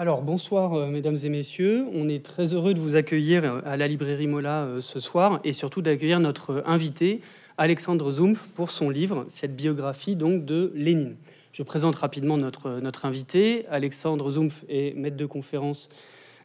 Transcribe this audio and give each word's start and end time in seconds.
Alors 0.00 0.22
bonsoir 0.22 0.74
euh, 0.74 0.86
mesdames 0.86 1.16
et 1.24 1.28
messieurs, 1.28 1.84
on 1.92 2.08
est 2.08 2.24
très 2.24 2.54
heureux 2.54 2.72
de 2.72 2.78
vous 2.78 2.94
accueillir 2.94 3.42
euh, 3.42 3.60
à 3.64 3.76
la 3.76 3.88
librairie 3.88 4.28
Mola 4.28 4.62
euh, 4.62 4.80
ce 4.80 5.00
soir 5.00 5.40
et 5.42 5.52
surtout 5.52 5.82
d'accueillir 5.82 6.20
notre 6.20 6.62
invité 6.66 7.20
Alexandre 7.56 8.08
Zumpf 8.12 8.46
pour 8.54 8.70
son 8.70 8.90
livre, 8.90 9.24
cette 9.26 9.56
biographie 9.56 10.14
donc 10.14 10.44
de 10.44 10.70
Lénine. 10.76 11.16
Je 11.50 11.64
présente 11.64 11.96
rapidement 11.96 12.36
notre, 12.36 12.78
notre 12.78 13.06
invité. 13.06 13.66
Alexandre 13.70 14.30
Zumpf 14.30 14.64
est 14.68 14.94
maître 14.94 15.16
de 15.16 15.26
conférence 15.26 15.88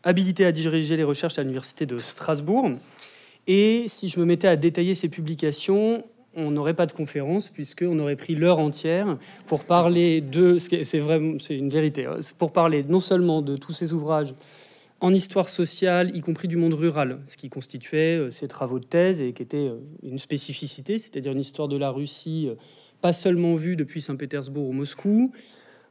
habilité 0.02 0.46
à 0.46 0.52
diriger 0.52 0.98
les 0.98 1.04
recherches 1.04 1.38
à 1.38 1.44
l'université 1.44 1.86
de 1.86 2.00
Strasbourg. 2.00 2.72
Et 3.46 3.86
si 3.88 4.10
je 4.10 4.20
me 4.20 4.26
mettais 4.26 4.48
à 4.48 4.56
détailler 4.56 4.96
ses 4.96 5.10
publications, 5.10 6.04
on 6.36 6.52
n'aurait 6.52 6.73
pas 6.73 6.86
de 6.86 6.91
conférence 6.91 7.50
puisqu'on 7.50 7.97
aurait 8.00 8.15
pris 8.15 8.36
l'heure 8.36 8.59
entière 8.59 9.18
pour 9.45 9.63
parler 9.63 10.21
de 10.21 10.57
c'est 10.59 11.00
vraiment 11.00 11.38
c'est 11.39 11.55
une 11.55 11.70
vérité 11.70 12.05
hein, 12.05 12.18
pour 12.38 12.52
parler 12.52 12.83
non 12.83 13.00
seulement 13.00 13.41
de 13.41 13.55
tous 13.55 13.73
ces 13.73 13.93
ouvrages 13.93 14.33
en 15.04 15.14
histoire 15.14 15.50
sociale, 15.50 16.15
y 16.15 16.21
compris 16.21 16.47
du 16.47 16.55
monde 16.55 16.75
rural, 16.75 17.19
ce 17.25 17.36
qui 17.36 17.50
constituait 17.50 18.18
euh, 18.18 18.29
ses 18.29 18.47
travaux 18.47 18.79
de 18.79 18.86
thèse 18.86 19.21
et 19.21 19.33
qui 19.33 19.43
était 19.43 19.68
euh, 19.68 19.79
une 20.01 20.18
spécificité, 20.18 20.97
c'est-à-dire 20.97 21.33
une 21.33 21.41
histoire 21.41 21.68
de 21.68 21.75
la 21.75 21.89
Russie 21.89 22.47
euh, 22.47 22.55
pas 23.02 23.11
seulement 23.11 23.55
vue 23.55 23.75
depuis 23.75 24.02
Saint-Pétersbourg 24.02 24.69
ou 24.69 24.71
Moscou, 24.71 25.33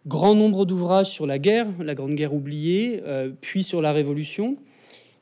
grand 0.06 0.34
nombre 0.34 0.64
d'ouvrages 0.64 1.11
sur 1.11 1.27
la 1.27 1.38
guerre, 1.38 1.66
la 1.78 1.95
Grande 1.95 2.14
Guerre 2.14 2.33
oubliée, 2.33 3.02
puis 3.42 3.62
sur 3.62 3.83
la 3.83 3.92
Révolution, 3.92 4.56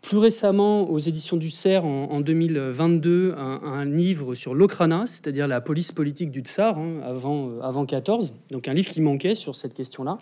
plus 0.02 0.16
récemment, 0.16 0.90
aux 0.90 0.98
éditions 0.98 1.36
du 1.36 1.50
CERF, 1.50 1.84
en, 1.84 2.20
2022, 2.20 3.34
un, 3.36 3.84
livre 3.84 4.34
sur 4.34 4.54
l'Okrana, 4.54 5.04
c'est-à-dire 5.06 5.46
la 5.46 5.60
police 5.60 5.92
politique 5.92 6.30
du 6.30 6.40
Tsar, 6.40 6.78
hein, 6.78 7.00
avant, 7.04 7.50
euh, 7.50 7.60
avant 7.62 7.84
14. 7.84 8.32
Donc 8.50 8.66
un 8.68 8.74
livre 8.74 8.88
qui 8.88 9.02
manquait 9.02 9.34
sur 9.34 9.56
cette 9.56 9.74
question-là. 9.74 10.18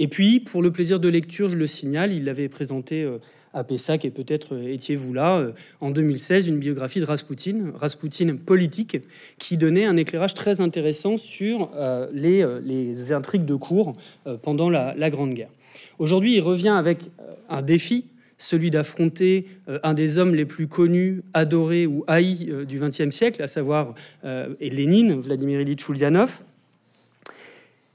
Et 0.00 0.08
puis, 0.08 0.40
pour 0.40 0.62
le 0.62 0.72
plaisir 0.72 0.98
de 0.98 1.08
lecture, 1.08 1.48
je 1.48 1.56
le 1.56 1.68
signale, 1.68 2.12
il 2.12 2.24
l'avait 2.24 2.48
présenté 2.48 3.04
euh, 3.04 3.18
à 3.52 3.62
Pessac, 3.62 4.04
et 4.04 4.10
peut-être 4.10 4.56
euh, 4.56 4.72
étiez-vous 4.72 5.14
là, 5.14 5.46
en 5.80 5.92
2016, 5.92 6.48
une 6.48 6.58
biographie 6.58 6.98
de 6.98 7.04
Raspoutine, 7.04 7.70
Raspoutine 7.76 8.36
politique, 8.36 8.96
qui 9.38 9.56
donnait 9.56 9.84
un 9.84 9.96
éclairage 9.96 10.34
très 10.34 10.60
intéressant 10.60 11.16
sur 11.16 11.70
les, 12.12 12.44
les, 12.64 13.12
intrigues 13.12 13.44
de 13.44 13.54
cour 13.54 13.94
pendant 14.42 14.68
la 14.70 15.10
Grande 15.10 15.34
Guerre. 15.34 15.50
Aujourd'hui, 16.00 16.34
il 16.34 16.40
revient 16.40 16.70
avec 16.76 17.10
un 17.48 17.62
défi 17.62 18.06
celui 18.44 18.70
d'affronter 18.70 19.46
euh, 19.68 19.78
un 19.82 19.94
des 19.94 20.18
hommes 20.18 20.34
les 20.34 20.44
plus 20.44 20.68
connus, 20.68 21.22
adorés 21.32 21.86
ou 21.86 22.04
haïs 22.06 22.48
euh, 22.50 22.64
du 22.64 22.78
XXe 22.78 23.10
siècle, 23.10 23.42
à 23.42 23.46
savoir 23.46 23.94
euh, 24.24 24.54
Lénine, 24.60 25.20
Vladimir 25.20 25.60
Ilyich 25.60 25.88
Ulyanov. 25.88 26.40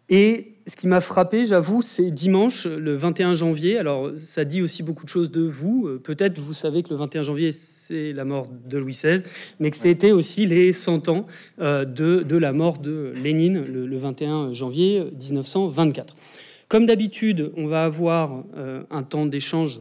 Et 0.10 0.54
ce 0.66 0.76
qui 0.76 0.88
m'a 0.88 1.02
frappé, 1.02 1.46
j'avoue, 1.46 1.84
c'est 1.84 2.10
dimanche, 2.10 2.66
le 2.66 2.96
21 2.96 3.36
janvier. 3.36 3.78
Alors, 3.78 4.10
ça 4.24 4.44
dit 4.44 4.62
aussi 4.64 4.82
beaucoup 4.82 5.04
de 5.04 5.10
choses 5.10 5.30
de 5.30 5.42
vous. 5.42 6.00
Peut-être 6.04 6.40
vous 6.40 6.56
savez 6.56 6.82
que 6.82 6.90
le 6.90 6.96
21 6.96 7.22
janvier, 7.22 7.52
c'est 7.52 8.12
la 8.12 8.26
mort 8.26 8.48
de 8.68 8.78
Louis 8.80 8.94
XVI, 8.94 9.22
mais 9.60 9.70
que 9.70 9.78
c'était 9.78 10.12
aussi 10.12 10.48
les 10.48 10.74
100 10.74 11.10
ans 11.10 11.28
de, 11.60 11.86
de, 11.86 12.38
la 12.38 12.54
mort 12.54 12.80
de 12.80 13.14
Lénine 13.24 13.64
le, 13.64 13.98
21 13.98 14.54
janvier 14.54 15.06
1924. 15.20 16.16
Comme 16.68 16.88
d'habitude, 16.88 17.52
on 17.56 17.68
va 17.68 17.84
avoir 17.84 18.44
un 18.90 19.04
temps 19.04 19.28
d'échange 19.28 19.80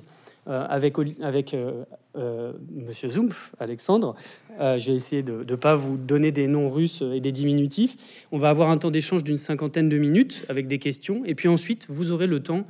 avec, 0.49 0.97
avec 1.21 1.53
euh, 1.53 1.85
euh, 2.17 2.53
Monsieur 2.71 3.09
Zumpf, 3.09 3.53
Alexandre. 3.59 4.15
je 4.59 4.91
vais 4.91 4.97
essayer 4.97 5.23
de 5.23 5.45
ne 5.45 5.57
pas 5.57 5.75
vous 5.75 5.97
donner 5.97 6.33
des 6.33 6.47
noms 6.47 6.71
russes 6.71 7.03
et 7.03 7.21
des 7.21 7.33
diminutifs. 7.33 7.97
On 8.33 8.39
va 8.39 8.49
avoir 8.49 8.71
un 8.71 8.79
temps 8.79 8.91
d'échange 8.91 9.25
d'une 9.25 9.37
cinquantaine 9.37 9.89
de 9.89 9.99
minutes 9.99 10.45
avec 10.49 10.67
des 10.67 10.79
questions. 10.79 11.23
Et 11.27 11.35
puis 11.35 11.49
ensuite, 11.49 11.87
vous 11.89 12.13
aurez 12.13 12.27
le 12.27 12.43
temps 12.43 12.67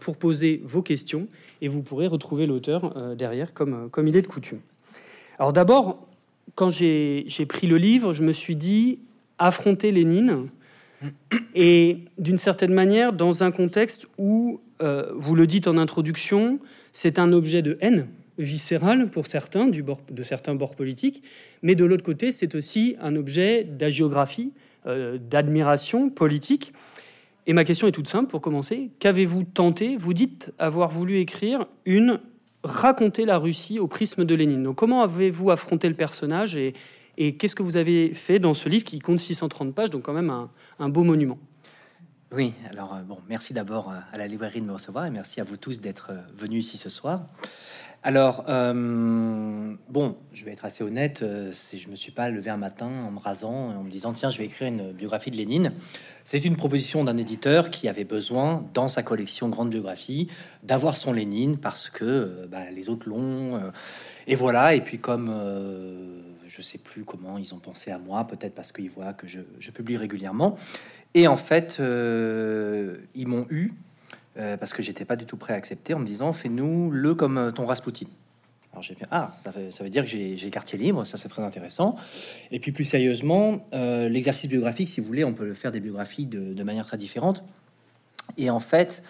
pour 0.00 0.16
poser 0.16 0.60
vos 0.64 0.82
questions 0.82 1.26
et 1.62 1.68
vous 1.68 1.82
pourrez 1.82 2.06
retrouver 2.06 2.46
l'auteur 2.46 3.16
derrière 3.16 3.54
comme, 3.54 3.88
comme 3.90 4.08
il 4.08 4.16
est 4.16 4.22
de 4.22 4.26
coutume. 4.26 4.60
Alors 5.38 5.52
d'abord, 5.52 6.06
quand 6.54 6.68
j'ai 6.68 7.46
pris 7.48 7.66
le 7.66 7.78
livre, 7.78 8.12
je 8.12 8.22
me 8.22 8.32
suis 8.32 8.56
dit 8.56 8.98
affronter 9.38 9.92
Lénine 9.92 10.48
et 11.54 11.98
d'une 12.18 12.38
certaine 12.38 12.74
manière 12.74 13.12
dans 13.12 13.42
un 13.42 13.50
contexte 13.50 14.06
où, 14.18 14.60
vous 15.14 15.34
le 15.34 15.46
dites 15.46 15.68
en 15.68 15.78
introduction, 15.78 16.58
c'est 16.94 17.18
un 17.18 17.32
objet 17.32 17.60
de 17.60 17.76
haine 17.80 18.06
viscérale 18.38 19.10
pour 19.10 19.26
certains, 19.26 19.66
du 19.66 19.82
bord, 19.82 20.00
de 20.10 20.22
certains 20.22 20.54
bords 20.54 20.76
politiques, 20.76 21.22
mais 21.60 21.74
de 21.74 21.84
l'autre 21.84 22.04
côté, 22.04 22.32
c'est 22.32 22.54
aussi 22.54 22.96
un 23.00 23.16
objet 23.16 23.64
d'agiographie, 23.64 24.52
euh, 24.86 25.18
d'admiration 25.18 26.08
politique. 26.08 26.72
Et 27.46 27.52
ma 27.52 27.64
question 27.64 27.88
est 27.88 27.92
toute 27.92 28.08
simple 28.08 28.30
pour 28.30 28.40
commencer. 28.40 28.90
Qu'avez-vous 29.00 29.42
tenté 29.42 29.96
Vous 29.96 30.14
dites 30.14 30.52
avoir 30.58 30.90
voulu 30.90 31.18
écrire 31.18 31.66
une 31.84 32.20
raconter 32.62 33.26
la 33.26 33.38
Russie 33.38 33.78
au 33.78 33.88
prisme 33.88 34.24
de 34.24 34.34
Lénine. 34.34 34.62
Donc 34.62 34.76
comment 34.76 35.02
avez-vous 35.02 35.50
affronté 35.50 35.88
le 35.88 35.94
personnage 35.94 36.56
et, 36.56 36.72
qu'est-ce 37.36 37.54
que 37.54 37.62
vous 37.62 37.76
avez 37.76 38.14
fait 38.14 38.38
dans 38.38 38.54
ce 38.54 38.68
livre 38.68 38.84
qui 38.84 38.98
compte 39.00 39.20
630 39.20 39.74
pages, 39.74 39.90
donc 39.90 40.02
quand 40.02 40.14
même 40.14 40.32
un 40.78 40.88
beau 40.88 41.04
monument? 41.04 41.38
Oui, 42.34 42.52
alors 42.68 42.94
euh, 42.94 43.02
bon, 43.02 43.18
merci 43.28 43.52
d'abord 43.52 43.90
euh, 43.90 43.98
à 44.12 44.18
la 44.18 44.26
librairie 44.26 44.60
de 44.60 44.66
me 44.66 44.72
recevoir 44.72 45.06
et 45.06 45.10
merci 45.10 45.40
à 45.40 45.44
vous 45.44 45.56
tous 45.56 45.80
d'être 45.80 46.08
euh, 46.10 46.16
venus 46.36 46.66
ici 46.66 46.76
ce 46.76 46.90
soir. 46.90 47.22
Alors, 48.02 48.44
bon, 48.44 50.16
je 50.34 50.44
vais 50.44 50.52
être 50.52 50.66
assez 50.66 50.84
honnête, 50.84 51.24
c'est 51.52 51.78
je 51.78 51.88
me 51.88 51.94
suis 51.94 52.12
pas 52.12 52.28
levé 52.28 52.50
un 52.50 52.58
matin 52.58 52.86
en 52.86 53.10
me 53.10 53.18
rasant 53.18 53.72
et 53.72 53.76
en 53.76 53.82
me 53.82 53.88
disant 53.88 54.12
tiens, 54.12 54.28
je 54.28 54.36
vais 54.36 54.44
écrire 54.44 54.68
une 54.68 54.92
biographie 54.92 55.30
de 55.30 55.36
Lénine. 55.36 55.72
C'est 56.22 56.44
une 56.44 56.54
proposition 56.54 57.02
d'un 57.02 57.16
éditeur 57.16 57.70
qui 57.70 57.88
avait 57.88 58.04
besoin, 58.04 58.62
dans 58.74 58.88
sa 58.88 59.02
collection 59.02 59.48
Grande 59.48 59.70
Biographie, 59.70 60.28
d'avoir 60.62 60.98
son 60.98 61.14
Lénine 61.14 61.56
parce 61.56 61.88
que 61.88 62.46
bah, 62.50 62.70
les 62.70 62.90
autres 62.90 63.08
l'ont. 63.08 63.72
et 64.26 64.34
voilà, 64.34 64.74
et 64.74 64.82
puis 64.82 64.98
comme 64.98 65.32
je 66.46 66.62
sais 66.62 66.78
plus 66.78 67.04
comment 67.04 67.38
ils 67.38 67.54
ont 67.54 67.58
pensé 67.58 67.90
à 67.90 67.98
moi, 67.98 68.26
peut-être 68.26 68.54
parce 68.54 68.70
qu'ils 68.70 68.90
voient 68.90 69.12
que 69.12 69.26
je, 69.26 69.40
je, 69.58 69.70
publie 69.70 69.96
régulièrement. 69.96 70.56
Et 71.14 71.28
en 71.28 71.36
fait, 71.36 71.78
euh, 71.78 72.96
ils 73.14 73.28
m'ont 73.28 73.46
eu 73.48 73.72
euh, 74.36 74.56
parce 74.56 74.74
que 74.74 74.82
j'étais 74.82 75.04
pas 75.04 75.16
du 75.16 75.26
tout 75.26 75.36
prêt 75.36 75.54
à 75.54 75.56
accepter 75.56 75.94
en 75.94 76.00
me 76.00 76.06
disant 76.06 76.32
fais-nous 76.32 76.90
le 76.90 77.14
comme 77.14 77.38
euh, 77.38 77.50
ton 77.52 77.66
Rasputin. 77.66 78.06
Alors 78.72 78.82
j'ai 78.82 78.94
fait 78.96 79.06
ah 79.12 79.30
ça, 79.38 79.52
veut 79.52 79.88
dire 79.88 80.02
que 80.02 80.10
j'ai 80.10 80.50
quartier 80.50 80.76
libre, 80.76 81.04
ça 81.04 81.16
c'est 81.16 81.28
très 81.28 81.42
intéressant. 81.42 81.94
Et 82.50 82.58
puis 82.58 82.72
plus 82.72 82.84
sérieusement, 82.84 83.64
l'exercice 83.72 84.50
biographique, 84.50 84.88
si 84.88 85.00
vous 85.00 85.06
voulez, 85.06 85.24
on 85.24 85.32
peut 85.32 85.46
le 85.46 85.54
faire 85.54 85.70
des 85.70 85.78
biographies 85.78 86.26
de, 86.26 86.52
de 86.52 86.62
manière 86.64 86.84
très 86.84 86.96
différente. 86.96 87.44
Et 88.36 88.50
en 88.50 88.58
fait, 88.58 89.04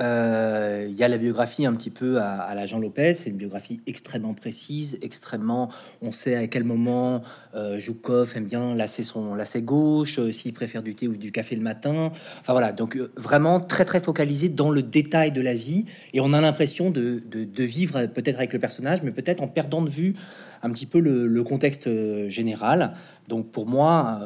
euh, 0.00 0.86
il 0.88 0.96
y 0.96 1.02
a 1.02 1.08
la 1.08 1.18
biographie 1.18 1.66
un 1.66 1.72
petit 1.72 1.90
peu 1.90 2.20
à, 2.20 2.54
la 2.54 2.66
Jean 2.66 2.78
Lopez, 2.78 3.14
c'est 3.14 3.30
une 3.30 3.36
biographie 3.36 3.80
extrêmement 3.86 4.34
précise, 4.34 4.98
extrêmement. 5.02 5.70
On 6.02 6.12
sait 6.12 6.36
à 6.36 6.46
quel 6.46 6.64
moment 6.64 7.22
euh, 7.54 7.78
Joukov 7.78 8.32
aime 8.36 8.44
bien 8.44 8.74
lasser 8.74 9.02
son 9.02 9.34
lacet 9.34 9.62
gauche, 9.62 10.18
euh, 10.18 10.30
s'il 10.30 10.52
préfère 10.52 10.82
du 10.82 10.94
thé 10.94 11.08
ou 11.08 11.16
du 11.16 11.32
café 11.32 11.56
le 11.56 11.62
matin. 11.62 12.12
Enfin 12.40 12.52
voilà, 12.52 12.72
donc 12.72 12.96
euh, 12.96 13.10
vraiment 13.16 13.60
très 13.60 13.84
très 13.84 14.00
focalisé 14.00 14.48
dans 14.48 14.70
le 14.70 14.82
détail 14.82 15.32
de 15.32 15.40
la 15.40 15.54
vie 15.54 15.84
et 16.12 16.20
on 16.20 16.32
a 16.32 16.40
l'impression 16.40 16.90
de, 16.90 17.22
de, 17.28 17.64
vivre 17.64 18.06
peut-être 18.06 18.38
avec 18.38 18.52
le 18.52 18.58
personnage, 18.58 19.02
mais 19.02 19.10
peut-être 19.10 19.42
en 19.42 19.48
perdant 19.48 19.82
de 19.82 19.90
vue 19.90 20.14
un 20.62 20.70
petit 20.70 20.86
peu 20.86 21.00
le, 21.00 21.26
le 21.26 21.44
contexte 21.44 21.88
général. 22.28 22.94
Donc 23.26 23.50
pour 23.50 23.66
moi, 23.66 24.20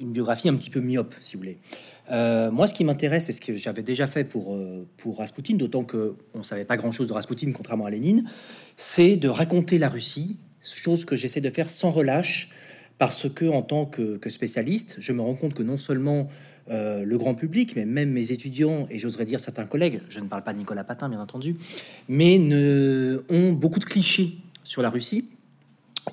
une 0.00 0.12
biographie 0.12 0.48
un 0.48 0.56
petit 0.56 0.70
peu 0.70 0.80
myope, 0.80 1.14
si 1.20 1.34
vous 1.34 1.40
voulez. 1.40 1.58
Euh, 2.10 2.50
moi, 2.50 2.66
ce 2.66 2.74
qui 2.74 2.84
m'intéresse, 2.84 3.26
c'est 3.26 3.32
ce 3.32 3.40
que 3.40 3.54
j'avais 3.54 3.82
déjà 3.82 4.06
fait 4.06 4.24
pour, 4.24 4.54
euh, 4.54 4.86
pour 4.96 5.18
Rasputin, 5.18 5.54
d'autant 5.54 5.84
que 5.84 6.14
on 6.34 6.42
savait 6.42 6.64
pas 6.64 6.76
grand-chose 6.76 7.08
de 7.08 7.12
Rasputin, 7.12 7.50
contrairement 7.52 7.86
à 7.86 7.90
Lénine, 7.90 8.28
c'est 8.76 9.16
de 9.16 9.28
raconter 9.28 9.78
la 9.78 9.88
Russie, 9.88 10.36
chose 10.62 11.04
que 11.04 11.16
j'essaie 11.16 11.40
de 11.40 11.50
faire 11.50 11.68
sans 11.68 11.90
relâche, 11.90 12.50
parce 12.98 13.28
que 13.28 13.44
en 13.46 13.62
tant 13.62 13.86
que, 13.86 14.18
spécialiste, 14.28 14.96
je 14.98 15.12
me 15.12 15.20
rends 15.20 15.34
compte 15.34 15.54
que 15.54 15.62
non 15.62 15.78
seulement 15.78 16.28
euh, 16.70 17.04
le 17.04 17.18
grand 17.18 17.34
public, 17.34 17.74
mais 17.76 17.84
même 17.84 18.10
mes 18.10 18.32
étudiants, 18.32 18.86
et 18.90 18.98
j'oserais 18.98 19.26
dire 19.26 19.40
certains 19.40 19.66
collègues, 19.66 20.00
je 20.08 20.20
ne 20.20 20.28
parle 20.28 20.42
pas 20.42 20.52
de 20.52 20.58
Nicolas 20.58 20.84
Patin, 20.84 21.08
bien 21.08 21.20
entendu, 21.20 21.56
mais 22.08 22.38
ne, 22.38 23.22
ont 23.28 23.52
beaucoup 23.52 23.78
de 23.78 23.84
clichés 23.84 24.38
sur 24.64 24.82
la 24.82 24.90
Russie 24.90 25.28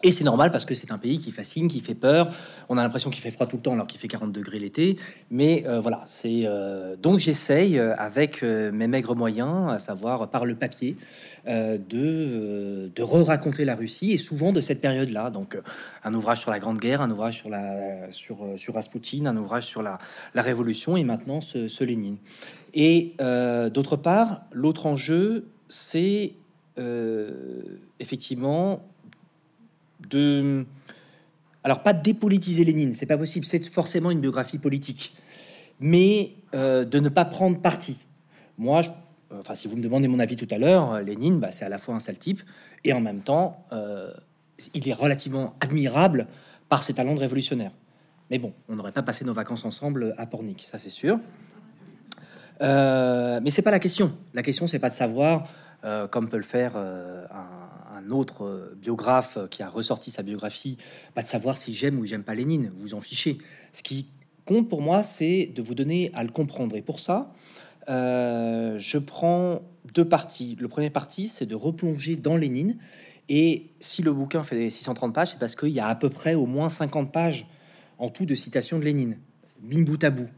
et 0.01 0.11
c'est 0.11 0.23
normal 0.23 0.51
parce 0.51 0.65
que 0.65 0.73
c'est 0.73 0.91
un 0.91 0.97
pays 0.97 1.19
qui 1.19 1.31
fascine, 1.31 1.67
qui 1.67 1.79
fait 1.79 1.93
peur. 1.93 2.33
On 2.67 2.77
a 2.77 2.81
l'impression 2.81 3.11
qu'il 3.11 3.21
fait 3.21 3.29
froid 3.29 3.45
tout 3.45 3.57
le 3.57 3.61
temps 3.61 3.73
alors 3.73 3.85
qu'il 3.85 3.99
fait 3.99 4.07
40 4.07 4.31
degrés 4.31 4.57
l'été. 4.57 4.97
Mais 5.29 5.65
euh, 5.67 5.79
voilà, 5.79 6.01
c'est 6.05 6.43
euh, 6.45 6.95
donc 6.95 7.19
j'essaye 7.19 7.77
euh, 7.77 7.95
avec 7.97 8.41
mes 8.41 8.87
maigres 8.87 9.15
moyens, 9.15 9.71
à 9.71 9.77
savoir 9.77 10.29
par 10.29 10.45
le 10.45 10.55
papier, 10.55 10.97
de, 11.45 12.89
de 12.95 13.03
re-raconter 13.03 13.65
la 13.65 13.75
Russie 13.75 14.11
et 14.11 14.17
souvent 14.17 14.51
de 14.51 14.61
cette 14.61 14.81
période-là. 14.81 15.29
Donc 15.29 15.57
un 16.03 16.13
ouvrage 16.13 16.39
sur 16.39 16.51
la 16.51 16.59
Grande 16.59 16.79
Guerre, 16.79 17.01
un 17.01 17.11
ouvrage 17.11 17.37
sur 17.37 17.49
la 17.49 18.11
sur 18.11 18.45
sur 18.55 18.73
Rasputin, 18.73 19.25
un 19.25 19.37
ouvrage 19.37 19.65
sur 19.65 19.83
la, 19.83 19.99
la 20.33 20.41
Révolution 20.41 20.97
et 20.97 21.03
maintenant 21.03 21.41
ce, 21.41 21.67
ce 21.67 21.83
Lénine. 21.83 22.17
Et 22.73 23.15
d'autre 23.73 23.97
part, 23.97 24.43
l'autre 24.51 24.85
enjeu, 24.85 25.47
c'est 25.67 26.35
effectivement 27.99 28.92
de 30.09 30.65
alors 31.63 31.81
pas 31.81 31.93
dépolitiser 31.93 32.65
Lénine, 32.65 32.93
c'est 32.93 33.05
pas 33.05 33.17
possible, 33.17 33.45
c'est 33.45 33.65
forcément 33.65 34.11
une 34.11 34.19
biographie 34.19 34.57
politique, 34.57 35.15
mais 35.79 36.33
euh, 36.53 36.83
de 36.83 36.99
ne 36.99 37.09
pas 37.09 37.23
prendre 37.23 37.59
parti. 37.61 38.03
Moi, 38.57 38.81
enfin, 39.31 39.55
si 39.55 39.67
vous 39.67 39.77
me 39.77 39.81
demandez 39.81 40.09
mon 40.09 40.19
avis 40.19 40.35
tout 40.35 40.47
à 40.51 40.57
l'heure, 40.57 41.01
Lénine, 41.01 41.39
bah, 41.39 41.51
c'est 41.51 41.63
à 41.63 41.69
la 41.69 41.77
fois 41.77 41.95
un 41.95 41.99
sale 41.99 42.17
type 42.17 42.41
et 42.83 42.91
en 42.91 42.99
même 42.99 43.21
temps, 43.21 43.65
il 44.73 44.87
est 44.87 44.93
relativement 44.93 45.55
admirable 45.61 46.27
par 46.67 46.83
ses 46.83 46.93
talents 46.93 47.15
de 47.15 47.19
révolutionnaire. 47.19 47.71
Mais 48.29 48.39
bon, 48.39 48.53
on 48.67 48.75
n'aurait 48.75 48.91
pas 48.91 49.03
passé 49.03 49.25
nos 49.25 49.33
vacances 49.33 49.65
ensemble 49.65 50.13
à 50.17 50.25
Pornic, 50.25 50.63
ça 50.63 50.77
c'est 50.77 50.89
sûr. 50.89 51.19
Euh, 52.61 53.39
mais 53.43 53.49
c'est 53.49 53.61
pas 53.61 53.71
la 53.71 53.79
question. 53.79 54.15
La 54.33 54.43
question, 54.43 54.67
c'est 54.67 54.79
pas 54.79 54.89
de 54.89 54.93
savoir, 54.93 55.43
euh, 55.83 56.07
comme 56.07 56.29
peut 56.29 56.37
le 56.37 56.43
faire 56.43 56.73
euh, 56.75 57.25
un, 57.31 57.82
autre 58.11 58.73
biographe 58.77 59.37
qui 59.49 59.63
a 59.63 59.69
ressorti 59.69 60.11
sa 60.11 60.23
biographie, 60.23 60.77
pas 61.13 61.23
de 61.23 61.27
savoir 61.27 61.57
si 61.57 61.73
j'aime 61.73 61.99
ou 61.99 62.05
j'aime 62.05 62.23
pas 62.23 62.35
Lénine. 62.35 62.71
Vous 62.75 62.93
en 62.93 63.01
fichez. 63.01 63.37
Ce 63.71 63.83
qui 63.83 64.07
compte 64.45 64.69
pour 64.69 64.81
moi, 64.81 65.03
c'est 65.03 65.51
de 65.55 65.61
vous 65.61 65.75
donner 65.75 66.11
à 66.13 66.23
le 66.23 66.29
comprendre. 66.29 66.75
Et 66.75 66.81
pour 66.81 66.99
ça, 66.99 67.31
je 67.87 68.97
prends 68.97 69.61
deux 69.93 70.05
parties. 70.05 70.57
Le 70.59 70.67
premier 70.67 70.89
parti, 70.89 71.27
c'est 71.27 71.45
de 71.45 71.55
replonger 71.55 72.15
dans 72.15 72.35
Lénine. 72.37 72.77
Et 73.29 73.71
si 73.79 74.01
le 74.01 74.11
bouquin 74.11 74.43
fait 74.43 74.69
630 74.69 75.13
pages, 75.13 75.31
c'est 75.31 75.39
parce 75.39 75.55
qu'il 75.55 75.69
y 75.69 75.79
a 75.79 75.87
à 75.87 75.95
peu 75.95 76.09
près 76.09 76.35
au 76.35 76.45
moins 76.45 76.69
50 76.69 77.11
pages 77.11 77.47
en 77.97 78.09
tout 78.09 78.25
de 78.25 78.35
citations 78.35 78.79
de 78.79 78.83
Lénine, 78.83 79.17
bim 79.61 79.83
bout 79.83 80.03
à 80.03 80.09
bout 80.09 80.29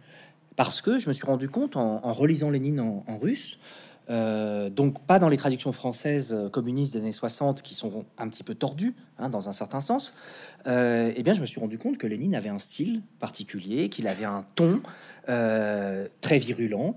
parce 0.56 0.82
que 0.82 0.98
je 0.98 1.08
me 1.08 1.14
suis 1.14 1.26
rendu 1.26 1.50
compte 1.50 1.76
en, 1.76 2.14
relisant 2.14 2.50
Lénine 2.50 2.80
en, 2.80 3.18
russe, 3.18 3.60
euh, 4.10 4.70
donc 4.70 5.04
pas 5.06 5.18
dans 5.18 5.30
les 5.30 5.38
traductions 5.38 5.72
françaises 5.72 6.32
euh, 6.32 6.48
communistes 6.48 6.94
des 6.94 7.00
années 7.00 7.12
60 7.12 7.64
qui 7.64 7.74
sont 7.74 8.06
un 8.20 8.30
petit 8.30 8.44
peu 8.44 8.54
tordues 8.54 8.94
hein, 9.18 9.30
dans 9.30 9.50
un 9.50 9.52
certain 9.52 9.80
sens, 9.80 10.14
euh, 10.68 11.12
eh 11.16 11.24
bien 11.24 11.34
je 11.34 11.42
me 11.42 11.48
suis 11.48 11.60
rendu 11.60 11.80
compte 11.80 11.98
que 11.98 12.06
Lénine 12.06 12.36
avait 12.36 12.50
un 12.50 12.60
style 12.60 13.02
particulier, 13.20 13.90
qu'il 13.90 14.08
avait 14.08 14.26
un 14.26 14.46
ton 14.56 14.82
très 16.22 16.38
virulent 16.38 16.96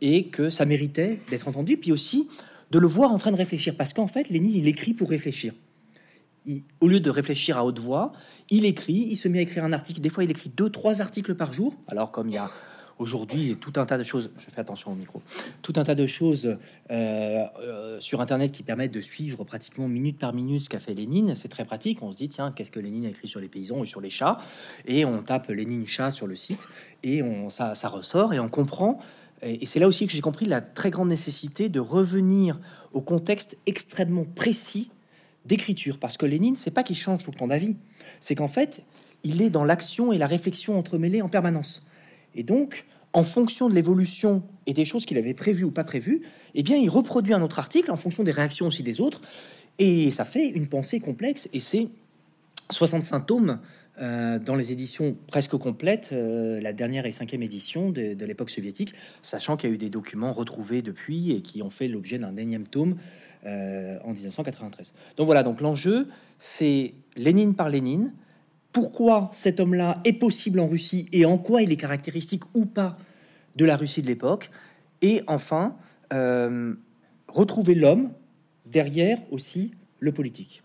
et 0.00 0.28
que 0.28 0.48
ça 0.48 0.64
méritait 0.64 1.20
d'être 1.28 1.46
entendu, 1.46 1.76
puis 1.76 1.92
aussi 1.92 2.28
de 2.70 2.78
le 2.78 2.86
voir 2.86 3.12
en 3.12 3.18
train 3.18 3.30
de 3.30 3.36
réfléchir, 3.36 3.76
parce 3.76 3.92
qu'en 3.92 4.08
fait 4.08 4.30
Lénine 4.30 4.54
il 4.54 4.66
écrit 4.66 4.94
pour 4.94 5.10
réfléchir. 5.10 5.52
au 6.80 6.88
lieu 6.88 7.00
de 7.00 7.10
réfléchir 7.10 7.58
à 7.58 7.64
haute 7.64 7.78
voix, 7.78 8.12
il 8.50 8.64
écrit, 8.64 8.94
il 8.94 9.16
se 9.16 9.28
met 9.28 9.40
à 9.40 9.42
écrire 9.42 9.64
un 9.64 9.72
article. 9.74 10.00
Des 10.00 10.08
fois, 10.08 10.24
il 10.24 10.30
écrit 10.30 10.48
deux, 10.48 10.70
trois 10.70 11.02
articles 11.02 11.34
par 11.34 11.52
jour. 11.52 11.74
Alors, 11.86 12.10
comme 12.10 12.28
il 12.28 12.34
y 12.34 12.38
a 12.38 12.50
aujourd'hui 12.98 13.56
tout 13.56 13.72
un 13.76 13.86
tas 13.86 13.98
de 13.98 14.02
choses, 14.02 14.30
je 14.38 14.50
fais 14.50 14.60
attention 14.60 14.92
au 14.92 14.94
micro, 14.94 15.22
tout 15.62 15.72
un 15.76 15.84
tas 15.84 15.94
de 15.94 16.06
choses 16.06 16.56
euh, 16.90 17.44
euh, 17.60 18.00
sur 18.00 18.20
Internet 18.20 18.52
qui 18.52 18.62
permettent 18.62 18.92
de 18.92 19.00
suivre 19.00 19.44
pratiquement 19.44 19.88
minute 19.88 20.18
par 20.18 20.32
minute 20.32 20.62
ce 20.62 20.68
qu'a 20.68 20.78
fait 20.78 20.94
Lénine. 20.94 21.34
C'est 21.34 21.48
très 21.48 21.64
pratique. 21.64 22.02
On 22.02 22.12
se 22.12 22.16
dit, 22.16 22.28
tiens, 22.28 22.52
qu'est-ce 22.52 22.70
que 22.70 22.80
Lénine 22.80 23.06
a 23.06 23.08
écrit 23.08 23.28
sur 23.28 23.40
les 23.40 23.48
paysans 23.48 23.78
ou 23.78 23.84
sur 23.84 24.00
les 24.00 24.10
chats? 24.10 24.38
Et 24.86 25.04
on 25.04 25.22
tape 25.22 25.48
Lénine 25.48 25.86
chat 25.86 26.10
sur 26.10 26.26
le 26.26 26.36
site 26.36 26.68
et 27.02 27.22
ça, 27.50 27.74
ça 27.74 27.88
ressort 27.88 28.34
et 28.34 28.40
on 28.40 28.48
comprend. 28.48 28.98
Et 29.42 29.66
c'est 29.66 29.78
là 29.78 29.86
aussi 29.86 30.06
que 30.06 30.12
j'ai 30.12 30.20
compris 30.20 30.46
la 30.46 30.60
très 30.60 30.90
grande 30.90 31.08
nécessité 31.08 31.68
de 31.68 31.78
revenir 31.78 32.58
au 32.92 33.00
contexte 33.00 33.56
extrêmement 33.66 34.24
précis 34.24 34.90
d'écriture. 35.46 35.98
Parce 35.98 36.16
que 36.16 36.26
Lénine, 36.26 36.56
c'est 36.56 36.72
pas 36.72 36.82
qu'il 36.82 36.96
change 36.96 37.22
tout 37.22 37.30
le 37.30 37.36
temps 37.36 37.46
d'avis 37.46 37.76
c'est 38.20 38.34
qu'en 38.34 38.48
fait, 38.48 38.82
il 39.24 39.42
est 39.42 39.50
dans 39.50 39.64
l'action 39.64 40.12
et 40.12 40.18
la 40.18 40.26
réflexion 40.26 40.78
entremêlées 40.78 41.22
en 41.22 41.28
permanence. 41.28 41.84
Et 42.34 42.42
donc, 42.42 42.86
en 43.12 43.24
fonction 43.24 43.68
de 43.68 43.74
l'évolution 43.74 44.42
et 44.66 44.74
des 44.74 44.84
choses 44.84 45.06
qu'il 45.06 45.18
avait 45.18 45.34
prévues 45.34 45.64
ou 45.64 45.70
pas 45.70 45.84
prévues, 45.84 46.22
eh 46.54 46.62
bien, 46.62 46.76
il 46.76 46.88
reproduit 46.88 47.34
un 47.34 47.42
autre 47.42 47.58
article 47.58 47.90
en 47.90 47.96
fonction 47.96 48.22
des 48.22 48.32
réactions 48.32 48.66
aussi 48.66 48.82
des 48.82 49.00
autres, 49.00 49.22
et 49.78 50.10
ça 50.10 50.24
fait 50.24 50.48
une 50.48 50.66
pensée 50.66 51.00
complexe. 51.00 51.48
Et 51.52 51.60
c'est 51.60 51.88
65 52.70 53.26
tomes 53.26 53.58
euh, 54.00 54.38
dans 54.38 54.54
les 54.54 54.70
éditions 54.70 55.16
presque 55.26 55.56
complètes, 55.56 56.10
euh, 56.12 56.60
la 56.60 56.72
dernière 56.72 57.06
et 57.06 57.10
cinquième 57.10 57.42
édition 57.42 57.90
de, 57.90 58.24
l'époque 58.24 58.50
soviétique, 58.50 58.94
sachant 59.22 59.56
qu'il 59.56 59.70
y 59.70 59.72
a 59.72 59.74
eu 59.74 59.78
des 59.78 59.90
documents 59.90 60.32
retrouvés 60.32 60.82
depuis 60.82 61.32
et 61.32 61.42
qui 61.42 61.62
ont 61.62 61.70
fait 61.70 61.88
l'objet 61.88 62.18
d'un 62.18 62.36
énième 62.36 62.66
tome 62.66 62.96
euh, 63.46 63.98
en 64.04 64.12
1993. 64.12 64.92
Donc 65.16 65.26
voilà, 65.26 65.42
donc 65.42 65.60
l'enjeu, 65.60 66.06
c'est 66.38 66.94
Lénine 67.16 67.54
par 67.54 67.70
Lénine. 67.70 68.12
Pourquoi 68.72 69.30
cet 69.32 69.60
homme-là 69.60 70.00
est 70.04 70.12
possible 70.12 70.60
en 70.60 70.68
Russie 70.68 71.08
et 71.12 71.24
en 71.24 71.38
quoi 71.38 71.62
il 71.62 71.72
est 71.72 71.76
caractéristique 71.76 72.42
ou 72.54 72.66
pas 72.66 72.98
de 73.56 73.64
la 73.64 73.76
Russie 73.76 74.02
de 74.02 74.06
l'époque. 74.06 74.50
Et 75.02 75.22
enfin, 75.26 75.76
euh, 76.12 76.74
retrouver 77.28 77.74
l'homme 77.74 78.12
derrière 78.66 79.18
aussi 79.30 79.72
le 80.00 80.12
politique. 80.12 80.62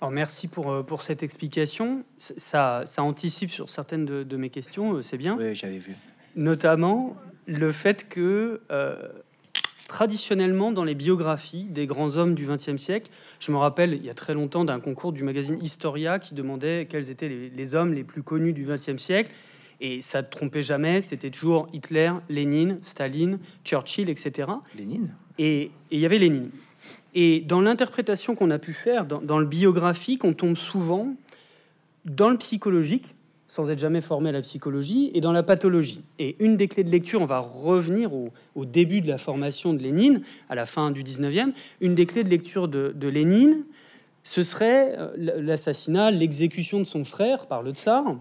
Alors 0.00 0.10
merci 0.10 0.48
pour, 0.48 0.70
euh, 0.70 0.82
pour 0.82 1.02
cette 1.02 1.22
explication. 1.22 2.04
Ça, 2.18 2.82
ça 2.86 3.02
anticipe 3.02 3.50
sur 3.50 3.68
certaines 3.68 4.04
de, 4.04 4.36
mes 4.36 4.50
questions, 4.50 5.00
c'est 5.02 5.18
bien. 5.18 5.36
Oui, 5.38 5.54
j'avais 5.54 5.78
vu. 5.78 5.94
Notamment 6.34 7.16
le 7.46 7.70
fait 7.72 8.08
que 8.08 8.60
traditionnellement 9.88 10.72
dans 10.72 10.84
les 10.84 10.94
biographies 10.94 11.64
des 11.64 11.86
grands 11.86 12.16
hommes 12.16 12.34
du 12.34 12.46
XXe 12.46 12.76
siècle. 12.76 13.10
Je 13.40 13.52
me 13.52 13.56
rappelle 13.56 13.94
il 13.94 14.04
y 14.04 14.10
a 14.10 14.14
très 14.14 14.34
longtemps 14.34 14.64
d'un 14.64 14.80
concours 14.80 15.12
du 15.12 15.22
magazine 15.22 15.58
Historia 15.62 16.18
qui 16.18 16.34
demandait 16.34 16.86
quels 16.88 17.10
étaient 17.10 17.28
les, 17.28 17.74
hommes 17.74 17.92
les 17.92 18.04
plus 18.04 18.22
connus 18.22 18.52
du 18.52 18.64
XXe 18.64 18.96
siècle. 18.96 19.32
Et 19.80 20.00
ça 20.00 20.22
ne 20.22 20.26
trompait 20.26 20.62
jamais, 20.62 21.00
c'était 21.00 21.30
toujours 21.30 21.66
Hitler, 21.72 22.12
Lénine, 22.28 22.78
Staline, 22.82 23.38
Churchill, 23.64 24.08
etc. 24.08 24.48
Lénine? 24.76 25.14
Et 25.38 25.72
il 25.90 25.98
y 25.98 26.06
avait 26.06 26.18
Lénine. 26.18 26.50
Et 27.14 27.40
dans 27.40 27.60
l'interprétation 27.60 28.34
qu'on 28.34 28.50
a 28.50 28.58
pu 28.58 28.72
faire, 28.72 29.06
dans, 29.06 29.20
dans 29.20 29.38
le 29.38 29.46
biographique, 29.46 30.24
on 30.24 30.34
tombe 30.34 30.56
souvent 30.56 31.14
dans 32.04 32.30
le 32.30 32.38
psychologique, 32.38 33.14
sans 33.52 33.68
être 33.68 33.78
jamais 33.78 34.00
formé 34.00 34.30
à 34.30 34.32
la 34.32 34.40
psychologie, 34.40 35.10
et 35.12 35.20
dans 35.20 35.30
la 35.30 35.42
pathologie. 35.42 36.02
Et 36.18 36.36
une 36.42 36.56
des 36.56 36.68
clés 36.68 36.84
de 36.84 36.90
lecture, 36.90 37.20
on 37.20 37.26
va 37.26 37.40
revenir 37.40 38.10
au, 38.14 38.64
début 38.64 39.02
de 39.02 39.08
la 39.08 39.18
formation 39.18 39.74
de 39.74 39.78
Lénine, 39.78 40.22
à 40.48 40.54
la 40.54 40.64
fin 40.64 40.90
du 40.90 41.02
19e, 41.04 41.52
une 41.82 41.94
des 41.94 42.06
clés 42.06 42.24
de 42.24 42.30
lecture 42.30 42.66
de, 42.66 43.08
Lénine, 43.08 43.64
ce 44.24 44.42
serait 44.42 44.94
euh, 44.96 45.10
l'assassinat, 45.42 46.10
l'exécution 46.10 46.78
de 46.78 46.84
son 46.84 47.04
frère 47.04 47.46
par 47.46 47.62
le 47.62 47.72
tsar, 47.72 48.16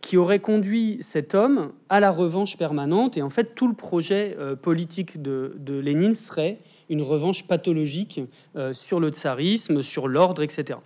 qui 0.00 0.16
aurait 0.16 0.38
conduit 0.38 0.98
cet 1.00 1.34
homme 1.34 1.72
à 1.88 1.98
la 1.98 2.12
revanche 2.12 2.56
permanente. 2.56 3.16
Et 3.16 3.22
en 3.22 3.30
fait, 3.30 3.56
tout 3.56 3.66
le 3.66 3.74
projet 3.74 4.36
euh, 4.38 4.54
politique 4.54 5.20
de, 5.20 5.56
Lénine 5.66 6.14
serait 6.14 6.60
une 6.88 7.02
revanche 7.02 7.48
pathologique 7.48 8.20
euh, 8.54 8.72
sur 8.72 9.00
le 9.00 9.10
tsarisme, 9.10 9.82
sur 9.82 10.06
l'ordre, 10.06 10.44
etc. 10.44 10.78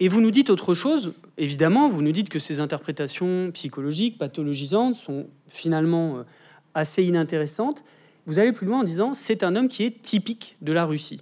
Et 0.00 0.08
vous 0.08 0.20
nous 0.20 0.30
dites 0.30 0.50
autre 0.50 0.74
chose, 0.74 1.14
évidemment, 1.38 1.88
vous 1.88 2.02
nous 2.02 2.12
dites 2.12 2.28
que 2.28 2.38
ces 2.38 2.60
interprétations 2.60 3.50
psychologiques, 3.52 4.18
pathologisantes, 4.18 4.96
sont 4.96 5.26
finalement 5.48 6.18
euh, 6.18 6.22
assez 6.74 7.04
inintéressantes. 7.04 7.84
Vous 8.26 8.38
allez 8.38 8.52
plus 8.52 8.66
loin 8.66 8.80
en 8.80 8.84
disant 8.84 9.14
c'est 9.14 9.44
un 9.44 9.54
homme 9.56 9.68
qui 9.68 9.84
est 9.84 10.02
typique 10.02 10.56
de 10.60 10.72
la 10.72 10.84
Russie. 10.84 11.20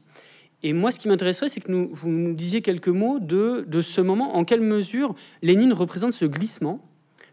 Et 0.63 0.73
moi, 0.73 0.91
ce 0.91 1.01
qui 1.01 1.09
m'intéresserait, 1.09 1.49
c'est 1.49 1.61
que 1.61 1.73
vous 1.73 2.09
nous 2.09 2.35
disiez 2.35 2.61
quelques 2.61 2.89
mots 2.89 3.19
de, 3.19 3.65
de 3.67 3.83
ce 3.83 4.01
moment, 4.01 4.37
en 4.37 4.45
quelle 4.45 4.61
mesure 4.61 5.15
Lénine 5.43 5.73
représente 5.73 6.13
ce 6.13 6.27
glissement 6.27 6.81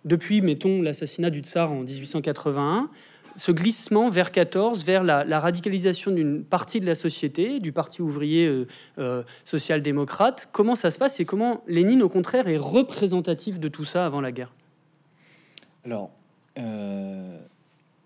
depuis, 0.06 0.42
mettons, 0.42 0.82
l'assassinat 0.82 1.30
du 1.30 1.42
tsar 1.42 1.72
en 1.72 1.82
1881 1.82 2.90
ce 3.38 3.52
glissement 3.52 4.10
vers 4.10 4.32
14, 4.32 4.84
vers 4.84 5.04
la, 5.04 5.40
radicalisation 5.40 6.12
d'une 6.12 6.44
partie 6.44 6.80
de 6.80 6.86
la 6.86 6.96
société, 6.96 7.60
du 7.60 7.72
Parti 7.72 8.02
ouvrier 8.02 8.48
euh, 8.48 8.68
euh, 8.98 9.24
social-démocrate. 9.46 10.50
Comment 10.52 10.76
ça 10.76 10.92
se 10.92 10.98
passe 10.98 11.20
et 11.20 11.26
comment 11.26 11.64
Lénine, 11.68 12.02
au 12.02 12.10
contraire, 12.10 12.48
est 12.48 12.58
représentatif 12.58 13.60
de 13.60 13.68
tout 13.68 13.86
ça 13.86 14.06
avant 14.06 14.22
la 14.22 14.32
guerre? 14.32 14.54
Alors, 15.86 16.10
euh, 16.58 17.38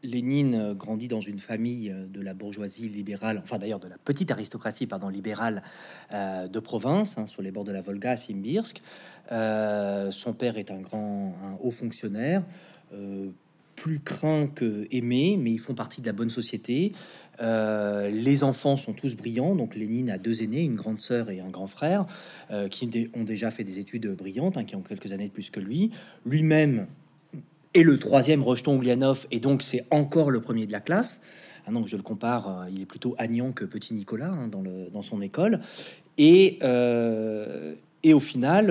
Lénine 0.03 0.73
grandit 0.73 1.07
dans 1.07 1.21
une 1.21 1.39
famille 1.39 1.95
de 2.09 2.21
la 2.21 2.33
bourgeoisie 2.33 2.89
libérale, 2.89 3.39
enfin 3.41 3.57
d'ailleurs 3.57 3.79
de 3.79 3.87
la 3.87 3.97
petite 4.03 4.31
aristocratie 4.31 4.85
pardon, 4.85 5.07
libérale 5.07 5.63
de 6.11 6.59
province, 6.59 7.17
hein, 7.17 7.25
sur 7.25 7.41
les 7.41 7.51
bords 7.51 7.63
de 7.63 7.71
la 7.71 7.81
Volga 7.81 8.11
à 8.11 8.15
Simbirsk. 8.15 8.81
son 9.29 10.33
père 10.33 10.57
est 10.57 10.71
un 10.71 10.81
grand, 10.81 11.35
un 11.43 11.57
haut 11.63 11.71
fonctionnaire 11.71 12.43
plus 13.75 13.99
craint 13.99 14.47
que 14.47 14.87
aimé, 14.91 15.37
mais 15.39 15.51
ils 15.51 15.59
font 15.59 15.73
partie 15.73 16.01
de 16.01 16.05
la 16.05 16.13
bonne 16.13 16.29
société. 16.29 16.91
Euh, 17.41 18.09
les 18.09 18.43
enfants 18.43 18.77
sont 18.77 18.93
tous 18.93 19.15
brillants, 19.15 19.55
donc 19.55 19.75
Lénine 19.75 20.09
a 20.09 20.17
deux 20.17 20.43
aînés, 20.43 20.63
une 20.63 20.75
grande 20.75 21.01
sœur 21.01 21.29
et 21.29 21.39
un 21.39 21.49
grand 21.49 21.67
frère, 21.67 22.05
euh, 22.51 22.67
qui 22.67 23.09
ont 23.15 23.23
déjà 23.23 23.49
fait 23.51 23.63
des 23.63 23.79
études 23.79 24.07
brillantes, 24.15 24.57
hein, 24.57 24.63
qui 24.63 24.75
ont 24.75 24.81
quelques 24.81 25.11
années 25.13 25.27
de 25.27 25.33
plus 25.33 25.49
que 25.49 25.59
lui. 25.59 25.91
Lui-même 26.25 26.87
est 27.73 27.83
le 27.83 27.97
troisième 27.97 28.43
rejeton 28.43 28.77
Oulianov, 28.77 29.25
et 29.31 29.39
donc 29.39 29.63
c'est 29.63 29.85
encore 29.89 30.29
le 30.29 30.41
premier 30.41 30.67
de 30.67 30.71
la 30.71 30.81
classe. 30.81 31.21
Donc 31.71 31.87
je 31.87 31.95
le 31.95 32.03
compare, 32.03 32.47
euh, 32.47 32.69
il 32.71 32.81
est 32.81 32.85
plutôt 32.85 33.15
Agnan 33.17 33.51
que 33.53 33.65
petit 33.65 33.93
Nicolas 33.93 34.31
hein, 34.31 34.49
dans 34.49 35.01
son 35.01 35.21
école. 35.21 35.61
Et, 36.17 36.59
et 38.03 38.13
au 38.13 38.19
final, 38.19 38.67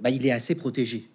bah, 0.00 0.10
il 0.10 0.24
est 0.26 0.30
assez 0.30 0.54
protégé 0.54 1.08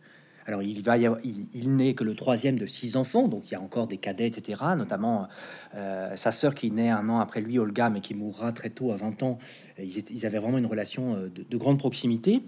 alors, 0.52 0.64
il 0.64 0.84
va 0.84 0.98
il, 0.98 1.76
n'est 1.78 1.94
que 1.94 2.04
le 2.04 2.14
troisième 2.14 2.60
de 2.60 2.66
six 2.66 2.98
enfants, 2.98 3.30
donc 3.30 3.50
il 3.50 3.54
y 3.54 3.56
a 3.56 3.62
encore 3.62 3.88
des 3.88 3.96
cadets, 3.96 4.28
etc. 4.28 4.62
Notamment 4.76 5.30
euh, 5.76 6.14
sa 6.18 6.32
sœur 6.32 6.56
qui 6.56 6.72
naît 6.72 6.90
un 6.90 7.08
an 7.08 7.20
après 7.20 7.40
lui, 7.40 7.58
Olga, 7.58 7.90
mais 7.90 8.02
qui 8.02 8.16
mourra 8.16 8.52
très 8.52 8.70
tôt, 8.70 8.92
à 8.92 8.98
20 8.98 9.24
ans. 9.24 9.38
Ils, 9.80 10.26
avaient 10.26 10.40
vraiment 10.40 10.58
une 10.58 10.66
relation 10.66 11.16
euh, 11.16 11.30
de, 11.30 11.58
grande 11.58 11.80
proximité. 11.80 12.44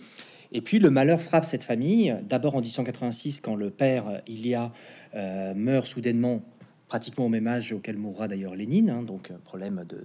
Et 0.52 0.60
puis 0.60 0.80
le 0.80 0.90
malheur 0.90 1.22
frappe 1.22 1.46
cette 1.46 1.64
famille. 1.64 2.14
D'abord 2.28 2.56
en 2.56 2.60
1886, 2.60 3.40
quand 3.40 3.56
le 3.56 3.70
père 3.70 4.22
Ilia 4.28 4.74
euh, 5.16 5.54
meurt 5.54 5.88
soudainement 5.88 6.42
pratiquement 6.90 7.28
au 7.28 7.30
même 7.30 7.48
âge 7.48 7.72
auquel 7.72 7.96
mourra 7.96 8.28
d'ailleurs 8.28 8.54
Lénine, 8.54 8.90
hein, 8.90 9.02
donc 9.02 9.32
problème 9.46 9.86
de, 9.88 10.04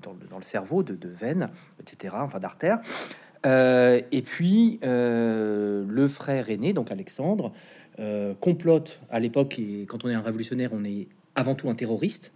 dans, 0.00 0.38
le, 0.38 0.42
cerveau, 0.44 0.84
de, 0.84 0.94
de 0.94 1.08
veines, 1.08 1.50
etc., 1.80 2.14
enfin 2.20 2.38
d'artères. 2.38 2.78
Et 3.44 4.22
puis 4.22 4.78
le 4.82 6.06
frère 6.08 6.50
aîné, 6.50 6.72
donc 6.72 6.90
Alexandre, 6.90 7.52
complote 8.40 9.00
à 9.10 9.20
l'époque, 9.20 9.58
et 9.58 9.86
quand 9.86 10.04
on 10.04 10.08
est 10.08 10.14
un 10.14 10.22
révolutionnaire, 10.22 10.70
on 10.72 10.84
est 10.84 11.08
avant 11.34 11.54
tout 11.54 11.70
un 11.70 11.74
terroriste, 11.74 12.32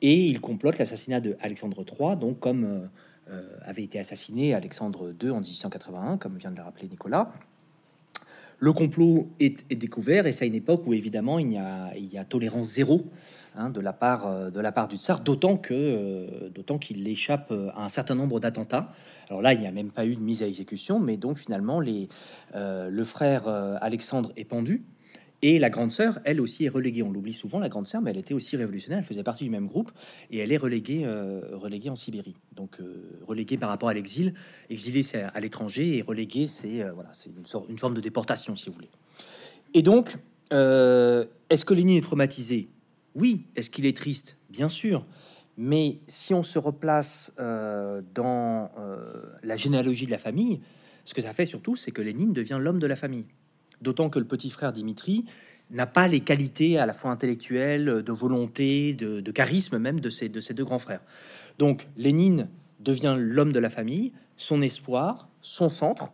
et 0.00 0.26
il 0.26 0.40
complote 0.40 0.78
l'assassinat 0.78 1.20
de 1.20 1.36
Alexandre 1.40 1.84
III, 1.86 2.16
donc 2.16 2.40
comme 2.40 2.88
euh, 3.30 3.46
avait 3.64 3.84
été 3.84 4.00
assassiné 4.00 4.52
Alexandre 4.52 5.14
II 5.22 5.30
en 5.30 5.40
1881, 5.40 6.18
comme 6.18 6.36
vient 6.38 6.50
de 6.50 6.56
le 6.56 6.62
rappeler 6.62 6.88
Nicolas. 6.88 7.32
Le 8.58 8.72
complot 8.72 9.30
est, 9.38 9.72
découvert 9.72 10.26
et 10.26 10.32
c'est 10.32 10.44
à 10.44 10.46
une 10.46 10.56
époque 10.56 10.82
où 10.86 10.92
évidemment 10.92 11.38
il 11.38 11.52
y 11.52 11.56
a 12.18 12.24
tolérance 12.24 12.68
zéro 12.68 13.06
hein, 13.56 13.70
de, 13.70 13.80
la 13.80 13.92
part, 13.92 14.26
euh, 14.26 14.50
de 14.50 14.60
la 14.60 14.72
part 14.72 14.88
du 14.88 14.96
tsar, 14.96 15.20
d'autant 15.20 15.56
que 15.56 15.74
euh, 15.74 16.48
d'autant 16.50 16.78
qu'il 16.78 17.06
échappe 17.08 17.52
à 17.74 17.84
un 17.84 17.88
certain 17.88 18.14
nombre 18.14 18.40
d'attentats. 18.40 18.92
Alors 19.28 19.42
là, 19.42 19.54
il 19.54 19.60
n'y 19.60 19.66
a 19.66 19.72
même 19.72 19.90
pas 19.90 20.06
eu 20.06 20.16
de 20.16 20.22
mise 20.22 20.42
à 20.42 20.46
exécution, 20.46 20.98
mais 20.98 21.16
donc 21.16 21.38
finalement 21.38 21.80
les, 21.80 22.08
le 22.54 23.04
frère 23.04 23.48
Alexandre 23.48 24.32
est 24.36 24.44
pendu 24.44 24.84
et 25.44 25.58
la 25.58 25.70
grande 25.70 25.90
sœur, 25.90 26.20
elle 26.24 26.40
aussi, 26.40 26.64
est 26.64 26.68
reléguée. 26.68 27.02
On 27.02 27.10
l'oublie 27.10 27.32
souvent, 27.32 27.58
la 27.58 27.68
grande 27.68 27.88
sœur, 27.88 28.00
mais 28.00 28.10
elle 28.10 28.18
était 28.18 28.32
aussi 28.32 28.56
révolutionnaire. 28.56 29.00
Elle 29.00 29.04
faisait 29.04 29.24
partie 29.24 29.42
du 29.42 29.50
même 29.50 29.66
groupe 29.66 29.90
et 30.30 30.38
elle 30.38 30.52
est 30.52 30.56
reléguée, 30.56 31.02
euh, 31.04 31.40
reléguée 31.52 31.90
en 31.90 31.96
Sibérie. 31.96 32.36
Donc 32.54 32.78
euh, 32.80 33.18
reléguée 33.26 33.58
par 33.58 33.68
rapport 33.68 33.88
à 33.88 33.94
l'exil. 33.94 34.34
Exilé, 34.70 35.02
c'est 35.02 35.22
à 35.22 35.40
l'étranger 35.40 35.98
et 35.98 36.02
relégué, 36.02 36.46
c'est 36.46 36.80
euh, 36.80 36.92
voilà, 36.92 37.10
c'est 37.12 37.30
une, 37.30 37.44
une 37.68 37.78
forme 37.78 37.94
de 37.94 38.00
déportation, 38.00 38.54
si 38.54 38.66
vous 38.66 38.72
voulez. 38.72 38.90
Et 39.74 39.82
donc, 39.82 40.16
est-ce 40.50 41.64
que 41.64 41.74
Lénine 41.74 41.96
est 41.96 42.02
traumatisé 42.02 42.68
Oui. 43.14 43.46
Est-ce 43.56 43.70
qu'il 43.70 43.86
est 43.86 43.96
triste? 43.96 44.36
Bien 44.50 44.68
sûr. 44.68 45.06
Mais 45.56 45.98
si 46.06 46.32
on 46.34 46.42
se 46.42 46.58
replace 46.58 47.32
dans 47.36 48.70
la 49.42 49.56
généalogie 49.56 50.06
de 50.06 50.10
la 50.10 50.18
famille, 50.18 50.60
ce 51.04 51.14
que 51.14 51.20
ça 51.20 51.32
fait 51.32 51.44
surtout, 51.46 51.76
c'est 51.76 51.90
que 51.90 52.02
Lénine 52.02 52.32
devient 52.32 52.58
l'homme 52.60 52.78
de 52.78 52.86
la 52.86 52.96
famille. 52.96 53.26
D'autant 53.80 54.08
que 54.08 54.18
le 54.18 54.24
petit 54.24 54.50
frère 54.50 54.72
Dimitri 54.72 55.26
n'a 55.70 55.86
pas 55.86 56.06
les 56.06 56.20
qualités 56.20 56.78
à 56.78 56.86
la 56.86 56.92
fois 56.92 57.10
intellectuelles, 57.10 58.02
de 58.02 58.12
volonté, 58.12 58.94
de, 58.94 59.30
charisme 59.30 59.78
même 59.78 60.00
de 60.00 60.10
ses, 60.10 60.28
de 60.28 60.40
ses 60.40 60.54
deux 60.54 60.64
grands 60.64 60.78
frères. 60.78 61.00
Donc 61.58 61.88
Lénine 61.96 62.48
devient 62.80 63.16
l'homme 63.18 63.52
de 63.52 63.58
la 63.58 63.70
famille, 63.70 64.12
son 64.36 64.62
espoir, 64.62 65.28
son 65.40 65.68
centre, 65.68 66.12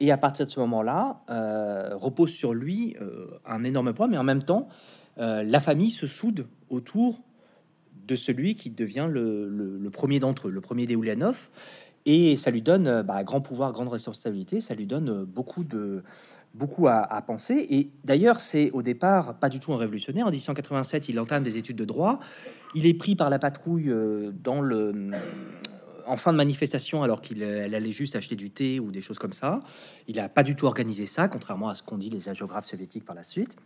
et 0.00 0.10
à 0.10 0.16
partir 0.16 0.46
de 0.46 0.50
ce 0.50 0.58
moment-là, 0.60 1.22
euh, 1.30 1.90
repose 1.94 2.30
sur 2.30 2.54
lui 2.54 2.96
euh, 3.00 3.38
un 3.46 3.62
énorme 3.62 3.92
poids, 3.92 4.08
mais 4.08 4.18
en 4.18 4.24
même 4.24 4.42
temps, 4.42 4.68
euh, 5.18 5.42
la 5.42 5.60
famille 5.60 5.90
se 5.90 6.06
soude 6.06 6.46
autour 6.68 7.20
de 8.06 8.16
celui 8.16 8.54
qui 8.54 8.70
devient 8.70 9.08
le, 9.10 9.88
premier 9.92 10.20
d'entre 10.20 10.48
eux, 10.48 10.50
le 10.50 10.60
premier 10.60 10.86
des 10.86 10.96
Oulianov, 10.96 11.48
et 12.06 12.36
ça 12.36 12.50
lui 12.50 12.60
donne 12.60 13.02
bah, 13.02 13.24
grand 13.24 13.40
pouvoir, 13.40 13.72
grande 13.72 13.88
responsabilité, 13.88 14.60
ça 14.60 14.74
lui 14.74 14.86
donne 14.86 15.24
beaucoup 15.24 15.64
de, 15.64 16.02
beaucoup 16.54 16.86
à, 16.88 17.22
penser. 17.22 17.66
Et 17.70 17.90
d'ailleurs, 18.04 18.40
c'est 18.40 18.70
au 18.70 18.82
départ 18.82 19.38
pas 19.38 19.48
du 19.48 19.60
tout 19.60 19.72
un 19.72 19.76
révolutionnaire. 19.76 20.26
En 20.26 20.30
1887, 20.30 21.08
il 21.08 21.18
entame 21.18 21.42
des 21.42 21.58
études 21.58 21.76
de 21.76 21.84
droit. 21.84 22.20
Il 22.74 22.86
est 22.86 22.94
pris 22.94 23.16
par 23.16 23.28
la 23.28 23.38
patrouille 23.38 23.90
euh, 23.90 24.32
dans 24.32 24.60
le, 24.60 24.92
euh, 24.94 25.10
en 26.06 26.16
fin 26.16 26.32
de 26.32 26.36
manifestation, 26.36 27.02
alors 27.02 27.20
qu'il 27.20 27.42
allait 27.42 27.92
juste 27.92 28.16
acheter 28.16 28.36
du 28.36 28.50
thé 28.50 28.80
ou 28.80 28.90
des 28.90 29.00
choses 29.00 29.18
comme 29.18 29.32
ça. 29.32 29.60
Il 30.06 30.16
n'a 30.16 30.28
pas 30.28 30.42
du 30.42 30.54
tout 30.54 30.66
organisé 30.66 31.06
ça, 31.06 31.28
contrairement 31.28 31.68
à 31.68 31.74
ce 31.74 31.82
qu'ont 31.82 31.98
dit 31.98 32.10
les 32.10 32.20
géographes 32.20 32.66
soviétiques 32.66 33.04
par 33.04 33.16
la 33.16 33.24
suite. 33.24 33.56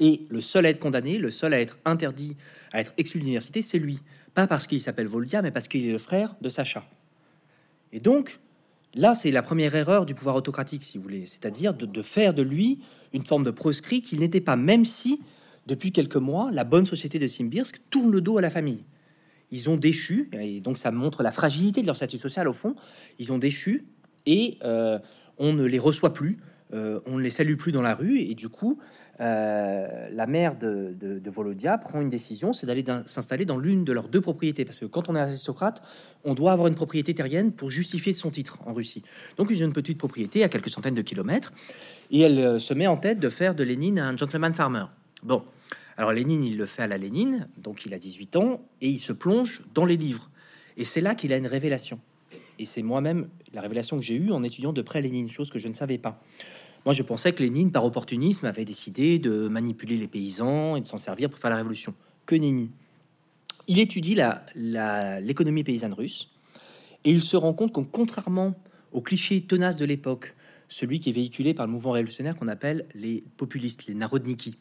Et 0.00 0.26
le 0.30 0.40
seul 0.40 0.66
à 0.66 0.70
être 0.70 0.78
condamné, 0.78 1.18
le 1.18 1.30
seul 1.30 1.54
à 1.54 1.60
être 1.60 1.78
interdit, 1.84 2.36
à 2.72 2.80
être 2.80 2.92
exclu 2.98 3.20
de 3.20 3.24
l'université, 3.24 3.62
c'est 3.62 3.78
lui. 3.78 3.98
Pas 4.34 4.46
parce 4.46 4.66
qu'il 4.66 4.80
s'appelle 4.80 5.08
Voldia, 5.08 5.42
mais 5.42 5.50
parce 5.50 5.68
qu'il 5.68 5.86
est 5.86 5.92
le 5.92 5.98
frère 5.98 6.36
de 6.40 6.48
Sacha. 6.48 6.84
Et 7.92 8.00
donc, 8.00 8.38
Là, 8.94 9.14
c'est 9.14 9.30
la 9.30 9.42
première 9.42 9.74
erreur 9.74 10.06
du 10.06 10.14
pouvoir 10.14 10.36
autocratique, 10.36 10.82
si 10.82 10.96
vous 10.96 11.04
voulez, 11.04 11.26
c'est-à-dire 11.26 11.74
de, 11.74 12.02
faire 12.02 12.32
de 12.32 12.42
lui 12.42 12.80
une 13.12 13.24
forme 13.24 13.44
de 13.44 13.50
proscrit 13.50 14.02
qu'il 14.02 14.20
n'était 14.20 14.40
pas, 14.40 14.56
même 14.56 14.86
si, 14.86 15.20
depuis 15.66 15.92
quelques 15.92 16.16
mois, 16.16 16.50
la 16.52 16.64
bonne 16.64 16.86
société 16.86 17.18
de 17.18 17.26
Simbirsk 17.26 17.80
tourne 17.90 18.10
le 18.10 18.20
dos 18.20 18.38
à 18.38 18.40
la 18.40 18.50
famille. 18.50 18.84
Ils 19.50 19.68
ont 19.68 19.76
déchu, 19.76 20.30
et 20.32 20.60
donc 20.60 20.78
ça 20.78 20.90
montre 20.90 21.22
la 21.22 21.32
fragilité 21.32 21.82
de 21.82 21.86
leur 21.86 21.96
statut 21.96 22.18
social 22.18 22.48
au 22.48 22.52
fond, 22.52 22.76
ils 23.18 23.32
ont 23.32 23.38
déchu, 23.38 23.86
et 24.26 24.58
euh, 24.64 24.98
on 25.36 25.52
ne 25.52 25.64
les 25.64 25.78
reçoit 25.78 26.14
plus, 26.14 26.38
euh, 26.72 27.00
on 27.06 27.16
ne 27.16 27.22
les 27.22 27.30
salue 27.30 27.56
plus 27.56 27.72
dans 27.72 27.82
la 27.82 27.94
rue, 27.94 28.18
et 28.20 28.34
du 28.34 28.48
coup, 28.48 28.78
euh, 29.20 30.08
la 30.12 30.26
mère 30.26 30.56
de, 30.56 30.94
de, 30.98 31.30
Volodia 31.30 31.76
prend 31.78 32.00
une 32.00 32.10
décision, 32.10 32.52
c'est 32.52 32.66
d'aller 32.66 32.84
s'installer 33.06 33.44
dans 33.44 33.58
l'une 33.58 33.84
de 33.84 33.92
leurs 33.92 34.08
deux 34.08 34.20
propriétés, 34.20 34.64
parce 34.64 34.78
que 34.78 34.86
quand 34.86 35.08
on 35.08 35.16
est 35.16 35.20
aristocrate, 35.20 35.82
on 36.24 36.34
doit 36.34 36.52
avoir 36.52 36.68
une 36.68 36.74
propriété 36.74 37.14
terrienne 37.14 37.52
pour 37.52 37.70
justifier 37.70 38.12
son 38.12 38.30
titre 38.30 38.58
en 38.66 38.74
Russie. 38.74 39.02
Donc 39.36 39.50
une 39.50 39.72
petite 39.72 39.98
propriété 39.98 40.44
à 40.44 40.48
quelques 40.48 40.70
centaines 40.70 40.94
de 40.94 41.02
kilomètres, 41.02 41.52
et 42.10 42.20
elle 42.20 42.38
euh, 42.38 42.58
se 42.58 42.74
met 42.74 42.86
en 42.86 42.96
tête 42.96 43.18
de 43.18 43.28
faire 43.28 43.54
de 43.54 43.64
Lénine 43.64 43.98
un 43.98 44.16
gentleman 44.16 44.52
farmer. 44.52 44.84
Bon, 45.22 45.42
alors 45.96 46.12
Lénine, 46.12 46.44
il 46.44 46.56
le 46.56 46.66
fait 46.66 46.82
à 46.82 46.86
la 46.86 46.98
Lénine, 46.98 47.48
donc 47.56 47.86
il 47.86 47.94
a 47.94 47.98
18 47.98 48.36
ans, 48.36 48.60
et 48.80 48.88
il 48.88 48.98
se 48.98 49.12
plonge 49.12 49.62
dans 49.74 49.84
les 49.84 49.96
livres. 49.96 50.30
Et 50.76 50.84
c'est 50.84 51.00
là 51.00 51.16
qu'il 51.16 51.32
a 51.32 51.36
une 51.36 51.48
révélation. 51.48 51.98
Et 52.58 52.64
c'est 52.64 52.82
moi-même 52.82 53.28
la 53.52 53.60
révélation 53.60 53.96
que 53.96 54.02
j'ai 54.02 54.16
eue 54.16 54.32
en 54.32 54.42
étudiant 54.42 54.72
de 54.72 54.82
près 54.82 55.00
Lénine, 55.00 55.30
chose 55.30 55.50
que 55.50 55.58
je 55.58 55.68
ne 55.68 55.72
savais 55.72 55.98
pas. 55.98 56.20
Moi, 56.84 56.92
je 56.92 57.02
pensais 57.02 57.32
que 57.32 57.42
Lénine, 57.42 57.72
par 57.72 57.84
opportunisme, 57.84 58.46
avait 58.46 58.64
décidé 58.64 59.18
de 59.18 59.48
manipuler 59.48 59.96
les 59.96 60.08
paysans 60.08 60.76
et 60.76 60.80
de 60.80 60.86
s'en 60.86 60.98
servir 60.98 61.28
pour 61.30 61.38
faire 61.38 61.50
la 61.50 61.56
révolution. 61.56 61.94
Que 62.26 62.34
nenni. 62.34 62.70
Il 63.66 63.78
étudie 63.78 64.16
l'économie 64.54 65.64
paysanne 65.64 65.92
russe 65.92 66.30
et 67.04 67.10
il 67.10 67.22
se 67.22 67.36
rend 67.36 67.52
compte 67.52 67.72
qu'en 67.72 67.84
contrairement 67.84 68.54
au 68.92 69.02
cliché 69.02 69.42
tenace 69.42 69.76
de 69.76 69.84
l'époque, 69.84 70.34
celui 70.68 71.00
qui 71.00 71.10
est 71.10 71.12
véhiculé 71.12 71.52
par 71.52 71.66
le 71.66 71.72
mouvement 71.72 71.92
révolutionnaire 71.92 72.36
qu'on 72.36 72.48
appelle 72.48 72.86
les 72.94 73.22
populistes, 73.36 73.86
les 73.86 73.94
narodniki, 73.94 74.56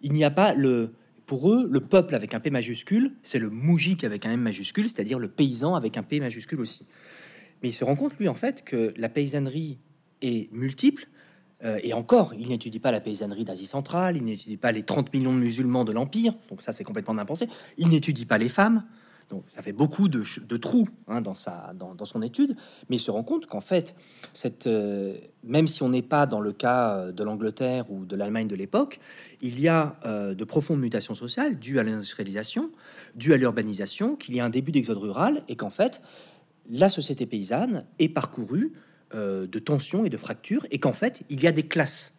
il 0.00 0.12
n'y 0.12 0.24
a 0.24 0.30
pas 0.30 0.54
le 0.54 0.94
pour 1.32 1.50
eux, 1.50 1.66
le 1.66 1.80
peuple 1.80 2.14
avec 2.14 2.34
un 2.34 2.40
P 2.40 2.50
majuscule, 2.50 3.14
c'est 3.22 3.38
le 3.38 3.48
moujik 3.48 4.04
avec 4.04 4.26
un 4.26 4.32
M 4.32 4.40
majuscule, 4.42 4.90
c'est-à-dire 4.90 5.18
le 5.18 5.28
paysan 5.28 5.74
avec 5.74 5.96
un 5.96 6.02
P 6.02 6.20
majuscule 6.20 6.60
aussi. 6.60 6.86
Mais 7.62 7.70
il 7.70 7.72
se 7.72 7.84
rend 7.84 7.96
compte, 7.96 8.18
lui, 8.18 8.28
en 8.28 8.34
fait, 8.34 8.62
que 8.66 8.92
la 8.98 9.08
paysannerie 9.08 9.78
est 10.20 10.52
multiple 10.52 11.08
euh, 11.64 11.80
et 11.82 11.94
encore, 11.94 12.34
il 12.34 12.48
n'étudie 12.48 12.80
pas 12.80 12.92
la 12.92 13.00
paysannerie 13.00 13.46
d'Asie 13.46 13.64
centrale, 13.64 14.18
il 14.18 14.24
n'étudie 14.24 14.58
pas 14.58 14.72
les 14.72 14.82
30 14.82 15.10
millions 15.14 15.32
de 15.32 15.38
musulmans 15.38 15.84
de 15.84 15.92
l'Empire, 15.92 16.34
donc 16.50 16.60
ça 16.60 16.72
c'est 16.72 16.84
complètement 16.84 17.14
d'impensé. 17.14 17.48
Il 17.78 17.88
n'étudie 17.88 18.26
pas 18.26 18.36
les 18.36 18.50
femmes, 18.50 18.84
donc 19.32 19.44
ça 19.48 19.62
fait 19.62 19.72
beaucoup 19.72 20.08
de, 20.08 20.22
trous 20.56 20.88
hein, 21.08 21.20
dans, 21.20 21.34
sa, 21.34 21.72
dans, 21.74 22.04
son 22.04 22.22
étude, 22.22 22.54
mais 22.88 22.96
il 22.96 23.00
se 23.00 23.10
rend 23.10 23.24
compte 23.24 23.46
qu'en 23.46 23.60
fait, 23.60 23.96
euh, 24.66 25.16
même 25.42 25.66
si 25.66 25.82
on 25.82 25.88
n'est 25.88 26.02
pas 26.02 26.26
dans 26.26 26.40
le 26.40 26.52
cas 26.52 26.96
euh, 26.96 27.12
de 27.12 27.24
l'Angleterre 27.24 27.90
ou 27.90 28.04
de 28.04 28.14
l'Allemagne 28.14 28.46
de 28.46 28.56
l'époque, 28.56 29.00
il 29.40 29.58
y 29.58 29.68
a 29.68 29.96
de 30.04 30.44
profondes 30.44 30.78
mutations 30.78 31.16
sociales 31.16 31.58
dues 31.58 31.80
à 31.80 31.82
l'industrialisation, 31.82 32.70
dues 33.16 33.32
à 33.32 33.36
l'urbanisation, 33.36 34.14
qu'il 34.14 34.36
y 34.36 34.40
a 34.40 34.44
un 34.44 34.50
début 34.50 34.70
d'exode 34.70 34.98
rural 34.98 35.42
et 35.48 35.56
qu'en 35.56 35.70
fait, 35.70 36.00
la 36.70 36.88
société 36.88 37.26
paysanne 37.26 37.86
est 37.98 38.08
parcourue 38.08 38.72
euh, 39.14 39.46
de 39.46 39.58
tensions 39.58 40.06
et 40.06 40.08
de 40.08 40.16
fractures, 40.16 40.66
et 40.70 40.78
qu'en 40.78 40.94
fait, 40.94 41.22
il 41.28 41.42
y 41.42 41.46
a 41.46 41.52
des 41.52 41.64
classes. 41.64 42.14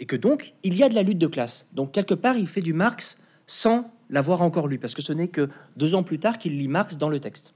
Et 0.00 0.06
que 0.06 0.16
donc, 0.16 0.54
il 0.64 0.74
y 0.74 0.82
a 0.82 0.88
de 0.88 0.96
la 0.96 1.04
lutte 1.04 1.18
de 1.18 1.28
classe. 1.28 1.68
Donc, 1.74 1.92
quelque 1.92 2.14
part, 2.14 2.36
il 2.36 2.48
fait 2.48 2.60
du 2.60 2.72
Marx 2.72 3.18
sans 3.46 3.94
l'avoir 4.12 4.42
encore 4.42 4.68
lu, 4.68 4.78
parce 4.78 4.94
que 4.94 5.02
ce 5.02 5.12
n'est 5.12 5.28
que 5.28 5.48
deux 5.76 5.96
ans 5.96 6.04
plus 6.04 6.20
tard 6.20 6.38
qu'il 6.38 6.56
lit 6.56 6.68
Marx 6.68 6.96
dans 6.96 7.08
le 7.08 7.18
texte. 7.18 7.54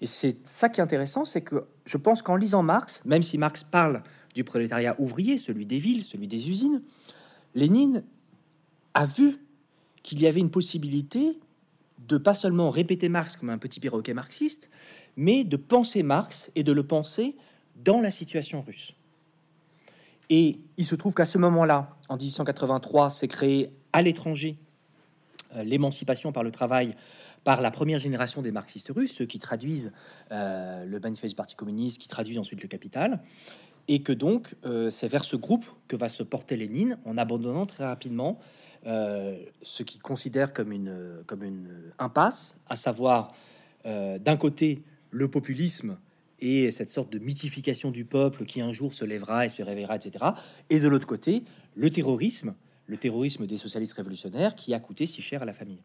Et 0.00 0.06
c'est 0.06 0.36
ça 0.46 0.68
qui 0.68 0.80
est 0.80 0.84
intéressant, 0.84 1.24
c'est 1.24 1.40
que 1.40 1.64
je 1.84 1.96
pense 1.96 2.22
qu'en 2.22 2.36
lisant 2.36 2.62
Marx, 2.62 3.02
même 3.04 3.22
si 3.22 3.38
Marx 3.38 3.64
parle 3.64 4.02
du 4.34 4.44
prolétariat 4.44 4.94
ouvrier, 5.00 5.38
celui 5.38 5.66
des 5.66 5.78
villes, 5.78 6.04
celui 6.04 6.28
des 6.28 6.50
usines, 6.50 6.82
Lénine 7.54 8.04
a 8.94 9.06
vu 9.06 9.38
qu'il 10.02 10.20
y 10.20 10.26
avait 10.26 10.40
une 10.40 10.50
possibilité 10.50 11.40
de 11.98 12.18
pas 12.18 12.34
seulement 12.34 12.70
répéter 12.70 13.08
Marx 13.08 13.36
comme 13.36 13.50
un 13.50 13.58
petit 13.58 13.80
perroquet 13.80 14.14
marxiste, 14.14 14.70
mais 15.16 15.44
de 15.44 15.56
penser 15.56 16.02
Marx 16.02 16.50
et 16.54 16.62
de 16.62 16.72
le 16.72 16.82
penser 16.82 17.36
dans 17.76 18.00
la 18.00 18.10
situation 18.10 18.60
russe. 18.62 18.94
Et 20.28 20.58
il 20.76 20.84
se 20.84 20.94
trouve 20.94 21.14
qu'à 21.14 21.24
ce 21.24 21.38
moment-là, 21.38 21.96
en 22.08 22.16
1883, 22.16 23.10
s'est 23.10 23.28
créé 23.28 23.72
à 23.92 24.02
l'étranger 24.02 24.58
l'émancipation 25.64 26.32
par 26.32 26.42
le 26.42 26.50
travail 26.50 26.94
par 27.44 27.60
la 27.60 27.70
première 27.70 27.98
génération 27.98 28.40
des 28.40 28.52
marxistes 28.52 28.92
russes, 28.94 29.14
ceux 29.14 29.26
qui 29.26 29.38
traduisent 29.40 29.92
euh, 30.30 30.84
le 30.84 31.00
manifeste 31.00 31.30
du 31.30 31.36
Parti 31.36 31.56
communiste, 31.56 31.98
qui 31.98 32.08
traduisent 32.08 32.38
ensuite 32.38 32.62
le 32.62 32.68
Capital, 32.68 33.20
et 33.88 34.02
que 34.02 34.12
donc 34.12 34.54
euh, 34.64 34.90
c'est 34.90 35.08
vers 35.08 35.24
ce 35.24 35.34
groupe 35.34 35.66
que 35.88 35.96
va 35.96 36.08
se 36.08 36.22
porter 36.22 36.56
Lénine 36.56 36.98
en 37.04 37.18
abandonnant 37.18 37.66
très 37.66 37.84
rapidement 37.84 38.38
ce 38.84 39.84
qu'il 39.84 40.02
considère 40.02 40.52
comme 40.52 40.72
une, 40.72 41.22
comme 41.28 41.44
une 41.44 41.92
impasse, 42.00 42.58
à 42.68 42.74
savoir 42.74 43.32
d'un 43.84 44.36
côté 44.36 44.82
le 45.12 45.28
populisme 45.28 45.98
et 46.42 46.72
cette 46.72 46.90
sorte 46.90 47.10
de 47.12 47.20
mythification 47.20 47.92
du 47.92 48.04
peuple 48.04 48.44
qui 48.44 48.60
un 48.60 48.72
jour 48.72 48.92
se 48.92 49.04
lèvera 49.04 49.46
et 49.46 49.48
se 49.48 49.62
réveillera, 49.62 49.96
etc. 49.96 50.24
Et 50.68 50.80
de 50.80 50.88
l'autre 50.88 51.06
côté, 51.06 51.44
le 51.76 51.90
terrorisme, 51.90 52.54
le 52.86 52.96
terrorisme 52.96 53.46
des 53.46 53.56
socialistes 53.56 53.94
révolutionnaires 53.94 54.54
qui 54.54 54.74
a 54.74 54.80
coûté 54.80 55.06
si 55.06 55.22
cher 55.22 55.42
à 55.42 55.44
la 55.44 55.52
famille. 55.52 55.82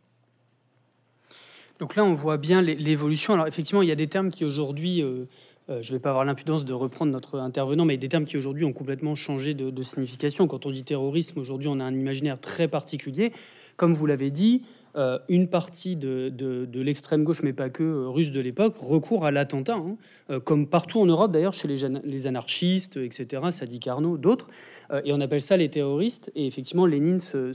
Donc 1.79 1.95
là, 1.95 2.03
on 2.03 2.13
voit 2.13 2.37
bien 2.37 2.61
l'évolution. 2.61 3.33
Alors 3.33 3.47
effectivement, 3.47 3.81
il 3.81 3.89
y 3.89 3.91
a 3.91 3.95
des 3.95 4.07
termes 4.07 4.31
qui 4.31 4.45
aujourd'hui, 4.45 5.03
euh, 5.03 5.25
euh, 5.69 5.81
je 5.83 5.91
ne 5.91 5.97
vais 5.97 6.01
pas 6.01 6.09
avoir 6.09 6.25
l'impudence 6.25 6.65
de 6.65 6.73
reprendre 6.73 7.11
notre 7.11 7.39
intervenant, 7.39 7.85
mais 7.85 7.97
des 7.97 8.09
termes 8.09 8.25
qui 8.25 8.37
aujourd'hui 8.37 8.65
ont 8.65 8.73
complètement 8.73 9.15
changé 9.15 9.53
de, 9.53 9.83
signification. 9.83 10.47
Quand 10.47 10.65
on 10.65 10.71
dit 10.71 10.83
terrorisme, 10.83 11.39
aujourd'hui, 11.39 11.67
on 11.67 11.79
a 11.79 11.83
un 11.83 11.93
imaginaire 11.93 12.39
très 12.39 12.67
particulier. 12.67 13.31
Comme 13.75 13.93
vous 13.93 14.07
l'avez 14.07 14.31
dit, 14.31 14.63
euh, 14.97 15.19
une 15.29 15.47
partie 15.47 15.95
de, 15.95 16.67
l'extrême 16.73 17.23
gauche, 17.23 17.43
mais 17.43 17.53
pas 17.53 17.69
que 17.69 18.05
russe 18.05 18.31
de 18.31 18.39
l'époque, 18.39 18.75
recourt 18.77 19.25
à 19.25 19.31
l'attentat, 19.31 19.75
hein. 19.75 20.39
comme 20.43 20.67
partout 20.67 20.99
en 20.99 21.05
Europe 21.05 21.31
d'ailleurs, 21.31 21.53
chez 21.53 21.67
les, 21.67 21.77
les, 22.03 22.27
anarchistes, 22.27 22.97
etc., 22.97 23.43
Sadi 23.51 23.79
Carnot, 23.79 24.17
d'autres. 24.17 24.49
Euh, 24.91 25.01
et 25.05 25.13
on 25.13 25.19
appelle 25.19 25.41
ça 25.41 25.57
les 25.57 25.69
terroristes. 25.69 26.31
Et 26.35 26.47
effectivement, 26.47 26.85
Lénine 26.85 27.19
se, 27.19 27.53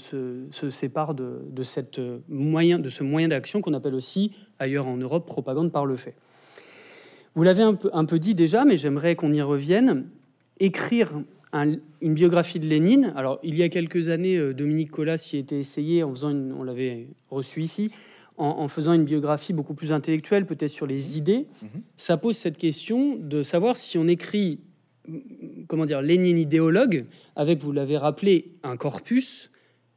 sépare 0.70 1.14
de, 1.14 1.62
cette 1.62 2.00
moyen, 2.28 2.78
de 2.78 2.88
ce 2.88 3.02
moyen 3.02 3.28
d'action 3.28 3.60
qu'on 3.60 3.74
appelle 3.74 3.94
aussi, 3.94 4.32
ailleurs 4.58 4.86
en 4.86 4.96
Europe, 4.96 5.26
propagande 5.26 5.72
par 5.72 5.86
le 5.86 5.96
fait. 5.96 6.14
Vous 7.34 7.42
l'avez 7.42 7.62
un 7.62 7.74
peu, 7.74 7.90
un 7.92 8.04
peu 8.04 8.18
dit 8.18 8.34
déjà, 8.34 8.64
mais 8.64 8.76
j'aimerais 8.76 9.16
qu'on 9.16 9.32
y 9.32 9.40
revienne. 9.40 10.06
Écrire 10.60 11.12
une 11.52 12.14
biographie 12.14 12.58
de 12.58 12.66
Lénine. 12.66 13.12
Alors, 13.16 13.38
il 13.42 13.54
y 13.56 13.62
a 13.62 13.68
quelques 13.68 14.08
années, 14.08 14.36
euh, 14.36 14.54
Dominique 14.54 14.90
Collas 14.90 15.30
y 15.32 15.36
était 15.36 15.58
essayé 15.58 16.02
en 16.02 16.10
faisant 16.10 16.30
une, 16.30 16.52
on 16.52 16.62
l'avait 16.62 17.08
reçu 17.30 17.60
ici, 17.60 17.90
en, 18.38 18.66
faisant 18.66 18.94
une 18.94 19.04
biographie 19.04 19.52
beaucoup 19.52 19.74
plus 19.74 19.92
intellectuelle, 19.92 20.46
peut-être 20.46 20.70
sur 20.70 20.86
les 20.86 21.18
idées. 21.18 21.46
Mm-hmm. 21.62 21.80
Ça 21.96 22.16
pose 22.16 22.36
cette 22.36 22.56
question 22.56 23.16
de 23.16 23.42
savoir 23.42 23.76
si 23.76 23.98
on 23.98 24.08
écrit 24.08 24.58
comment 25.68 25.86
dire, 25.86 26.02
Lénine 26.02 26.38
idéologue, 26.38 27.06
avec, 27.36 27.60
vous 27.60 27.72
l'avez 27.72 27.96
rappelé, 27.96 28.52
un 28.62 28.76
corpus 28.76 29.50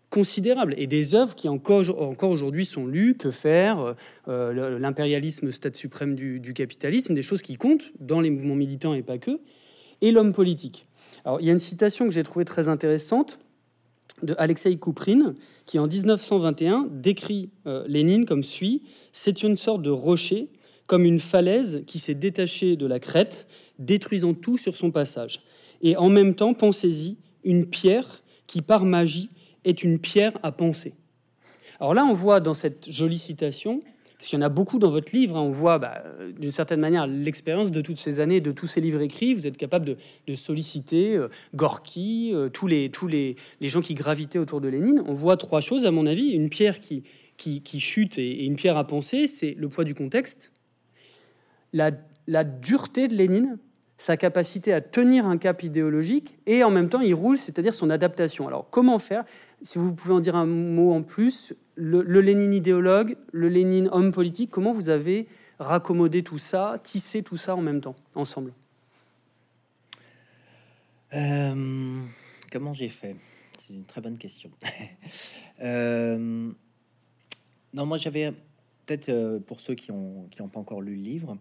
considérable 0.10 0.76
et 0.78 0.88
des 0.88 1.16
œuvres 1.16 1.36
qui 1.36 1.50
encore, 1.50 2.02
encore 2.02 2.30
aujourd'hui 2.30 2.66
sont 2.66 2.88
lues, 2.88 3.16
que 3.16 3.32
faire, 3.32 3.96
euh, 4.28 4.80
l'impérialisme, 4.80 5.52
stade 5.52 5.76
suprême 5.76 6.16
du, 6.16 6.54
capitalisme, 6.54 7.14
des 7.14 7.22
choses 7.22 7.42
qui 7.42 7.56
comptent 7.56 7.92
dans 8.00 8.22
les 8.22 8.30
mouvements 8.30 8.56
militants 8.56 8.94
et 8.94 9.04
pas 9.04 9.18
que, 9.18 9.40
et 10.02 10.12
l'homme 10.12 10.34
politique. 10.34 10.88
Alors, 11.26 11.42
il 11.42 11.48
y 11.48 11.50
a 11.50 11.54
une 11.54 11.60
citation 11.60 12.06
que 12.06 12.12
j'ai 12.12 12.24
trouvée 12.24 12.46
très 12.46 12.70
intéressante 12.70 13.40
de 14.22 14.36
Alexei 14.38 14.78
Kouprine, 14.78 15.36
qui 15.66 15.80
en 15.80 15.88
1921 15.88 16.88
décrit 16.92 17.50
euh, 17.66 17.84
Lénine 17.88 18.26
comme 18.26 18.44
suit 18.44 18.84
C'est 19.12 19.42
une 19.42 19.58
sorte 19.58 19.82
de 19.82 19.90
rocher, 19.90 20.50
comme 20.86 21.04
une 21.04 21.20
falaise 21.20 21.84
qui 21.88 21.98
s'est 21.98 22.14
détachée 22.14 22.76
de 22.76 22.86
la 22.86 23.00
crête 23.00 23.48
détruisant 23.80 24.36
tout 24.36 24.58
sur 24.58 24.76
son 24.76 24.92
passage. 24.92 25.42
Et 25.82 25.98
en 25.98 26.10
même 26.10 26.36
temps, 26.36 26.54
pensez-y, 26.54 27.18
une 27.44 27.66
pierre 27.66 28.24
qui, 28.46 28.62
par 28.62 28.86
magie, 28.86 29.32
est 29.66 29.84
une 29.84 30.00
pierre 30.00 30.38
à 30.44 30.52
penser. 30.52 30.94
Alors 31.80 31.96
là, 31.96 32.06
on 32.06 32.14
voit 32.14 32.40
dans 32.40 32.54
cette 32.54 32.90
jolie 32.90 33.20
citation, 33.20 33.82
parce 34.26 34.32
qu'il 34.32 34.40
y 34.40 34.42
en 34.42 34.46
a 34.48 34.50
beaucoup 34.50 34.80
dans 34.80 34.90
votre 34.90 35.16
livre, 35.16 35.38
hein, 35.38 35.42
on 35.42 35.52
voit 35.52 35.78
bah, 35.78 36.04
d'une 36.40 36.50
certaine 36.50 36.80
manière 36.80 37.06
l'expérience 37.06 37.70
de 37.70 37.80
toutes 37.80 38.00
ces 38.00 38.20
années, 38.20 38.42
de 38.42 38.52
tous 38.52 38.66
ces 38.66 38.82
livres 38.82 39.02
écrits. 39.02 39.36
Vous 39.36 39.46
êtes 39.46 39.56
capable 39.56 39.98
de, 40.26 40.34
solliciter 40.34 41.16
euh, 41.16 41.28
Gorky, 41.54 42.32
euh, 42.34 42.50
tous, 42.50 42.66
les, 42.66 42.90
gens 43.62 43.82
qui 43.82 43.94
gravitaient 43.94 44.40
autour 44.40 44.62
de 44.62 44.68
Lénine. 44.68 45.04
On 45.06 45.14
voit 45.14 45.38
trois 45.38 45.62
choses, 45.62 45.86
à 45.86 45.92
mon 45.92 46.08
avis. 46.08 46.32
Une 46.32 46.50
pierre 46.50 46.80
qui, 46.80 47.04
chute 47.78 48.18
et, 48.18 48.28
et, 48.28 48.46
une 48.46 48.56
pierre 48.56 48.78
à 48.78 48.88
penser, 48.88 49.28
c'est 49.28 49.54
le 49.60 49.70
poids 49.70 49.84
du 49.84 49.94
contexte, 49.94 50.52
la, 51.72 51.92
la 52.26 52.44
dureté 52.44 53.08
de 53.08 53.14
Lénine, 53.14 53.60
sa 54.00 54.18
capacité 54.18 54.74
à 54.74 54.82
tenir 54.82 55.28
un 55.28 55.38
cap 55.38 55.62
idéologique, 55.62 56.40
et 56.48 56.64
en 56.64 56.72
même 56.72 56.90
temps 56.90 57.02
il 57.02 57.14
roule, 57.14 57.38
c'est-à-dire 57.38 57.76
son 57.76 57.92
adaptation. 57.92 58.48
Alors 58.48 58.72
comment 58.72 58.98
faire? 58.98 59.24
Si 59.62 59.78
vous 59.78 59.94
pouvez 59.94 60.16
en 60.16 60.20
dire 60.20 60.36
un 60.36 60.48
mot 60.48 60.94
en 60.94 61.04
plus, 61.04 61.54
le, 61.76 62.02
Lénine 62.22 62.54
idéologue, 62.54 63.18
le 63.32 63.50
Lénine 63.50 63.90
homme 63.92 64.12
politique, 64.12 64.50
comment 64.52 64.72
vous 64.72 64.90
avez 64.90 65.28
raccommodé 65.60 66.24
tout 66.24 66.38
ça, 66.38 66.80
tissé 66.84 67.24
tout 67.24 67.38
ça 67.38 67.56
en 67.56 67.62
même 67.62 67.82
temps, 67.82 67.96
ensemble? 68.16 68.54
Euh, 71.14 72.02
Comment 72.52 72.74
j'ai 72.74 72.90
fait? 72.90 73.16
C'est 73.60 73.74
une 73.74 73.86
très 73.86 74.02
bonne 74.02 74.18
question. 74.18 74.50
Euh, 75.62 76.52
non, 77.74 77.86
moi 77.86 77.98
j'avais 77.98 78.34
peut-être 78.86 79.08
euh, 79.08 79.40
pour 79.40 79.62
ceux 79.62 79.74
qui 79.74 79.94
n'ont 79.94 80.28
qui 80.30 80.44
pas 80.44 80.60
encore 80.60 80.82
lu 80.82 80.98
le 80.98 81.02
livre, 81.02 81.38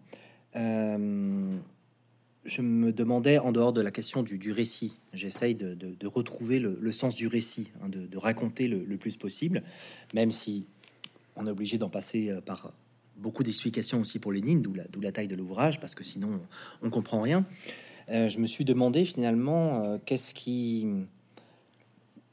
je 2.45 2.61
me 2.61 2.93
demandais, 2.93 3.39
en 3.39 3.51
dehors 3.51 3.73
de 3.73 3.81
la 3.81 3.91
question 3.91 4.21
du, 4.21 4.51
récit, 4.51 4.93
j'essaye 5.13 5.55
de, 5.55 6.07
retrouver 6.07 6.59
le, 6.59 6.91
sens 6.91 7.15
du 7.15 7.27
récit, 7.27 7.71
hein, 7.81 7.89
de, 7.89 8.17
raconter 8.17 8.67
le, 8.67 8.97
plus 8.97 9.17
possible, 9.17 9.63
même 10.13 10.31
si 10.31 10.65
on 11.35 11.47
est 11.47 11.49
obligé 11.49 11.77
d'en 11.77 11.89
passer 11.89 12.29
euh, 12.29 12.41
par 12.41 12.71
beaucoup 13.17 13.43
d'explications 13.43 13.99
aussi 13.99 14.19
pour 14.19 14.31
Lénine, 14.31 14.61
d'où 14.61 14.73
la, 15.01 15.11
taille 15.11 15.27
de 15.27 15.35
l'ouvrage, 15.35 15.79
parce 15.79 15.95
que 15.95 16.03
sinon 16.03 16.39
on, 16.81 16.89
comprend 16.89 17.21
rien. 17.21 17.45
Euh, 18.09 18.29
je 18.29 18.39
me 18.39 18.45
suis 18.45 18.63
demandé 18.63 19.03
finalement 19.05 19.83
euh, 19.83 19.97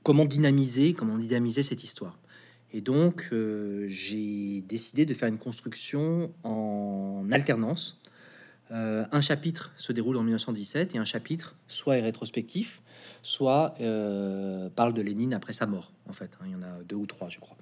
comment 0.02 0.24
dynamiser, 0.24 0.92
comment 0.92 1.18
dynamiser 1.18 1.62
cette 1.62 1.82
histoire. 1.82 2.18
Et 2.72 2.80
donc 2.80 3.30
j'ai 3.86 4.62
décidé 4.62 5.04
de 5.04 5.14
faire 5.14 5.28
une 5.28 5.38
construction 5.38 6.32
en 6.42 7.26
alternance 7.30 8.01
euh, 8.72 9.04
un 9.12 9.20
chapitre 9.20 9.72
se 9.76 9.92
déroule 9.92 10.16
en 10.16 10.22
1917 10.22 10.94
et 10.94 10.98
un 10.98 11.04
chapitre 11.04 11.56
soit 11.68 11.98
est 11.98 12.00
rétrospectif, 12.00 12.80
soit 13.22 13.74
euh, 13.80 14.70
parle 14.74 14.94
de 14.94 15.02
Lénine 15.02 15.34
après 15.34 15.52
sa 15.52 15.66
mort. 15.66 15.92
En 16.08 16.14
fait, 16.14 16.30
hein. 16.40 16.44
il 16.46 16.52
y 16.52 16.54
en 16.54 16.62
a 16.62 16.82
deux 16.88 16.96
ou 16.96 17.06
trois, 17.06 17.28
je 17.28 17.38
crois, 17.38 17.56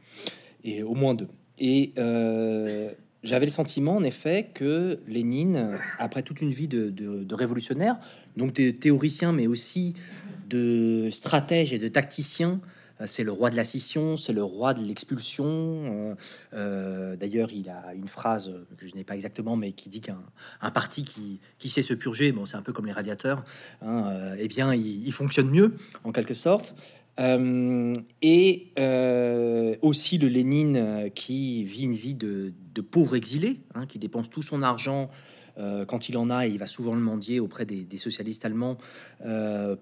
et 0.62 0.83
au 0.83 0.94
moins 0.94 1.14
deux. 1.14 1.29
Et 1.59 1.92
euh, 1.99 2.92
j'avais 3.25 3.46
le 3.46 3.51
sentiment, 3.51 3.96
en 3.96 4.05
effet, 4.05 4.51
que 4.55 5.01
Lénine, 5.09 5.77
après 5.99 6.23
toute 6.23 6.40
une 6.40 6.53
vie 6.53 6.68
de, 6.68 6.90
de 6.90 7.35
révolutionnaire, 7.35 7.99
donc 8.37 8.55
de 8.55 8.70
théoricien, 8.70 9.33
mais 9.33 9.49
aussi 9.49 9.94
de 10.49 11.09
stratège 11.11 11.73
et 11.73 11.79
de 11.79 11.88
tacticien, 11.88 12.61
c'est 13.06 13.24
le 13.24 13.32
roi 13.32 13.50
de 13.50 13.56
la 13.56 13.64
scission, 13.64 14.16
c'est 14.16 14.32
le 14.32 14.42
roi 14.42 14.74
de 14.74 14.82
l'expulsion. 14.82 15.46
Euh, 15.46 16.14
euh, 16.54 17.16
d'ailleurs, 17.16 17.50
il 17.52 17.68
a 17.70 17.94
une 17.94 18.08
phrase 18.08 18.52
que 18.76 18.86
je 18.86 18.94
n'ai 18.94 19.04
pas 19.04 19.14
exactement, 19.14 19.56
mais 19.56 19.72
qui 19.72 19.88
dit 19.88 20.00
qu'un 20.00 20.70
parti 20.70 21.04
qui, 21.04 21.68
sait 21.68 21.82
se 21.82 21.94
purger, 21.94 22.32
bon, 22.32 22.46
c'est 22.46 22.56
un 22.56 22.62
peu 22.62 22.72
comme 22.72 22.86
les 22.86 22.92
radiateurs, 22.92 23.44
hein, 23.82 24.34
eh 24.38 24.48
bien, 24.48 24.74
il, 24.74 25.12
fonctionne 25.12 25.50
mieux, 25.50 25.74
en 26.04 26.12
quelque 26.12 26.34
sorte. 26.34 26.74
et 27.18 28.72
aussi 29.82 30.18
le 30.18 30.28
Lénine 30.28 31.10
qui 31.14 31.64
vit 31.64 31.84
une 31.84 31.92
vie 31.92 32.14
de, 32.14 32.52
pauvre 32.90 33.16
exilé, 33.16 33.60
hein, 33.74 33.86
qui 33.86 33.98
dépense 33.98 34.30
tout 34.30 34.42
son 34.42 34.62
argent 34.62 35.10
quand 35.86 36.08
il 36.08 36.16
en 36.16 36.30
a, 36.30 36.46
et 36.46 36.50
il 36.50 36.58
va 36.58 36.66
souvent 36.66 36.94
le 36.94 37.00
mendier 37.00 37.40
auprès 37.40 37.66
des 37.66 37.98
socialistes 37.98 38.44
allemands 38.44 38.78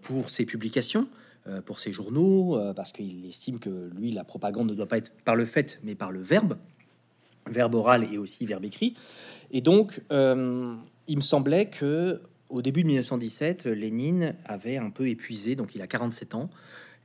pour 0.03 0.31
ses 0.31 0.45
publications. 0.45 1.09
Euh, 1.49 1.63
pour 1.63 1.81
ses 1.81 1.93
journaux, 1.93 2.59
euh, 2.59 2.75
parce 2.75 2.93
qu'il 2.93 3.25
estime 3.25 3.59
que 3.59 3.91
lui, 3.97 4.11
la 4.11 4.25
propagande 4.25 4.69
ne 4.69 4.75
doit 4.75 4.89
pas 4.89 4.99
être 4.99 5.13
par 5.25 5.35
le 5.35 5.47
fait, 5.47 5.81
mais 5.83 5.95
par 5.95 6.11
le 6.11 6.21
verbe, 6.21 6.59
verbe 7.49 7.75
oral 7.75 8.07
et 8.13 8.19
aussi 8.19 8.45
verbe 8.45 8.65
écrit. 8.65 8.95
Et 9.51 9.63
donc, 9.63 10.03
euh, 10.13 10.75
il 11.07 11.17
me 11.17 11.23
semblait 11.23 11.67
que 11.67 12.21
au 12.51 12.61
début 12.61 12.83
de 12.83 12.89
1917, 12.89 13.67
Lénine 13.67 14.35
avait 14.45 14.77
un 14.77 14.91
peu 14.91 15.09
épuisé, 15.09 15.57
donc 15.57 15.75
il 15.75 15.81
a 15.81 15.87
47 15.87 16.35
ans, 16.35 16.51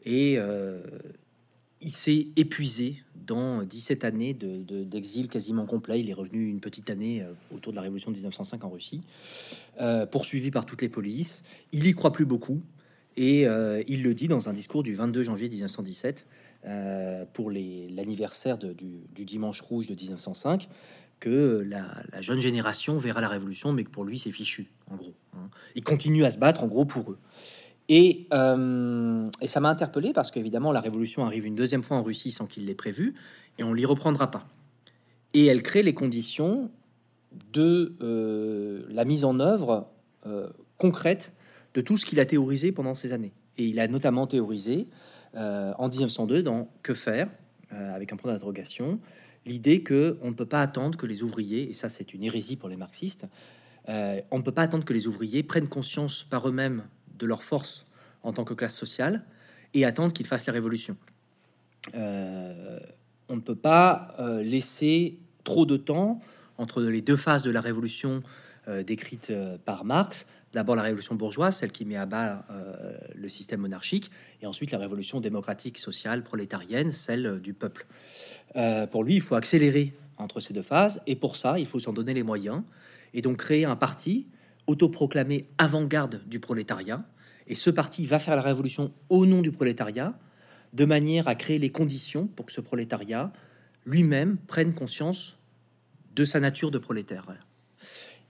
et 0.05 0.37
il 1.81 1.91
s'est 1.91 2.27
épuisé 2.37 3.03
dans 3.15 3.61
17 3.63 4.05
années 4.05 4.33
d'exil 4.33 5.27
quasiment 5.27 5.65
complet. 5.65 5.99
Il 5.99 6.09
est 6.09 6.13
revenu 6.13 6.47
une 6.47 6.61
petite 6.61 6.89
année 6.89 7.25
autour 7.53 7.73
de 7.73 7.75
la 7.75 7.81
révolution 7.81 8.09
de 8.09 8.15
1905 8.15 8.63
en 8.63 8.69
Russie, 8.69 9.01
poursuivi 10.11 10.49
par 10.49 10.65
toutes 10.65 10.81
les 10.81 10.87
polices. 10.87 11.43
Il 11.73 11.85
y 11.85 11.93
croit 11.93 12.13
plus 12.13 12.25
beaucoup. 12.25 12.61
Et 13.17 13.47
euh, 13.47 13.83
il 13.87 14.03
le 14.03 14.13
dit 14.13 14.27
dans 14.27 14.49
un 14.49 14.53
discours 14.53 14.83
du 14.83 14.93
22 14.93 15.23
janvier 15.23 15.49
1917 15.49 16.25
euh, 16.65 17.25
pour 17.33 17.51
l'anniversaire 17.51 18.57
du, 18.57 19.25
dimanche 19.25 19.61
rouge 19.61 19.85
de 19.85 19.95
1905 19.95 20.69
que 21.19 21.65
la, 21.65 22.21
jeune 22.21 22.39
génération 22.39 22.97
verra 22.97 23.21
la 23.21 23.29
révolution, 23.29 23.71
mais 23.71 23.83
que 23.83 23.89
pour 23.89 24.03
lui 24.03 24.19
c'est 24.19 24.31
fichu, 24.31 24.67
en 24.91 24.95
gros. 24.95 25.13
Hein. 25.35 25.49
Il 25.75 25.83
continue 25.83 26.25
à 26.25 26.29
se 26.29 26.37
battre, 26.37 26.63
en 26.63 26.67
gros, 26.67 26.85
pour 26.85 27.11
eux. 27.11 27.17
Et, 27.87 28.27
euh, 28.33 29.29
ça 29.45 29.59
m'a 29.59 29.69
interpellé 29.69 30.11
parce 30.13 30.31
qu'évidemment 30.31 30.71
la 30.71 30.81
révolution 30.81 31.25
arrive 31.25 31.45
une 31.45 31.55
deuxième 31.55 31.83
fois 31.83 31.97
en 31.97 32.03
Russie 32.03 32.31
sans 32.31 32.45
qu'il 32.45 32.65
l'ait 32.65 32.75
prévu, 32.75 33.13
et 33.57 33.63
on 33.63 33.73
l'y 33.73 33.85
reprendra 33.85 34.31
pas. 34.31 34.47
Et 35.33 35.45
elle 35.45 35.63
crée 35.63 35.83
les 35.83 35.93
conditions 35.93 36.71
de 37.51 37.95
la 38.89 39.05
mise 39.05 39.25
en 39.25 39.39
œuvre 39.39 39.89
concrète 40.77 41.31
de 41.73 41.81
tout 41.81 41.97
ce 41.97 42.05
qu'il 42.05 42.19
a 42.19 42.25
théorisé 42.25 42.71
pendant 42.71 42.95
ces 42.95 43.13
années. 43.13 43.33
Et 43.57 43.65
il 43.65 43.79
a 43.79 43.87
notamment 43.87 44.27
théorisé 44.27 44.87
euh, 45.35 45.73
en 45.77 45.89
1902 45.89 46.43
dans 46.43 46.69
Que 46.83 46.93
faire 46.93 47.27
euh, 47.71 47.95
avec 47.95 48.13
un 48.13 48.17
point 48.17 48.31
d'interrogation 48.31 48.99
l'idée 49.45 49.83
que 49.83 50.17
on 50.21 50.29
ne 50.29 50.35
peut 50.35 50.45
pas 50.45 50.61
attendre 50.61 50.97
que 50.97 51.05
les 51.05 51.21
ouvriers, 51.21 51.69
et 51.69 51.73
ça 51.73 51.89
c'est 51.89 52.13
une 52.13 52.23
hérésie 52.23 52.55
pour 52.55 52.69
les 52.69 52.77
marxistes, 52.77 53.25
euh, 53.89 54.21
on 54.31 54.37
ne 54.37 54.43
peut 54.43 54.53
pas 54.53 54.61
attendre 54.61 54.85
que 54.85 54.93
les 54.93 55.05
ouvriers 55.05 55.43
prennent 55.43 55.67
conscience 55.67 56.23
par 56.23 56.47
eux-mêmes 56.47 56.85
de 57.19 57.25
leur 57.25 57.43
force 57.43 57.85
en 58.21 58.31
tant 58.31 58.45
que 58.45 58.53
classe 58.53 58.75
sociale 58.75 59.25
et 59.73 59.83
attendre 59.83 60.13
qu'ils 60.13 60.27
fassent 60.27 60.45
la 60.45 60.53
révolution. 60.53 60.95
on 61.93 63.35
ne 63.35 63.41
peut 63.41 63.55
pas 63.55 64.15
laisser 64.41 65.17
trop 65.43 65.65
de 65.65 65.75
temps 65.75 66.21
entre 66.57 66.81
les 66.81 67.01
deux 67.01 67.17
phases 67.17 67.43
de 67.43 67.51
la 67.51 67.59
révolution 67.59 68.23
décrite 68.85 69.33
par 69.65 69.83
Marx, 69.83 70.25
D'abord 70.53 70.75
la 70.75 70.83
révolution 70.83 71.15
bourgeoise, 71.15 71.57
celle 71.57 71.71
qui 71.71 71.83
met 71.83 71.95
à 71.95 72.05
bas 72.05 72.45
euh, 72.51 72.95
le 73.15 73.27
système 73.27 73.61
monarchique, 73.61 74.11
et 74.41 74.45
ensuite 74.45 74.69
la 74.71 74.77
révolution 74.77 75.19
démocratique, 75.19 75.79
sociale, 75.79 76.23
prolétarienne, 76.23 76.91
celle 76.91 77.25
euh, 77.25 77.39
du 77.39 77.53
peuple. 77.53 77.87
Euh, 78.55 78.85
pour 78.85 79.03
lui, 79.03 79.15
il 79.15 79.21
faut 79.21 79.33
accélérer 79.33 79.93
entre 80.17 80.39
ces 80.39 80.53
deux 80.53 80.61
phases, 80.61 81.01
et 81.07 81.15
pour 81.15 81.37
ça, 81.37 81.57
il 81.57 81.65
faut 81.65 81.79
s'en 81.79 81.91
donner 81.91 82.13
les 82.13 82.21
moyens, 82.21 82.61
et 83.15 83.23
donc 83.23 83.37
créer 83.37 83.65
un 83.65 83.75
parti 83.75 84.27
autoproclamé 84.67 85.47
avant-garde 85.57 86.21
du 86.27 86.39
prolétariat. 86.39 87.03
Et 87.47 87.55
ce 87.55 87.71
parti 87.71 88.05
va 88.05 88.19
faire 88.19 88.35
la 88.35 88.43
révolution 88.43 88.93
au 89.09 89.25
nom 89.25 89.41
du 89.41 89.51
prolétariat, 89.51 90.17
de 90.73 90.85
manière 90.85 91.27
à 91.27 91.33
créer 91.33 91.57
les 91.57 91.71
conditions 91.71 92.27
pour 92.27 92.45
que 92.45 92.51
ce 92.51 92.61
prolétariat 92.61 93.33
lui-même 93.85 94.37
prenne 94.37 94.73
conscience 94.73 95.37
de 96.15 96.25
sa 96.25 96.39
nature 96.39 96.71
de 96.71 96.77
prolétaire. 96.77 97.25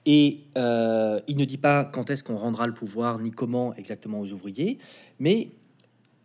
Et 0.05 0.45
euh, 0.57 1.21
il 1.27 1.37
ne 1.37 1.45
dit 1.45 1.57
pas 1.57 1.85
quand 1.85 2.09
est-ce 2.09 2.23
qu'on 2.23 2.37
rendra 2.37 2.67
le 2.67 2.73
pouvoir, 2.73 3.19
ni 3.19 3.31
comment 3.31 3.73
exactement 3.75 4.19
aux 4.19 4.31
ouvriers, 4.31 4.77
mais 5.19 5.51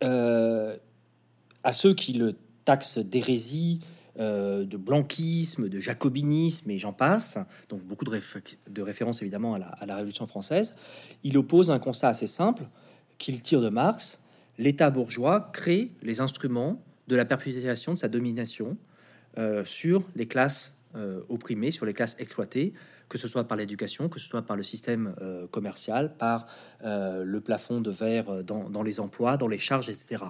euh, 0.03 0.77
à 1.63 1.73
ceux 1.73 1.93
qui 1.93 2.13
le 2.13 2.35
taxent 2.65 2.97
d'hérésie, 2.97 3.79
euh, 4.19 4.65
de 4.65 4.75
blanquisme, 4.75 5.69
de 5.69 5.79
jacobinisme, 5.79 6.69
et 6.69 6.77
j'en 6.77 6.91
passe, 6.91 7.37
donc 7.69 7.81
beaucoup 7.83 8.03
de, 8.03 8.81
références 8.81 9.21
évidemment 9.21 9.53
à 9.53 9.59
la, 9.59 9.67
à 9.67 9.85
la, 9.85 9.95
Révolution 9.95 10.25
française, 10.25 10.75
il 11.23 11.37
oppose 11.37 11.71
un 11.71 11.79
constat 11.79 12.09
assez 12.09 12.27
simple 12.27 12.67
qu'il 13.17 13.41
tire 13.41 13.61
de 13.61 13.69
Marx, 13.69 14.21
l'État 14.57 14.89
bourgeois 14.89 15.51
crée 15.53 15.91
les 16.01 16.19
instruments 16.19 16.81
de 17.07 17.15
la 17.15 17.23
perpétuation 17.23 17.93
de 17.93 17.97
sa 17.97 18.07
domination 18.07 18.77
sur 19.63 20.03
les 20.15 20.27
classes 20.27 20.78
opprimées, 21.29 21.71
sur 21.71 21.85
les 21.85 21.93
classes 21.93 22.15
exploitées, 22.19 22.73
que 23.09 23.17
ce 23.17 23.27
soit 23.27 23.43
par 23.43 23.57
l'éducation, 23.57 24.07
que 24.07 24.19
ce 24.19 24.27
soit 24.27 24.43
par 24.43 24.55
le 24.55 24.63
système 24.63 25.15
euh, 25.21 25.47
commercial, 25.47 26.15
par 26.15 26.45
euh, 26.85 27.23
le 27.25 27.41
plafond 27.41 27.81
de 27.81 27.89
verre 27.89 28.29
euh, 28.29 28.43
dans, 28.43 28.83
les 28.83 28.99
emplois, 28.99 29.35
dans 29.35 29.47
les 29.47 29.57
charges, 29.57 29.89
etc. 29.89 30.23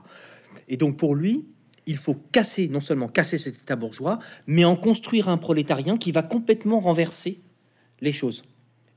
Et 0.68 0.78
donc 0.78 0.98
pour 0.98 1.14
lui, 1.14 1.46
il 1.86 1.98
faut 1.98 2.16
casser, 2.32 2.70
non 2.70 2.80
seulement 2.80 3.10
casser 3.10 3.38
cet 3.38 3.56
État 3.56 3.76
bourgeois, 3.76 4.20
mais 4.48 4.64
en 4.64 4.76
construire 4.76 5.28
un 5.28 5.38
prolétarien 5.38 5.98
qui 5.98 6.12
va 6.12 6.24
complètement 6.24 6.80
renverser 6.80 7.42
les 8.00 8.14
choses. 8.14 8.44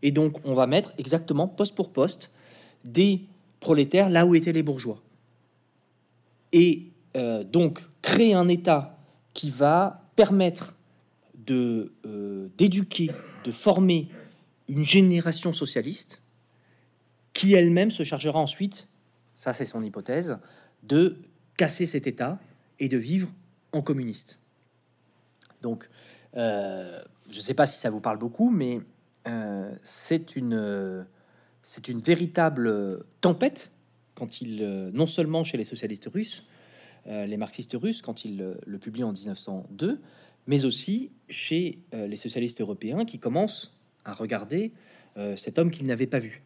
Et 0.02 0.12
donc 0.12 0.38
on 0.44 0.54
va 0.54 0.66
mettre 0.66 0.94
exactement 0.96 1.48
poste 1.48 1.74
pour 1.74 1.92
poste 1.92 2.30
des 2.84 3.22
prolétaires 3.60 4.10
là 4.10 4.26
où 4.26 4.34
étaient 4.34 4.52
les 4.52 4.62
bourgeois. 4.62 5.02
Et 6.52 6.88
donc 7.50 7.80
créer 8.02 8.34
un 8.34 8.48
État 8.48 8.98
qui 9.32 9.50
va 9.50 10.02
permettre 10.16 10.74
de 11.46 11.92
d'éduquer 12.56 13.10
de 13.44 13.50
former 13.50 14.08
une 14.68 14.84
génération 14.84 15.52
socialiste 15.52 16.22
qui 17.32 17.54
elle-même 17.54 17.90
se 17.90 18.02
chargera 18.02 18.38
ensuite, 18.38 18.88
ça 19.34 19.52
c'est 19.52 19.64
son 19.64 19.82
hypothèse, 19.82 20.38
de 20.82 21.16
casser 21.56 21.86
cet 21.86 22.06
État 22.06 22.38
et 22.78 22.88
de 22.88 22.96
vivre 22.96 23.28
en 23.72 23.82
communiste. 23.82 24.38
Donc, 25.60 25.88
euh, 26.36 27.00
je 27.30 27.38
ne 27.38 27.42
sais 27.42 27.54
pas 27.54 27.66
si 27.66 27.78
ça 27.78 27.90
vous 27.90 28.00
parle 28.00 28.18
beaucoup, 28.18 28.50
mais 28.50 28.80
euh, 29.28 29.72
c'est 29.82 30.36
une, 30.36 31.06
c'est 31.62 31.88
une 31.88 32.00
véritable 32.00 33.04
tempête 33.20 33.70
quand 34.14 34.40
il, 34.40 34.90
non 34.92 35.06
seulement 35.06 35.44
chez 35.44 35.56
les 35.56 35.64
socialistes 35.64 36.08
russes, 36.12 36.46
euh, 37.06 37.26
les 37.26 37.36
marxistes 37.36 37.76
russes, 37.80 38.02
quand 38.02 38.24
il 38.24 38.56
le 38.64 38.78
publie 38.78 39.04
en 39.04 39.12
1902, 39.12 40.00
mais 40.46 40.64
aussi 40.64 41.10
chez 41.28 41.78
euh, 41.94 42.06
les 42.06 42.16
socialistes 42.16 42.60
européens 42.60 43.04
qui 43.04 43.18
commencent 43.18 43.76
à 44.04 44.12
regarder 44.14 44.72
euh, 45.16 45.36
cet 45.36 45.58
homme 45.58 45.70
qu'ils 45.70 45.86
n'avaient 45.86 46.06
pas 46.06 46.18
vu. 46.18 46.42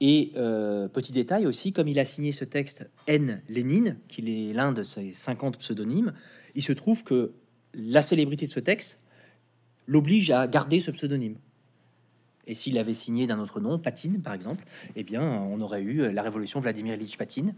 Et 0.00 0.32
euh, 0.36 0.88
petit 0.88 1.12
détail 1.12 1.46
aussi, 1.46 1.72
comme 1.72 1.88
il 1.88 1.98
a 1.98 2.04
signé 2.04 2.32
ce 2.32 2.44
texte 2.44 2.88
N. 3.06 3.42
Lénine, 3.48 3.98
qu'il 4.08 4.28
est 4.28 4.52
l'un 4.52 4.72
de 4.72 4.82
ses 4.82 5.12
50 5.12 5.58
pseudonymes, 5.58 6.14
il 6.54 6.62
se 6.62 6.72
trouve 6.72 7.04
que 7.04 7.32
la 7.74 8.02
célébrité 8.02 8.46
de 8.46 8.50
ce 8.50 8.60
texte 8.60 8.98
l'oblige 9.86 10.30
à 10.30 10.46
garder 10.46 10.80
ce 10.80 10.90
pseudonyme. 10.90 11.36
Et 12.46 12.54
s'il 12.54 12.78
avait 12.78 12.94
signé 12.94 13.26
d'un 13.26 13.38
autre 13.38 13.60
nom, 13.60 13.78
Patine 13.78 14.22
par 14.22 14.32
exemple, 14.32 14.64
eh 14.96 15.04
bien, 15.04 15.22
on 15.22 15.60
aurait 15.60 15.82
eu 15.82 16.10
la 16.10 16.22
révolution 16.22 16.58
Vladimir 16.58 16.94
Ilyich 16.94 17.16
Patine. 17.16 17.54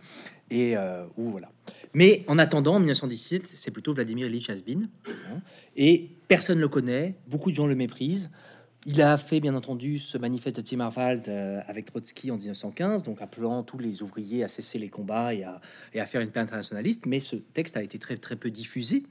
Et 0.51 0.75
voilà. 1.16 1.51
Mais 1.94 2.24
en 2.26 2.38
attendant, 2.38 2.76
en 2.76 2.78
1917, 2.78 3.46
c'est 3.46 3.70
plutôt 3.70 3.92
Vladimir 3.92 4.26
Ilyich 4.26 4.48
Hasbin. 4.48 4.88
Hein, 5.07 5.40
et 5.76 6.11
personne 6.28 6.57
ne 6.57 6.62
le 6.62 6.68
connaît, 6.68 7.14
beaucoup 7.26 7.50
de 7.50 7.57
gens 7.57 7.66
le 7.66 7.74
méprisent. 7.74 8.31
Il 8.85 9.00
a 9.00 9.16
fait, 9.16 9.38
bien 9.38 9.55
entendu, 9.55 9.98
ce 9.98 10.18
manifeste 10.18 10.57
de 10.57 10.62
Timmerwald 10.62 11.28
euh, 11.28 11.61
avec 11.68 11.85
Trotsky 11.85 12.31
en 12.31 12.37
1915, 12.37 13.05
donc 13.05 13.22
appelant 13.22 13.62
tous 13.62 13.78
les 13.78 14.02
ouvriers 14.02 14.42
à 14.42 14.48
cesser 14.48 14.78
les 14.78 14.88
combats 14.88 15.33
et 15.35 15.44
à, 15.44 16.07
faire 16.07 16.20
une 16.20 16.31
paix 16.31 16.40
internationaliste. 16.40 17.07
Mais 17.07 17.20
ce 17.20 17.37
texte 17.37 17.76
a 17.76 17.83
été 17.83 17.98
très, 17.98 18.16
très 18.16 18.37
peu 18.37 18.50
diffusé. 18.50 19.05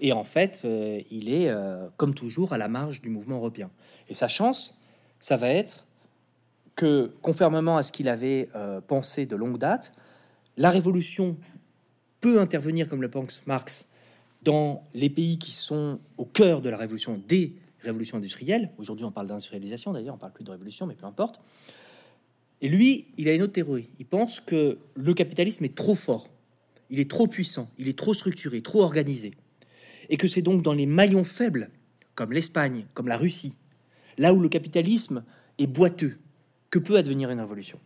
Et 0.00 0.12
en 0.12 0.24
fait, 0.24 0.62
euh, 0.64 1.00
il 1.10 1.32
est, 1.32 1.48
euh, 1.48 1.88
comme 1.96 2.14
toujours, 2.14 2.52
à 2.52 2.58
la 2.58 2.68
marge 2.68 3.00
du 3.00 3.08
mouvement 3.08 3.36
européen. 3.36 3.70
Et 4.08 4.14
sa 4.14 4.28
chance, 4.28 4.76
ça 5.20 5.36
va 5.36 5.48
être 5.48 5.86
que, 6.74 7.12
conformément 7.22 7.76
à 7.76 7.82
ce 7.82 7.92
qu'il 7.92 8.08
avait 8.08 8.48
pensé 8.86 9.26
de 9.26 9.34
longue 9.34 9.58
date, 9.58 9.92
la 10.56 10.70
révolution 10.70 11.36
peut 12.20 12.40
intervenir, 12.40 12.88
comme 12.88 13.02
le 13.02 13.10
pense 13.10 13.42
Marx, 13.46 13.88
dans 14.42 14.86
les 14.94 15.10
pays 15.10 15.38
qui 15.38 15.52
sont 15.52 15.98
au 16.16 16.24
cœur 16.24 16.60
de 16.60 16.70
la 16.70 16.76
révolution, 16.76 17.20
des 17.26 17.54
révolutions 17.80 18.16
industrielles. 18.16 18.70
Aujourd'hui, 18.78 19.04
on 19.04 19.12
parle 19.12 19.26
d'industrialisation, 19.26 19.92
d'ailleurs, 19.92 20.14
on 20.14 20.18
parle 20.18 20.32
plus 20.32 20.44
de 20.44 20.50
révolution, 20.50 20.86
mais 20.86 20.94
peu 20.94 21.06
importe. 21.06 21.40
Et 22.60 22.68
lui, 22.68 23.06
il 23.16 23.28
a 23.28 23.34
une 23.34 23.42
autre 23.42 23.52
théorie. 23.52 23.90
Il 23.98 24.06
pense 24.06 24.40
que 24.40 24.78
le 24.94 25.14
capitalisme 25.14 25.64
est 25.64 25.74
trop 25.74 25.94
fort, 25.94 26.28
il 26.90 26.98
est 26.98 27.10
trop 27.10 27.28
puissant, 27.28 27.70
il 27.78 27.88
est 27.88 27.98
trop 27.98 28.14
structuré, 28.14 28.62
trop 28.62 28.82
organisé. 28.82 29.34
Et 30.08 30.16
que 30.16 30.26
c'est 30.26 30.42
donc 30.42 30.62
dans 30.62 30.72
les 30.72 30.86
maillons 30.86 31.24
faibles, 31.24 31.70
comme 32.14 32.32
l'Espagne, 32.32 32.86
comme 32.94 33.08
la 33.08 33.16
Russie, 33.16 33.54
là 34.16 34.34
où 34.34 34.40
le 34.40 34.48
capitalisme 34.48 35.24
est 35.58 35.66
boiteux, 35.66 36.18
que 36.70 36.78
peut 36.78 36.96
advenir 36.96 37.30
une 37.30 37.40
révolution. 37.40 37.78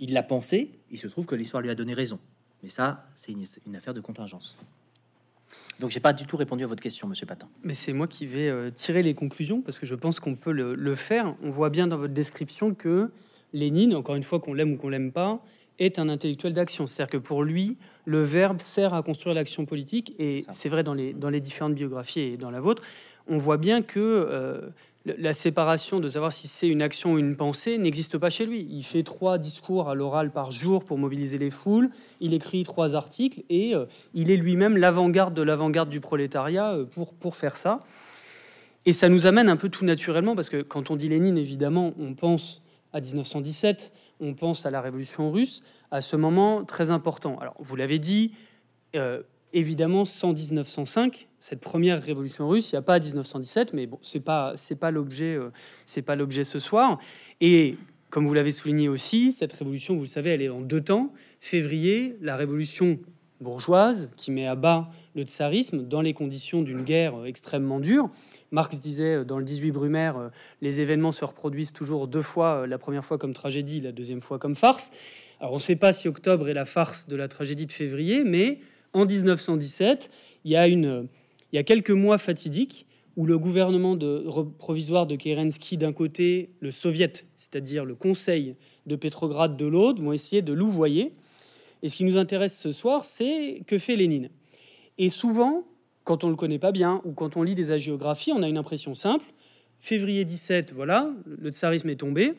Il 0.00 0.12
l'a 0.12 0.22
pensé, 0.22 0.78
il 0.90 0.98
se 0.98 1.08
trouve 1.08 1.26
que 1.26 1.34
l'histoire 1.34 1.62
lui 1.62 1.70
a 1.70 1.74
donné 1.74 1.94
raison. 1.94 2.18
Mais 2.62 2.68
ça, 2.68 3.06
c'est 3.14 3.32
une, 3.32 3.76
affaire 3.76 3.94
de 3.94 4.00
contingence. 4.00 4.56
Donc, 5.80 5.90
j'ai 5.90 6.00
pas 6.00 6.12
du 6.12 6.26
tout 6.26 6.36
répondu 6.36 6.64
à 6.64 6.66
votre 6.66 6.82
question, 6.82 7.06
Monsieur 7.06 7.26
Patin. 7.26 7.48
Mais 7.62 7.74
c'est 7.74 7.92
moi 7.92 8.08
qui 8.08 8.26
vais 8.26 8.48
euh, 8.48 8.70
tirer 8.70 9.02
les 9.02 9.14
conclusions 9.14 9.62
parce 9.62 9.78
que 9.78 9.86
je 9.86 9.94
pense 9.94 10.20
qu'on 10.20 10.34
peut 10.34 10.52
le, 10.52 10.94
faire. 10.94 11.34
On 11.42 11.50
voit 11.50 11.70
bien 11.70 11.86
dans 11.86 11.96
votre 11.96 12.14
description 12.14 12.74
que 12.74 13.10
Lénine, 13.52 13.94
encore 13.94 14.16
une 14.16 14.22
fois, 14.22 14.40
qu'on 14.40 14.54
l'aime 14.54 14.72
ou 14.72 14.76
qu'on 14.76 14.88
l'aime 14.88 15.12
pas, 15.12 15.42
est 15.78 15.98
un 15.98 16.08
intellectuel 16.08 16.52
d'action. 16.52 16.86
C'est-à-dire 16.86 17.12
que 17.12 17.18
pour 17.18 17.44
lui, 17.44 17.76
le 18.04 18.22
verbe 18.22 18.60
sert 18.60 18.92
à 18.92 19.02
construire 19.02 19.34
l'action 19.34 19.64
politique. 19.64 20.14
Et 20.18 20.44
c'est 20.50 20.68
vrai 20.68 20.82
dans 20.82 20.94
les, 20.94 21.12
dans 21.12 21.30
les 21.30 21.40
différentes 21.40 21.74
biographies 21.74 22.20
et 22.20 22.36
dans 22.36 22.50
la 22.50 22.60
vôtre, 22.60 22.82
on 23.28 23.38
voit 23.38 23.58
bien 23.58 23.82
que 23.82 24.00
euh, 24.00 24.68
la 25.18 25.32
séparation 25.32 26.00
de 26.00 26.08
savoir 26.08 26.32
si 26.32 26.48
c'est 26.48 26.68
une 26.68 26.82
action 26.82 27.14
ou 27.14 27.18
une 27.18 27.36
pensée 27.36 27.78
n'existe 27.78 28.18
pas 28.18 28.30
chez 28.30 28.46
lui. 28.46 28.66
Il 28.70 28.82
fait 28.82 29.02
trois 29.02 29.38
discours 29.38 29.88
à 29.88 29.94
l'oral 29.94 30.30
par 30.30 30.52
jour 30.52 30.84
pour 30.84 30.98
mobiliser 30.98 31.38
les 31.38 31.50
foules, 31.50 31.90
il 32.20 32.34
écrit 32.34 32.62
trois 32.64 32.94
articles 32.94 33.42
et 33.48 33.74
euh, 33.74 33.86
il 34.14 34.30
est 34.30 34.36
lui-même 34.36 34.76
l'avant-garde 34.76 35.34
de 35.34 35.42
l'avant-garde 35.42 35.88
du 35.88 36.00
prolétariat 36.00 36.72
euh, 36.72 36.84
pour, 36.84 37.14
pour 37.14 37.36
faire 37.36 37.56
ça. 37.56 37.80
Et 38.86 38.92
ça 38.92 39.08
nous 39.08 39.26
amène 39.26 39.48
un 39.48 39.56
peu 39.56 39.68
tout 39.68 39.84
naturellement, 39.84 40.34
parce 40.34 40.48
que 40.48 40.62
quand 40.62 40.90
on 40.90 40.96
dit 40.96 41.08
Lénine, 41.08 41.36
évidemment, 41.36 41.92
on 41.98 42.14
pense 42.14 42.62
à 42.92 43.00
1917, 43.00 43.92
on 44.20 44.34
pense 44.34 44.66
à 44.66 44.70
la 44.70 44.80
révolution 44.80 45.30
russe, 45.30 45.62
à 45.90 46.00
ce 46.00 46.16
moment 46.16 46.64
très 46.64 46.90
important. 46.90 47.38
Alors, 47.38 47.54
vous 47.58 47.76
l'avez 47.76 47.98
dit, 47.98 48.32
euh, 48.96 49.22
évidemment, 49.52 50.04
sans 50.04 50.32
1905, 50.32 51.28
cette 51.38 51.60
première 51.60 52.02
révolution 52.02 52.48
russe, 52.48 52.72
il 52.72 52.74
n'y 52.74 52.78
a 52.78 52.82
pas 52.82 52.98
1917, 52.98 53.72
mais 53.72 53.86
bon, 53.86 53.98
c'est 54.02 54.20
pas 54.20 54.54
l'objet 54.90 55.34
euh, 55.34 56.02
pas 56.04 56.16
l'objet 56.16 56.44
ce 56.44 56.58
soir. 56.58 56.98
Et 57.40 57.76
comme 58.10 58.26
vous 58.26 58.34
l'avez 58.34 58.50
souligné 58.50 58.88
aussi, 58.88 59.32
cette 59.32 59.52
révolution, 59.52 59.94
vous 59.94 60.02
le 60.02 60.08
savez, 60.08 60.30
elle 60.30 60.42
est 60.42 60.48
en 60.48 60.60
deux 60.60 60.80
temps. 60.80 61.12
Février, 61.40 62.16
la 62.20 62.36
révolution 62.36 62.98
bourgeoise 63.40 64.10
qui 64.16 64.30
met 64.30 64.46
à 64.46 64.56
bas 64.56 64.90
le 65.14 65.22
tsarisme 65.22 65.86
dans 65.86 66.00
les 66.00 66.12
conditions 66.12 66.62
d'une 66.62 66.82
guerre 66.82 67.24
extrêmement 67.24 67.80
dure. 67.80 68.10
Marx 68.50 68.80
disait 68.80 69.16
euh, 69.16 69.24
dans 69.24 69.38
le 69.38 69.44
18 69.44 69.72
Brumaire, 69.72 70.16
euh, 70.16 70.28
les 70.62 70.80
événements 70.80 71.12
se 71.12 71.24
reproduisent 71.24 71.72
toujours 71.72 72.08
deux 72.08 72.22
fois, 72.22 72.66
la 72.66 72.78
première 72.78 73.04
fois 73.04 73.18
comme 73.18 73.34
tragédie, 73.34 73.80
la 73.80 73.92
deuxième 73.92 74.22
fois 74.22 74.38
comme 74.38 74.54
farce. 74.54 74.90
Alors 75.40 75.52
on 75.52 75.56
ne 75.56 75.60
sait 75.60 75.76
pas 75.76 75.92
si 75.92 76.08
octobre 76.08 76.48
est 76.48 76.54
la 76.54 76.64
farce 76.64 77.06
de 77.06 77.14
la 77.14 77.28
tragédie 77.28 77.66
de 77.66 77.72
février, 77.72 78.24
mais 78.24 78.58
en 78.98 79.06
1917, 79.06 80.10
il 80.44 80.52
y 80.52 80.56
a, 80.56 80.68
une, 80.68 81.08
il 81.52 81.56
y 81.56 81.58
a 81.58 81.62
quelques 81.62 81.90
mois 81.90 82.18
fatidiques 82.18 82.86
où 83.16 83.26
le 83.26 83.38
gouvernement 83.38 83.96
de, 83.96 84.24
provisoire 84.58 85.06
de 85.06 85.16
Kerensky 85.16 85.76
d'un 85.76 85.92
côté, 85.92 86.50
le 86.60 86.70
soviet, 86.70 87.24
c'est-à-dire 87.36 87.84
le 87.84 87.94
conseil 87.94 88.54
de 88.86 88.96
Pétrograd 88.96 89.56
de 89.56 89.66
l'autre, 89.66 90.00
vont 90.00 90.12
essayer 90.12 90.40
de 90.40 90.52
louvoyer. 90.52 91.12
Et 91.82 91.88
ce 91.88 91.96
qui 91.96 92.04
nous 92.04 92.16
intéresse 92.16 92.58
ce 92.58 92.70
soir, 92.70 93.04
c'est 93.04 93.62
que 93.66 93.76
fait 93.78 93.96
Lénine. 93.96 94.30
Et 94.98 95.08
souvent, 95.08 95.64
quand 96.04 96.22
on 96.22 96.28
le 96.28 96.36
connaît 96.36 96.58
pas 96.60 96.72
bien 96.72 97.00
ou 97.04 97.12
quand 97.12 97.36
on 97.36 97.42
lit 97.42 97.56
des 97.56 97.72
hagiographies, 97.72 98.32
on 98.32 98.42
a 98.42 98.48
une 98.48 98.56
impression 98.58 98.94
simple. 98.94 99.26
Février 99.80 100.24
17, 100.24 100.72
voilà, 100.72 101.10
le 101.26 101.50
tsarisme 101.50 101.88
est 101.88 101.96
tombé. 101.96 102.34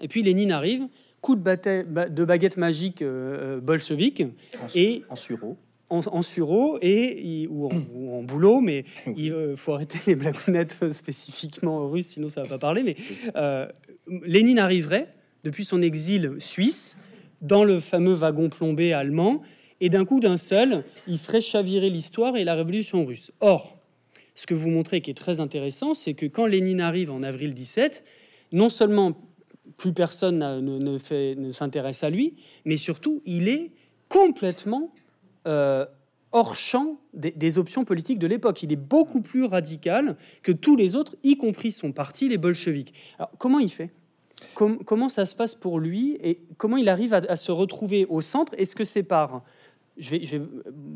Et 0.00 0.08
puis 0.08 0.22
Lénine 0.22 0.52
arrive, 0.52 0.86
coup 1.20 1.34
de, 1.34 2.08
de 2.08 2.24
baguette 2.24 2.56
magique 2.56 3.02
euh, 3.02 3.60
bolchevique 3.60 4.22
et 4.74 5.02
en 5.08 5.16
sureau 5.16 5.56
en, 5.90 6.22
sureau 6.22 6.78
et 6.82 7.46
ou, 7.48 7.66
en, 7.66 8.22
boulot, 8.22 8.60
mais 8.60 8.84
il 9.16 9.32
euh, 9.32 9.56
faut 9.56 9.72
arrêter 9.72 9.98
les 10.06 10.14
blagounettes 10.14 10.90
spécifiquement 10.92 11.88
russes, 11.88 12.08
sinon 12.08 12.28
ça 12.28 12.42
va 12.42 12.48
pas 12.48 12.58
parler. 12.58 12.82
Mais 12.82 12.96
euh, 13.36 13.66
Lénine 14.24 14.58
arriverait 14.58 15.14
depuis 15.44 15.64
son 15.64 15.80
exil 15.82 16.34
suisse 16.38 16.96
dans 17.40 17.64
le 17.64 17.80
fameux 17.80 18.14
wagon 18.14 18.48
plombé 18.48 18.92
allemand, 18.92 19.42
et 19.80 19.88
d'un 19.88 20.04
coup 20.04 20.18
d'un 20.18 20.36
seul, 20.36 20.84
il 21.06 21.18
ferait 21.18 21.40
chavirer 21.40 21.88
l'histoire 21.88 22.36
et 22.36 22.44
la 22.44 22.54
révolution 22.54 23.04
russe. 23.04 23.30
Or, 23.40 23.78
ce 24.34 24.46
que 24.46 24.54
vous 24.54 24.70
montrez 24.70 25.00
qui 25.00 25.10
est 25.10 25.14
très 25.14 25.40
intéressant, 25.40 25.94
c'est 25.94 26.14
que 26.14 26.26
quand 26.26 26.46
Lénine 26.46 26.80
arrive 26.80 27.10
en 27.12 27.22
avril 27.22 27.54
17, 27.54 28.04
non 28.52 28.68
seulement 28.68 29.16
plus 29.76 29.92
personne 29.92 30.38
ne, 30.38 30.78
ne, 30.78 30.98
fait, 30.98 31.36
ne 31.36 31.52
s'intéresse 31.52 32.02
à 32.02 32.10
lui, 32.10 32.34
mais 32.64 32.76
surtout 32.76 33.22
il 33.24 33.48
est 33.48 33.70
complètement 34.08 34.92
euh, 35.48 35.86
hors 36.32 36.54
champ 36.54 36.98
des, 37.14 37.58
options 37.58 37.84
politiques 37.84 38.18
de 38.18 38.26
l'époque. 38.26 38.62
Il 38.62 38.70
est 38.70 38.76
beaucoup 38.76 39.22
plus 39.22 39.44
radical 39.44 40.16
que 40.42 40.52
tous 40.52 40.76
les 40.76 40.94
autres, 40.94 41.16
y 41.22 41.38
compris 41.38 41.70
son 41.70 41.92
parti, 41.92 42.28
les 42.28 42.36
bolcheviks. 42.36 42.92
Alors, 43.18 43.30
comment 43.38 43.58
il 43.58 43.70
fait? 43.70 43.90
Comment 44.54 45.08
ça 45.08 45.26
se 45.26 45.34
passe 45.34 45.54
pour 45.54 45.80
lui 45.80 46.16
et 46.20 46.40
comment 46.58 46.76
il 46.76 46.88
arrive 46.88 47.14
à, 47.14 47.36
se 47.36 47.50
retrouver 47.50 48.06
au 48.08 48.20
centre? 48.20 48.52
Est-ce 48.56 48.76
que 48.76 48.84
c'est 48.84 49.02
par, 49.02 49.42
je 49.96 50.10
vais, 50.10 50.42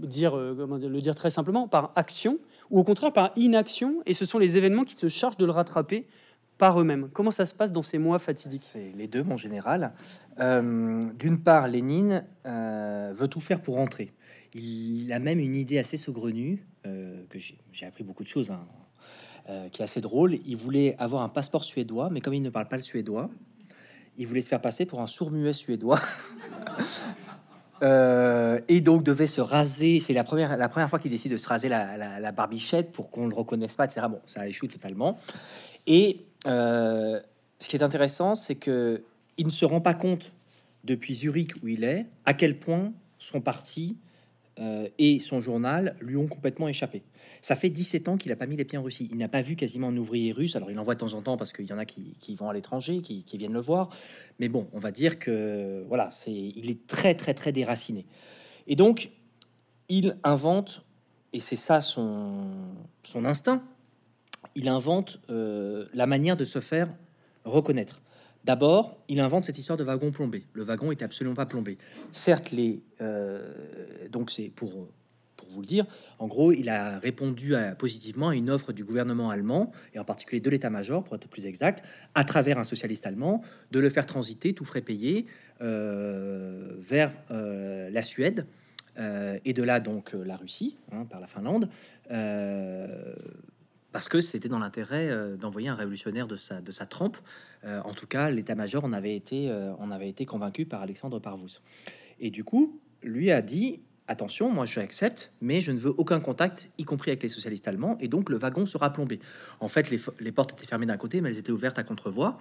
dire, 0.06 0.36
euh, 0.36 0.54
comment 0.56 0.76
le 0.76 1.00
dire 1.00 1.14
très 1.14 1.30
simplement, 1.30 1.66
par 1.66 1.92
action 1.96 2.38
ou 2.70 2.78
au 2.78 2.84
contraire 2.84 3.12
par 3.12 3.32
inaction 3.34 4.02
Et 4.06 4.14
ce 4.14 4.24
sont 4.24 4.38
les 4.38 4.58
événements 4.58 4.84
qui 4.84 4.94
se 4.94 5.08
chargent 5.08 5.38
de 5.38 5.46
le 5.46 5.50
rattraper 5.50 6.06
par 6.58 6.78
eux-mêmes? 6.78 7.08
Comment 7.12 7.32
ça 7.32 7.46
se 7.46 7.54
passe 7.54 7.72
dans 7.72 7.82
ces 7.82 7.98
mois 7.98 8.18
fatidiques? 8.20 8.62
C'est 8.64 8.92
les 8.96 9.08
deux, 9.08 9.24
mon 9.24 9.36
général. 9.36 9.92
Euh, 10.38 11.00
d'une 11.18 11.42
part, 11.42 11.66
Lénine 11.66 12.24
veut 12.44 13.28
tout 13.28 13.40
faire 13.40 13.60
pour 13.60 13.76
rentrer. 13.76 14.12
Il 14.54 15.12
a 15.12 15.18
même 15.18 15.38
une 15.38 15.54
idée 15.54 15.78
assez 15.78 15.96
saugrenue, 15.96 16.66
euh, 16.86 17.22
que 17.30 17.38
j'ai 17.38 17.86
appris 17.86 18.04
beaucoup 18.04 18.22
de 18.22 18.28
choses, 18.28 18.50
hein, 18.50 18.66
euh, 19.48 19.68
qui 19.70 19.80
est 19.80 19.84
assez 19.84 20.00
drôle. 20.00 20.34
Il 20.46 20.56
voulait 20.56 20.94
avoir 20.98 21.22
un 21.22 21.28
passeport 21.28 21.64
suédois, 21.64 22.10
mais 22.10 22.20
comme 22.20 22.34
il 22.34 22.42
ne 22.42 22.50
parle 22.50 22.68
pas 22.68 22.76
le 22.76 22.82
suédois, 22.82 23.30
il 24.18 24.26
voulait 24.26 24.42
se 24.42 24.48
faire 24.48 24.60
passer 24.60 24.84
pour 24.84 25.00
un 25.00 25.06
sourd-muet 25.06 25.52
suédois. 25.52 26.00
Euh, 27.84 28.60
et 28.68 28.80
donc 28.80 29.02
devait 29.02 29.26
se 29.26 29.40
raser. 29.40 29.98
C'est 29.98 30.12
la 30.12 30.22
première, 30.22 30.56
la 30.56 30.68
première 30.68 30.88
fois 30.88 31.00
qu'il 31.00 31.10
décide 31.10 31.32
de 31.32 31.36
se 31.36 31.48
raser 31.48 31.68
la, 31.68 32.30
barbichette 32.30 32.92
pour 32.92 33.10
qu'on 33.10 33.24
ne 33.24 33.30
le 33.30 33.34
reconnaisse 33.34 33.74
pas, 33.74 33.86
etc. 33.86 34.06
Bon, 34.08 34.20
ça 34.24 34.42
a 34.42 34.46
échoué 34.46 34.68
totalement. 34.68 35.18
Et 35.88 36.20
ce 36.44 37.20
qui 37.58 37.76
est 37.76 37.82
intéressant, 37.82 38.36
c'est 38.36 38.54
que 38.54 39.02
il 39.36 39.46
ne 39.46 39.50
se 39.50 39.64
rend 39.64 39.80
pas 39.80 39.94
compte 39.94 40.32
depuis 40.84 41.16
Zurich 41.16 41.56
où 41.60 41.66
il 41.66 41.82
est 41.82 42.06
à 42.24 42.34
quel 42.34 42.56
point 42.56 42.92
son 43.18 43.40
parti 43.40 43.96
euh, 44.58 44.88
et 44.98 45.18
son 45.18 45.40
journal 45.40 45.96
lui 46.00 46.16
ont 46.16 46.26
complètement 46.26 46.68
échappé. 46.68 47.02
Ça 47.40 47.56
fait 47.56 47.70
17 47.70 48.08
ans 48.08 48.16
qu'il 48.16 48.30
n'a 48.30 48.36
pas 48.36 48.46
mis 48.46 48.56
les 48.56 48.64
pieds 48.64 48.78
en 48.78 48.82
Russie. 48.82 49.08
Il 49.10 49.18
n'a 49.18 49.28
pas 49.28 49.40
vu 49.40 49.56
quasiment 49.56 49.88
un 49.88 49.96
ouvrier 49.96 50.32
russe. 50.32 50.54
Alors 50.56 50.70
il 50.70 50.78
en 50.78 50.82
voit 50.82 50.94
de 50.94 51.00
temps 51.00 51.14
en 51.14 51.22
temps 51.22 51.36
parce 51.36 51.52
qu'il 51.52 51.66
y 51.66 51.72
en 51.72 51.78
a 51.78 51.84
qui, 51.84 52.34
vont 52.36 52.48
à 52.48 52.52
l'étranger, 52.52 53.00
qui, 53.00 53.24
viennent 53.34 53.52
le 53.52 53.60
voir. 53.60 53.88
Mais 54.38 54.48
bon, 54.48 54.68
on 54.72 54.78
va 54.78 54.90
dire 54.90 55.18
que 55.18 55.84
voilà, 55.88 56.10
c'est 56.10 56.32
il 56.32 56.70
est 56.70 56.86
très 56.86 57.14
très 57.14 57.34
très 57.34 57.52
déraciné. 57.52 58.06
Et 58.66 58.76
donc 58.76 59.10
il 59.88 60.16
invente, 60.22 60.84
et 61.32 61.40
c'est 61.40 61.56
ça 61.56 61.80
son, 61.80 62.44
instinct, 63.14 63.62
il 64.54 64.68
invente 64.68 65.20
euh, 65.30 65.86
la 65.94 66.06
manière 66.06 66.36
de 66.36 66.44
se 66.44 66.60
faire 66.60 66.94
reconnaître. 67.44 68.01
D'abord, 68.44 68.98
il 69.08 69.20
invente 69.20 69.44
cette 69.44 69.58
histoire 69.58 69.78
de 69.78 69.84
wagon 69.84 70.10
plombé. 70.10 70.44
Le 70.52 70.64
wagon 70.64 70.90
était 70.90 71.04
absolument 71.04 71.36
pas 71.36 71.46
plombé. 71.46 71.78
Certes, 72.10 72.50
les 72.50 72.82
euh, 73.00 73.52
donc 74.10 74.30
c'est 74.30 74.48
pour 74.48 74.88
pour 75.36 75.48
vous 75.48 75.60
le 75.60 75.66
dire. 75.66 75.86
En 76.18 76.28
gros, 76.28 76.52
il 76.52 76.68
a 76.68 76.98
répondu 77.00 77.54
positivement 77.76 78.28
à 78.28 78.36
une 78.36 78.48
offre 78.48 78.72
du 78.72 78.84
gouvernement 78.84 79.30
allemand 79.30 79.72
et 79.92 79.98
en 79.98 80.04
particulier 80.04 80.40
de 80.40 80.48
l'état-major, 80.48 81.02
pour 81.02 81.16
être 81.16 81.26
plus 81.28 81.46
exact, 81.46 81.82
à 82.14 82.22
travers 82.22 82.58
un 82.58 82.64
socialiste 82.64 83.06
allemand, 83.06 83.42
de 83.72 83.80
le 83.80 83.90
faire 83.90 84.06
transiter, 84.06 84.52
tout 84.54 84.64
frais 84.64 84.82
payé, 84.82 85.26
euh, 85.60 86.74
vers 86.78 87.12
euh, 87.32 87.90
la 87.90 88.02
Suède. 88.02 88.46
et 89.44 89.52
de 89.52 89.62
là 89.62 89.80
donc 89.80 90.12
la 90.12 90.36
Russie 90.36 90.76
hein, 90.92 91.06
par 91.06 91.18
la 91.18 91.26
Finlande 91.26 91.68
parce 93.92 94.08
que 94.08 94.20
c'était 94.20 94.48
dans 94.48 94.58
l'intérêt 94.58 95.08
euh, 95.10 95.36
d'envoyer 95.36 95.68
un 95.68 95.74
révolutionnaire 95.74 96.26
de 96.26 96.36
sa, 96.36 96.60
de 96.60 96.72
sa 96.72 96.86
trempe. 96.86 97.18
Euh, 97.64 97.80
en 97.84 97.92
tout 97.92 98.06
cas, 98.06 98.30
l'état-major 98.30 98.84
en 98.84 98.92
avait 98.92 99.14
été, 99.14 99.48
euh, 99.50 99.98
été 100.00 100.26
convaincu 100.26 100.64
par 100.64 100.82
Alexandre 100.82 101.20
Parvus. 101.20 101.60
Et 102.18 102.30
du 102.30 102.42
coup, 102.42 102.80
lui 103.02 103.30
a 103.30 103.42
dit 103.42 103.80
attention, 104.08 104.50
moi 104.50 104.66
je 104.66 104.80
accepte, 104.80 105.32
mais 105.40 105.60
je 105.60 105.72
ne 105.72 105.78
veux 105.78 105.94
aucun 105.96 106.20
contact, 106.20 106.68
y 106.76 106.84
compris 106.84 107.10
avec 107.10 107.22
les 107.22 107.28
socialistes 107.28 107.68
allemands, 107.68 107.96
et 108.00 108.08
donc 108.08 108.30
le 108.30 108.36
wagon 108.36 108.66
sera 108.66 108.92
plombé. 108.92 109.20
En 109.60 109.68
fait, 109.68 109.90
les, 109.90 110.00
les 110.20 110.32
portes 110.32 110.52
étaient 110.52 110.66
fermées 110.66 110.86
d'un 110.86 110.96
côté, 110.96 111.20
mais 111.20 111.30
elles 111.30 111.38
étaient 111.38 111.52
ouvertes 111.52 111.78
à 111.78 111.84
contre-voie. 111.84 112.38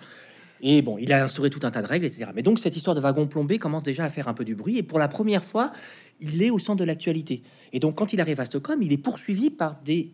Et 0.62 0.82
bon, 0.82 0.98
il 0.98 1.12
a 1.12 1.24
instauré 1.24 1.50
tout 1.50 1.62
un 1.64 1.72
tas 1.72 1.82
de 1.82 1.88
règles, 1.88 2.06
etc. 2.06 2.32
Mais 2.36 2.44
donc 2.44 2.60
cette 2.60 2.76
histoire 2.76 2.96
de 2.96 3.02
wagon 3.02 3.28
plombé 3.28 3.58
commence 3.58 3.84
déjà 3.84 4.06
à 4.06 4.10
faire 4.10 4.28
un 4.28 4.34
peu 4.34 4.46
du 4.46 4.56
bruit, 4.56 4.78
et 4.78 4.84
pour 4.84 5.00
la 5.00 5.08
première 5.08 5.44
fois, 5.44 5.72
il 6.20 6.42
est 6.44 6.50
au 6.50 6.60
centre 6.60 6.80
de 6.80 6.84
l'actualité. 6.84 7.44
Et 7.74 7.80
donc 7.80 7.96
quand 7.96 8.14
il 8.14 8.22
arrive 8.22 8.40
à 8.40 8.46
Stockholm, 8.46 8.82
il 8.82 8.92
est 8.92 8.98
poursuivi 8.98 9.50
par 9.50 9.82
des 9.82 10.14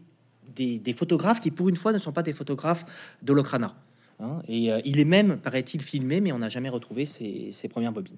des, 0.55 0.93
photographes 0.93 1.39
qui, 1.39 1.51
pour 1.51 1.69
une 1.69 1.75
fois, 1.75 1.93
ne 1.93 1.97
sont 1.97 2.11
pas 2.11 2.23
des 2.23 2.33
photographes 2.33 2.85
d'Holocrana. 3.21 3.75
Hein. 4.19 4.41
et 4.47 4.71
euh, 4.71 4.81
il 4.83 4.99
est 4.99 5.05
même, 5.05 5.37
paraît-il, 5.37 5.79
filmé, 5.79 6.21
mais 6.21 6.31
on 6.31 6.39
n'a 6.39 6.49
jamais 6.49 6.69
retrouvé 6.69 7.05
ses, 7.05 7.67
premières 7.69 7.91
bobines. 7.91 8.17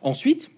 Ensuite, 0.00 0.50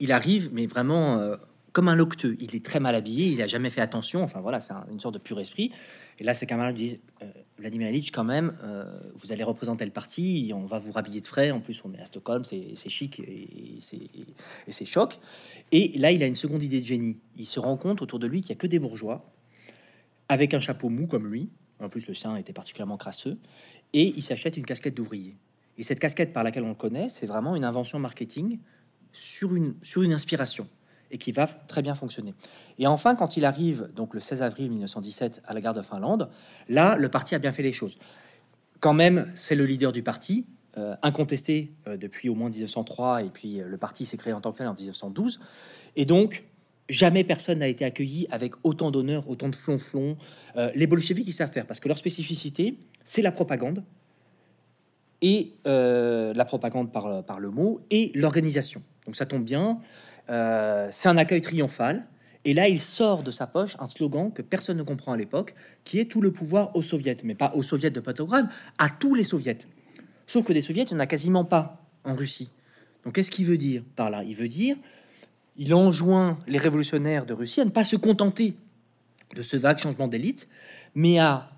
il 0.00 0.10
arrive, 0.10 0.50
mais 0.52 0.66
vraiment 0.66 1.18
euh, 1.18 1.36
comme 1.72 1.86
un 1.86 1.94
locteux. 1.94 2.36
Il 2.40 2.56
est 2.56 2.64
très 2.64 2.80
mal 2.80 2.96
habillé, 2.96 3.26
il 3.28 3.38
n'a 3.38 3.46
jamais 3.46 3.70
fait 3.70 3.80
attention. 3.80 4.22
Enfin 4.22 4.40
voilà, 4.40 4.58
c'est 4.58 4.72
une 4.90 4.98
sorte 4.98 5.14
de 5.14 5.20
pur 5.20 5.38
esprit. 5.38 5.70
Et 6.18 6.24
là, 6.24 6.34
ses 6.34 6.46
camarades 6.46 6.74
disent 6.74 6.98
euh, 7.22 7.26
Vladimir 7.58 7.88
Ilitch, 7.88 8.10
quand 8.10 8.24
même, 8.24 8.52
vous 9.22 9.32
allez 9.32 9.44
représenter 9.44 9.84
le 9.84 9.90
parti, 9.90 10.52
on 10.54 10.66
va 10.66 10.78
vous 10.78 10.92
rhabiller 10.92 11.20
de 11.20 11.26
frais. 11.26 11.52
En 11.52 11.60
plus, 11.60 11.80
on 11.84 11.94
est 11.94 12.00
à 12.00 12.04
Stockholm, 12.04 12.44
c'est 12.44 12.88
chic 12.88 13.20
et 13.20 13.78
c'est 14.68 14.84
choc. 14.84 15.18
Et 15.72 15.96
là, 15.98 16.10
il 16.10 16.22
a 16.22 16.26
une 16.26 16.36
seconde 16.36 16.62
idée 16.62 16.80
de 16.80 16.86
génie. 16.86 17.16
Il 17.36 17.46
se 17.46 17.60
rend 17.60 17.76
compte 17.76 18.02
autour 18.02 18.18
de 18.18 18.26
lui 18.26 18.40
qu'il 18.40 18.50
n'y 18.54 18.58
a 18.58 18.60
que 18.60 18.66
des 18.66 18.78
bourgeois 18.78 19.24
avec 20.28 20.54
un 20.54 20.60
chapeau 20.60 20.88
mou 20.88 21.06
comme 21.06 21.26
lui. 21.26 21.50
En 21.80 21.88
plus, 21.88 22.06
le 22.06 22.14
sien 22.14 22.36
était 22.36 22.52
particulièrement 22.52 22.96
crasseux. 22.96 23.38
Et 23.92 24.12
il 24.16 24.22
s'achète 24.22 24.56
une 24.56 24.64
casquette 24.64 24.94
d'ouvrier. 24.94 25.36
Et 25.78 25.82
cette 25.82 26.00
casquette 26.00 26.32
par 26.32 26.42
laquelle 26.42 26.64
on 26.64 26.70
le 26.70 26.74
connaît, 26.74 27.08
c'est 27.08 27.26
vraiment 27.26 27.54
une 27.54 27.64
invention 27.64 27.98
marketing 27.98 28.58
sur 29.12 29.54
une, 29.54 29.74
sur 29.82 30.02
une 30.02 30.12
inspiration 30.12 30.68
et 31.10 31.18
qui 31.18 31.32
va 31.32 31.46
très 31.46 31.82
bien 31.82 31.94
fonctionner. 31.94 32.34
Et 32.78 32.86
enfin, 32.86 33.14
quand 33.14 33.36
il 33.36 33.44
arrive, 33.44 33.90
donc 33.94 34.14
le 34.14 34.20
16 34.20 34.42
avril 34.42 34.70
1917, 34.70 35.42
à 35.46 35.54
la 35.54 35.60
gare 35.60 35.74
de 35.74 35.82
Finlande, 35.82 36.28
là, 36.68 36.96
le 36.96 37.08
parti 37.08 37.34
a 37.34 37.38
bien 37.38 37.52
fait 37.52 37.62
les 37.62 37.72
choses. 37.72 37.98
Quand 38.80 38.94
même, 38.94 39.30
c'est 39.34 39.54
le 39.54 39.64
leader 39.64 39.92
du 39.92 40.02
parti, 40.02 40.46
euh, 40.76 40.94
incontesté 41.02 41.72
euh, 41.86 41.96
depuis 41.96 42.28
au 42.28 42.34
moins 42.34 42.50
1903, 42.50 43.22
et 43.22 43.30
puis 43.30 43.60
euh, 43.60 43.68
le 43.68 43.78
parti 43.78 44.04
s'est 44.04 44.16
créé 44.16 44.32
en 44.32 44.40
tant 44.40 44.52
que 44.52 44.58
tel 44.58 44.68
en 44.68 44.74
1912. 44.74 45.40
Et 45.94 46.04
donc, 46.04 46.44
Jamais 46.88 47.24
personne 47.24 47.58
n'a 47.58 47.68
été 47.68 47.84
accueilli 47.84 48.28
avec 48.30 48.52
autant 48.62 48.90
d'honneur, 48.90 49.28
autant 49.28 49.48
de 49.48 49.56
flonflon. 49.56 50.16
Euh, 50.56 50.70
les 50.74 50.86
bolcheviks, 50.86 51.26
ils 51.26 51.32
savent 51.32 51.50
faire 51.50 51.66
parce 51.66 51.80
que 51.80 51.88
leur 51.88 51.98
spécificité, 51.98 52.78
c'est 53.04 53.22
la 53.22 53.32
propagande 53.32 53.82
et 55.20 55.54
euh, 55.66 56.32
la 56.34 56.44
propagande 56.44 56.92
par, 56.92 57.24
par 57.24 57.40
le 57.40 57.50
mot 57.50 57.80
et 57.90 58.12
l'organisation. 58.14 58.82
Donc 59.04 59.16
ça 59.16 59.26
tombe 59.26 59.44
bien. 59.44 59.80
Euh, 60.30 60.88
c'est 60.90 61.08
un 61.08 61.16
accueil 61.16 61.40
triomphal. 61.40 62.06
Et 62.44 62.54
là, 62.54 62.68
il 62.68 62.80
sort 62.80 63.24
de 63.24 63.32
sa 63.32 63.48
poche 63.48 63.76
un 63.80 63.88
slogan 63.88 64.32
que 64.32 64.40
personne 64.40 64.76
ne 64.76 64.84
comprend 64.84 65.12
à 65.12 65.16
l'époque, 65.16 65.54
qui 65.82 65.98
est 65.98 66.04
tout 66.04 66.20
le 66.20 66.30
pouvoir 66.30 66.76
aux 66.76 66.82
soviets, 66.82 67.16
mais 67.24 67.34
pas 67.34 67.50
aux 67.54 67.64
soviets 67.64 67.90
de 67.90 67.98
Petrograd, 67.98 68.48
à 68.78 68.88
tous 68.88 69.16
les 69.16 69.24
soviets. 69.24 69.58
Sauf 70.28 70.44
que 70.44 70.52
des 70.52 70.60
soviets, 70.60 70.84
il 70.84 70.94
n'y 70.94 71.00
en 71.00 71.00
a 71.00 71.06
quasiment 71.06 71.44
pas 71.44 71.84
en 72.04 72.14
Russie. 72.14 72.50
Donc 73.04 73.16
qu'est-ce 73.16 73.32
qu'il 73.32 73.46
veut 73.46 73.58
dire 73.58 73.82
par 73.96 74.10
là? 74.10 74.22
Il 74.22 74.36
veut 74.36 74.48
dire 74.48 74.76
il 75.58 75.74
enjoint 75.74 76.38
les 76.46 76.58
révolutionnaires 76.58 77.26
de 77.26 77.32
Russie 77.32 77.60
à 77.60 77.64
ne 77.64 77.70
pas 77.70 77.84
se 77.84 77.96
contenter 77.96 78.56
de 79.34 79.42
ce 79.42 79.56
vague 79.56 79.78
changement 79.78 80.08
d'élite, 80.08 80.48
mais 80.94 81.18
à 81.18 81.50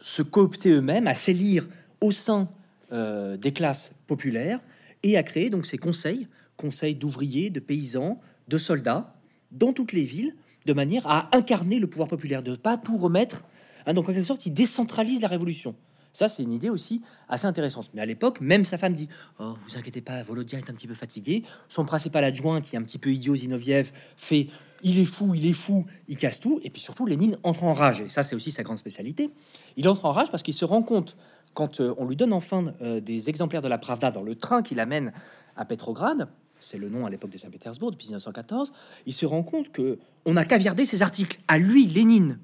se 0.00 0.22
coopter 0.22 0.70
eux-mêmes, 0.70 1.06
à 1.06 1.14
s'élire 1.14 1.66
au 2.00 2.12
sein 2.12 2.48
euh, 2.92 3.36
des 3.36 3.52
classes 3.52 3.92
populaires 4.06 4.60
et 5.02 5.16
à 5.16 5.22
créer 5.22 5.50
donc 5.50 5.66
ces 5.66 5.78
conseils, 5.78 6.28
conseils 6.56 6.94
d'ouvriers, 6.94 7.50
de 7.50 7.60
paysans, 7.60 8.20
de 8.48 8.58
soldats, 8.58 9.14
dans 9.50 9.72
toutes 9.72 9.92
les 9.92 10.04
villes, 10.04 10.34
de 10.66 10.72
manière 10.72 11.06
à 11.06 11.34
incarner 11.34 11.78
le 11.78 11.86
pouvoir 11.86 12.08
populaire, 12.08 12.42
de 12.42 12.52
ne 12.52 12.56
pas 12.56 12.76
tout 12.76 12.96
remettre. 12.96 13.44
Hein, 13.86 13.94
donc 13.94 14.08
en 14.08 14.12
quelque 14.12 14.24
sorte, 14.24 14.46
il 14.46 14.54
décentralise 14.54 15.20
la 15.20 15.28
révolution. 15.28 15.74
Ça, 16.16 16.30
c'est 16.30 16.42
une 16.42 16.54
idée 16.54 16.70
aussi 16.70 17.02
assez 17.28 17.46
intéressante. 17.46 17.90
Mais 17.92 18.00
à 18.00 18.06
l'époque, 18.06 18.40
même 18.40 18.64
sa 18.64 18.78
femme 18.78 18.94
dit 18.94 19.06
Oh, 19.38 19.52
vous 19.60 19.76
inquiétez 19.76 20.00
pas, 20.00 20.22
Volodya 20.22 20.58
est 20.58 20.70
un 20.70 20.72
petit 20.72 20.86
peu 20.86 20.94
fatigué. 20.94 21.42
Son 21.68 21.84
principal 21.84 22.24
adjoint, 22.24 22.62
qui 22.62 22.74
est 22.74 22.78
un 22.78 22.82
petit 22.84 22.96
peu 22.96 23.12
idiot, 23.12 23.36
Zinoviev, 23.36 23.92
fait 24.16 24.46
Il 24.82 24.98
est 24.98 25.04
fou, 25.04 25.34
il 25.34 25.44
est 25.44 25.52
fou, 25.52 25.84
il 26.08 26.16
casse 26.16 26.40
tout. 26.40 26.58
Et 26.64 26.70
puis 26.70 26.80
surtout, 26.80 27.04
Lénine 27.04 27.36
entre 27.42 27.64
en 27.64 27.74
rage. 27.74 28.00
Et 28.00 28.08
ça, 28.08 28.22
c'est 28.22 28.34
aussi 28.34 28.50
sa 28.50 28.62
grande 28.62 28.78
spécialité. 28.78 29.30
Il 29.76 29.86
entre 29.90 30.06
en 30.06 30.12
rage 30.12 30.30
parce 30.30 30.42
qu'il 30.42 30.54
se 30.54 30.64
rend 30.64 30.82
compte, 30.82 31.18
quand 31.52 31.80
euh, 31.80 31.94
on 31.98 32.06
lui 32.06 32.16
donne 32.16 32.32
enfin 32.32 32.72
euh, 32.80 32.98
des 32.98 33.28
exemplaires 33.28 33.60
de 33.60 33.68
la 33.68 33.76
Pravda 33.76 34.10
dans 34.10 34.22
le 34.22 34.36
train 34.36 34.62
qui 34.62 34.74
l'amène 34.74 35.12
à 35.54 35.66
Petrograd, 35.66 36.30
c'est 36.60 36.78
le 36.78 36.88
nom 36.88 37.04
à 37.04 37.10
l'époque 37.10 37.32
de 37.32 37.36
Saint-Pétersbourg, 37.36 37.90
depuis 37.90 38.06
1914, 38.06 38.72
il 39.04 39.12
se 39.12 39.26
rend 39.26 39.42
compte 39.42 39.70
que 39.70 39.98
on 40.24 40.38
a 40.38 40.46
caviardé 40.46 40.86
ses 40.86 41.02
articles 41.02 41.38
à 41.46 41.58
lui, 41.58 41.84
Lénine. 41.84 42.38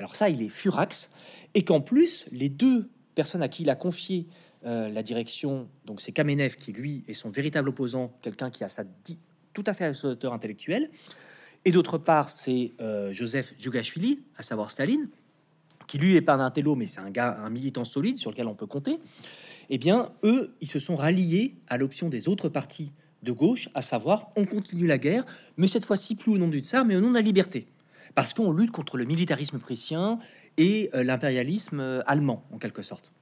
Alors 0.00 0.16
ça, 0.16 0.28
il 0.28 0.42
est 0.42 0.48
furax, 0.48 1.08
et 1.54 1.64
qu'en 1.64 1.80
plus, 1.80 2.26
les 2.32 2.48
deux 2.48 2.90
personne 3.14 3.42
à 3.42 3.48
qui 3.48 3.62
il 3.62 3.70
a 3.70 3.74
confié 3.74 4.26
euh, 4.64 4.88
la 4.88 5.02
direction, 5.02 5.68
donc 5.86 6.00
c'est 6.00 6.12
Kamenev 6.12 6.56
qui 6.56 6.72
lui 6.72 7.02
est 7.08 7.14
son 7.14 7.30
véritable 7.30 7.68
opposant, 7.68 8.12
quelqu'un 8.22 8.50
qui 8.50 8.64
a 8.64 8.68
sa 8.68 8.84
tout 9.52 9.64
à 9.66 9.74
fait 9.74 9.86
à 9.86 10.06
hauteur 10.06 10.32
intellectuelle, 10.32 10.90
et 11.64 11.70
d'autre 11.72 11.98
part 11.98 12.28
c'est 12.28 12.72
euh, 12.80 13.12
Joseph 13.12 13.54
Djougashvili, 13.58 14.20
à 14.36 14.42
savoir 14.42 14.70
Staline, 14.70 15.08
qui 15.86 15.98
lui 15.98 16.16
est 16.16 16.22
pas 16.22 16.34
un 16.34 16.40
intello, 16.40 16.74
mais 16.74 16.86
c'est 16.86 17.00
un 17.00 17.10
gars, 17.10 17.36
un 17.40 17.50
militant 17.50 17.84
solide 17.84 18.18
sur 18.18 18.30
lequel 18.30 18.46
on 18.46 18.54
peut 18.54 18.66
compter. 18.66 18.98
Eh 19.68 19.78
bien, 19.78 20.12
eux, 20.22 20.54
ils 20.60 20.68
se 20.68 20.78
sont 20.78 20.96
ralliés 20.96 21.54
à 21.68 21.76
l'option 21.76 22.08
des 22.08 22.28
autres 22.28 22.48
partis 22.48 22.92
de 23.22 23.32
gauche, 23.32 23.68
à 23.74 23.82
savoir 23.82 24.30
on 24.36 24.44
continue 24.44 24.86
la 24.86 24.98
guerre, 24.98 25.24
mais 25.56 25.68
cette 25.68 25.86
fois-ci 25.86 26.14
plus 26.14 26.32
au 26.32 26.38
nom 26.38 26.48
du 26.48 26.60
tsar, 26.60 26.84
mais 26.84 26.96
au 26.96 27.00
nom 27.00 27.10
de 27.10 27.14
la 27.14 27.20
liberté, 27.20 27.66
parce 28.14 28.32
qu'on 28.32 28.52
lutte 28.52 28.70
contre 28.70 28.96
le 28.96 29.04
militarisme 29.04 29.58
prussien 29.58 30.18
et 30.56 30.90
euh, 30.94 31.02
l'impérialisme 31.02 31.80
euh, 31.80 32.02
allemand, 32.06 32.44
en 32.52 32.58
quelque 32.58 32.82
sorte. 32.82 33.12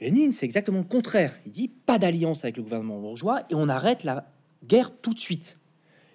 Lénine, 0.00 0.32
c'est 0.32 0.46
exactement 0.46 0.78
le 0.78 0.84
contraire. 0.84 1.38
Il 1.46 1.52
dit 1.52 1.68
pas 1.68 1.98
d'alliance 1.98 2.44
avec 2.44 2.56
le 2.56 2.62
gouvernement 2.62 2.98
bourgeois 2.98 3.42
et 3.50 3.54
on 3.54 3.68
arrête 3.68 4.02
la 4.02 4.32
guerre 4.66 4.90
tout 5.00 5.12
de 5.12 5.20
suite. 5.20 5.58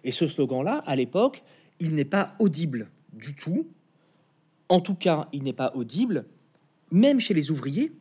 Et 0.03 0.11
ce 0.11 0.27
slogan-là, 0.27 0.81
à 0.85 0.95
l'époque, 0.95 1.43
il 1.79 1.95
n'est 1.95 2.05
pas 2.05 2.35
audible 2.39 2.89
du 3.13 3.35
tout. 3.35 3.67
En 4.69 4.81
tout 4.81 4.95
cas, 4.95 5.27
il 5.33 5.43
n'est 5.43 5.53
pas 5.53 5.71
audible, 5.75 6.25
même 6.91 7.19
chez 7.19 7.33
les 7.33 7.51
ouvriers, 7.51 7.91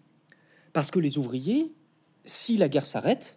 parce 0.73 0.91
que 0.91 0.99
les 0.99 1.19
ouvriers, 1.19 1.73
si 2.25 2.57
la 2.57 2.69
guerre 2.69 2.87
s'arrête, 2.87 3.37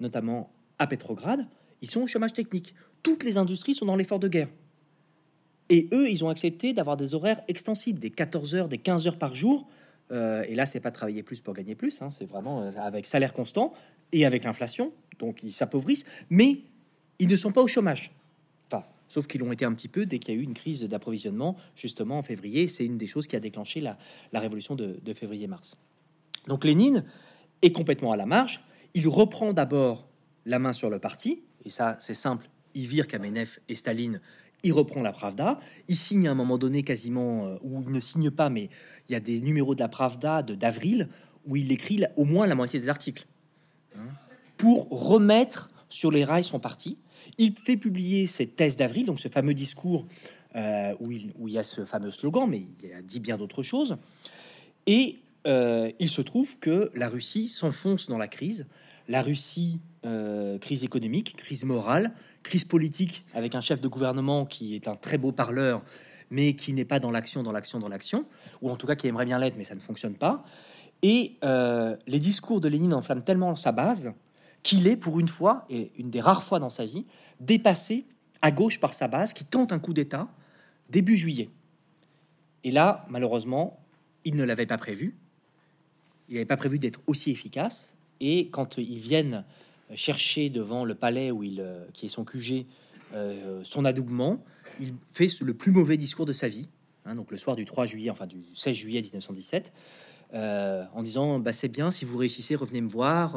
notamment 0.00 0.50
à 0.78 0.86
Petrograd, 0.86 1.46
ils 1.82 1.90
sont 1.90 2.00
au 2.00 2.06
chômage 2.06 2.32
technique. 2.32 2.74
Toutes 3.02 3.22
les 3.22 3.36
industries 3.36 3.74
sont 3.74 3.86
dans 3.86 3.96
l'effort 3.96 4.18
de 4.18 4.28
guerre. 4.28 4.48
Et 5.70 5.88
eux, 5.92 6.10
ils 6.10 6.24
ont 6.24 6.28
accepté 6.28 6.72
d'avoir 6.72 6.96
des 6.96 7.14
horaires 7.14 7.40
extensibles, 7.48 7.98
des 7.98 8.10
14 8.10 8.54
heures, 8.54 8.68
des 8.68 8.78
15 8.78 9.06
heures 9.06 9.18
par 9.18 9.34
jour. 9.34 9.66
Euh, 10.12 10.44
et 10.46 10.54
là, 10.54 10.66
c'est 10.66 10.80
pas 10.80 10.90
travailler 10.90 11.22
plus 11.22 11.40
pour 11.40 11.54
gagner 11.54 11.74
plus, 11.74 12.02
hein, 12.02 12.10
c'est 12.10 12.26
vraiment 12.26 12.60
euh, 12.60 12.70
avec 12.76 13.06
salaire 13.06 13.32
constant 13.32 13.72
et 14.12 14.26
avec 14.26 14.44
l'inflation. 14.44 14.92
Donc, 15.18 15.42
ils 15.42 15.52
s'appauvrissent, 15.52 16.04
mais 16.28 16.60
ils 17.18 17.28
ne 17.28 17.36
sont 17.36 17.52
pas 17.52 17.62
au 17.62 17.66
chômage. 17.66 18.12
Enfin, 18.70 18.84
sauf 19.08 19.26
qu'ils 19.26 19.40
l'ont 19.40 19.52
été 19.52 19.64
un 19.64 19.72
petit 19.72 19.88
peu 19.88 20.04
dès 20.04 20.18
qu'il 20.18 20.34
y 20.34 20.36
a 20.36 20.40
eu 20.40 20.44
une 20.44 20.54
crise 20.54 20.82
d'approvisionnement, 20.82 21.56
justement 21.74 22.18
en 22.18 22.22
février. 22.22 22.68
C'est 22.68 22.84
une 22.84 22.98
des 22.98 23.06
choses 23.06 23.26
qui 23.26 23.36
a 23.36 23.40
déclenché 23.40 23.80
la, 23.80 23.96
révolution 24.34 24.74
de, 24.74 25.14
février-mars. 25.14 25.76
Donc, 26.48 26.64
Lénine 26.64 27.04
est 27.62 27.72
complètement 27.72 28.12
à 28.12 28.16
la 28.16 28.26
marge. 28.26 28.60
Il 28.92 29.08
reprend 29.08 29.54
d'abord 29.54 30.06
la 30.44 30.58
main 30.58 30.74
sur 30.74 30.90
le 30.90 30.98
parti, 30.98 31.42
et 31.64 31.70
ça, 31.70 31.96
c'est 32.00 32.14
simple. 32.14 32.50
Il 32.74 32.86
vire 32.86 33.06
Kamenev 33.06 33.58
et 33.68 33.74
Staline 33.74 34.20
il 34.64 34.72
reprend 34.72 35.02
la 35.02 35.12
Pravda, 35.12 35.60
il 35.88 35.96
signe 35.96 36.26
à 36.26 36.32
un 36.32 36.34
moment 36.34 36.58
donné 36.58 36.82
quasiment, 36.82 37.46
euh, 37.46 37.56
ou 37.62 37.82
il 37.82 37.92
ne 37.92 38.00
signe 38.00 38.30
pas, 38.30 38.48
mais 38.48 38.70
il 39.08 39.12
y 39.12 39.14
a 39.14 39.20
des 39.20 39.40
numéros 39.40 39.74
de 39.74 39.80
la 39.80 39.88
Pravda 39.88 40.42
d'avril 40.42 41.08
où 41.46 41.56
il 41.56 41.70
écrit 41.70 42.02
au 42.16 42.24
moins 42.24 42.46
la 42.46 42.54
moitié 42.54 42.80
des 42.80 42.88
articles 42.88 43.26
hein, 43.96 44.08
pour 44.56 44.88
remettre 44.88 45.70
sur 45.90 46.10
les 46.10 46.24
rails 46.24 46.44
son 46.44 46.58
parti. 46.58 46.98
Il 47.36 47.54
fait 47.58 47.76
publier 47.76 48.26
cette 48.26 48.56
thèse 48.56 48.76
d'avril, 48.76 49.06
donc 49.06 49.20
ce 49.20 49.28
fameux 49.28 49.54
discours 49.54 50.06
euh, 50.56 50.94
où, 50.98 51.12
il, 51.12 51.32
où, 51.38 51.48
il, 51.48 51.54
y 51.54 51.58
a 51.58 51.62
ce 51.62 51.84
fameux 51.84 52.10
slogan, 52.10 52.48
mais 52.48 52.66
il 52.82 52.92
a 52.94 53.02
dit 53.02 53.20
bien 53.20 53.36
d'autres 53.36 53.62
choses. 53.62 53.98
Et 54.86 55.18
euh, 55.46 55.90
il 55.98 56.08
se 56.08 56.22
trouve 56.22 56.58
que 56.58 56.90
la 56.94 57.10
Russie 57.10 57.48
s'enfonce 57.48 58.06
dans 58.06 58.18
la 58.18 58.28
crise. 58.28 58.66
La 59.08 59.20
Russie, 59.20 59.80
crise 60.60 60.84
économique, 60.84 61.36
crise 61.36 61.64
morale, 61.64 62.12
crise 62.44 62.64
politique 62.64 63.24
avec 63.34 63.56
un 63.56 63.60
chef 63.60 63.80
de 63.80 63.88
gouvernement 63.88 64.44
qui 64.44 64.76
est 64.76 64.86
un 64.86 64.94
très 64.94 65.18
beau 65.18 65.32
parleur, 65.32 65.82
mais 66.30 66.54
qui 66.54 66.72
n'est 66.72 66.84
pas 66.84 67.00
dans 67.00 67.10
l'action, 67.10 67.42
dans 67.42 67.50
l'action, 67.50 67.80
dans 67.80 67.88
l'action, 67.88 68.26
ou 68.62 68.70
en 68.70 68.76
tout 68.76 68.86
cas 68.86 68.94
qui 68.94 69.08
aimerait 69.08 69.24
bien 69.24 69.38
l'être, 69.38 69.56
mais 69.58 69.64
ça 69.64 69.74
ne 69.74 69.80
fonctionne 69.80 70.14
pas. 70.14 70.44
Et 71.02 71.36
euh, 71.42 71.96
les 72.06 72.20
discours 72.20 72.60
de 72.60 72.68
Lénine 72.68 72.94
enflamment 72.94 73.22
tellement 73.22 73.56
sa 73.56 73.72
base 73.72 74.12
qu'il 74.62 74.86
est, 74.86 74.96
pour 74.96 75.20
une 75.20 75.28
fois, 75.28 75.66
et 75.68 75.90
une 75.98 76.10
des 76.10 76.20
rares 76.20 76.44
fois 76.44 76.58
dans 76.60 76.70
sa 76.70 76.86
vie, 76.86 77.04
dépassé 77.40 78.06
à 78.40 78.50
gauche 78.50 78.78
par 78.78 78.94
sa 78.94 79.08
base, 79.08 79.32
qui 79.32 79.44
tente 79.44 79.72
un 79.72 79.78
coup 79.78 79.92
d'État 79.92 80.28
début 80.88 81.16
juillet. 81.16 81.50
Et 82.62 82.70
là, 82.70 83.04
malheureusement, 83.08 83.78
il 84.24 84.36
ne 84.36 84.44
l'avait 84.44 84.66
pas 84.66 84.78
prévu. 84.78 85.16
Il 86.28 86.34
n'avait 86.34 86.46
pas 86.46 86.56
prévu 86.56 86.78
d'être 86.78 87.00
aussi 87.06 87.30
efficace. 87.30 87.94
Et 88.20 88.48
quand 88.48 88.78
ils 88.78 88.98
viennent 88.98 89.44
chercher 89.94 90.50
devant 90.50 90.84
le 90.84 90.94
palais 90.94 91.30
où 91.30 91.42
il, 91.42 91.60
euh, 91.60 91.84
qui 91.92 92.06
est 92.06 92.08
son 92.08 92.24
QG, 92.24 92.66
euh, 93.14 93.60
son 93.64 93.84
adoubement, 93.84 94.44
il 94.80 94.94
fait 95.12 95.28
le 95.40 95.54
plus 95.54 95.72
mauvais 95.72 95.96
discours 95.96 96.26
de 96.26 96.32
sa 96.32 96.48
vie, 96.48 96.68
hein, 97.04 97.14
donc 97.14 97.30
le 97.30 97.36
soir 97.36 97.56
du 97.56 97.64
3 97.64 97.86
juillet, 97.86 98.10
enfin 98.10 98.26
du 98.26 98.44
16 98.54 98.74
juillet 98.74 99.00
1917, 99.00 99.72
euh, 100.34 100.84
en 100.94 101.02
disant 101.02 101.38
bah, 101.38 101.52
c'est 101.52 101.68
bien, 101.68 101.90
si 101.90 102.04
vous 102.04 102.16
réussissez, 102.16 102.56
revenez 102.56 102.80
me 102.80 102.88
voir, 102.88 103.32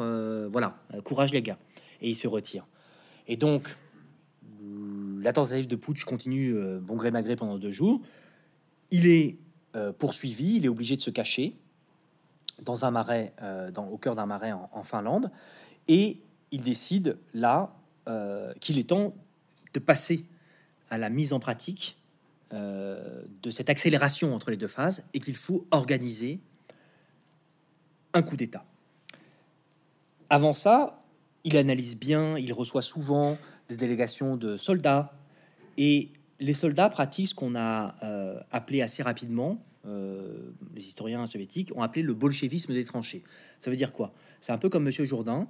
voilà, 0.50 0.82
courage 1.04 1.32
les 1.32 1.42
gars. 1.42 1.58
Et 2.00 2.08
il 2.08 2.14
se 2.14 2.28
retire. 2.28 2.66
Et 3.26 3.36
donc, 3.36 3.76
la 5.20 5.32
tentative 5.32 5.66
de 5.66 5.76
putsch 5.76 6.04
continue 6.04 6.54
bon 6.80 6.94
gré 6.94 7.10
mal 7.10 7.24
gré 7.24 7.34
pendant 7.34 7.58
deux 7.58 7.72
jours. 7.72 8.00
Il 8.92 9.06
est 9.06 9.36
poursuivi, 9.98 10.56
il 10.56 10.64
est 10.64 10.68
obligé 10.68 10.96
de 10.96 11.00
se 11.00 11.10
cacher 11.10 11.56
dans 12.62 12.84
un 12.84 12.92
marais, 12.92 13.34
dans, 13.74 13.88
au 13.88 13.98
cœur 13.98 14.14
d'un 14.14 14.26
marais 14.26 14.52
en, 14.52 14.70
en 14.72 14.84
Finlande. 14.84 15.32
Et 15.88 16.20
il 16.50 16.62
décide 16.62 17.18
là 17.34 17.74
euh, 18.08 18.52
qu'il 18.60 18.78
est 18.78 18.88
temps 18.88 19.14
de 19.74 19.80
passer 19.80 20.24
à 20.90 20.98
la 20.98 21.10
mise 21.10 21.32
en 21.32 21.40
pratique 21.40 21.98
euh, 22.52 23.22
de 23.42 23.50
cette 23.50 23.68
accélération 23.68 24.34
entre 24.34 24.50
les 24.50 24.56
deux 24.56 24.68
phases 24.68 25.04
et 25.12 25.20
qu'il 25.20 25.36
faut 25.36 25.66
organiser 25.70 26.40
un 28.14 28.22
coup 28.22 28.36
d'État. 28.36 28.64
Avant 30.30 30.54
ça, 30.54 31.02
il 31.44 31.56
analyse 31.56 31.96
bien, 31.96 32.38
il 32.38 32.52
reçoit 32.52 32.82
souvent 32.82 33.36
des 33.68 33.76
délégations 33.76 34.36
de 34.36 34.56
soldats 34.56 35.12
et 35.76 36.10
les 36.40 36.54
soldats 36.54 36.88
pratiquent 36.88 37.28
ce 37.28 37.34
qu'on 37.34 37.54
a 37.54 37.94
euh, 38.02 38.40
appelé 38.50 38.82
assez 38.82 39.02
rapidement, 39.02 39.62
les 40.74 40.86
historiens 40.86 41.24
soviétiques 41.24 41.72
ont 41.74 41.80
appelé 41.80 42.02
le 42.02 42.12
bolchevisme 42.12 42.74
des 42.74 42.84
tranchées. 42.84 43.22
Ça 43.58 43.70
veut 43.70 43.76
dire 43.76 43.90
quoi? 43.90 44.12
C'est 44.38 44.52
un 44.52 44.58
peu 44.58 44.68
comme 44.68 44.84
Monsieur 44.84 45.06
Jourdain, 45.06 45.48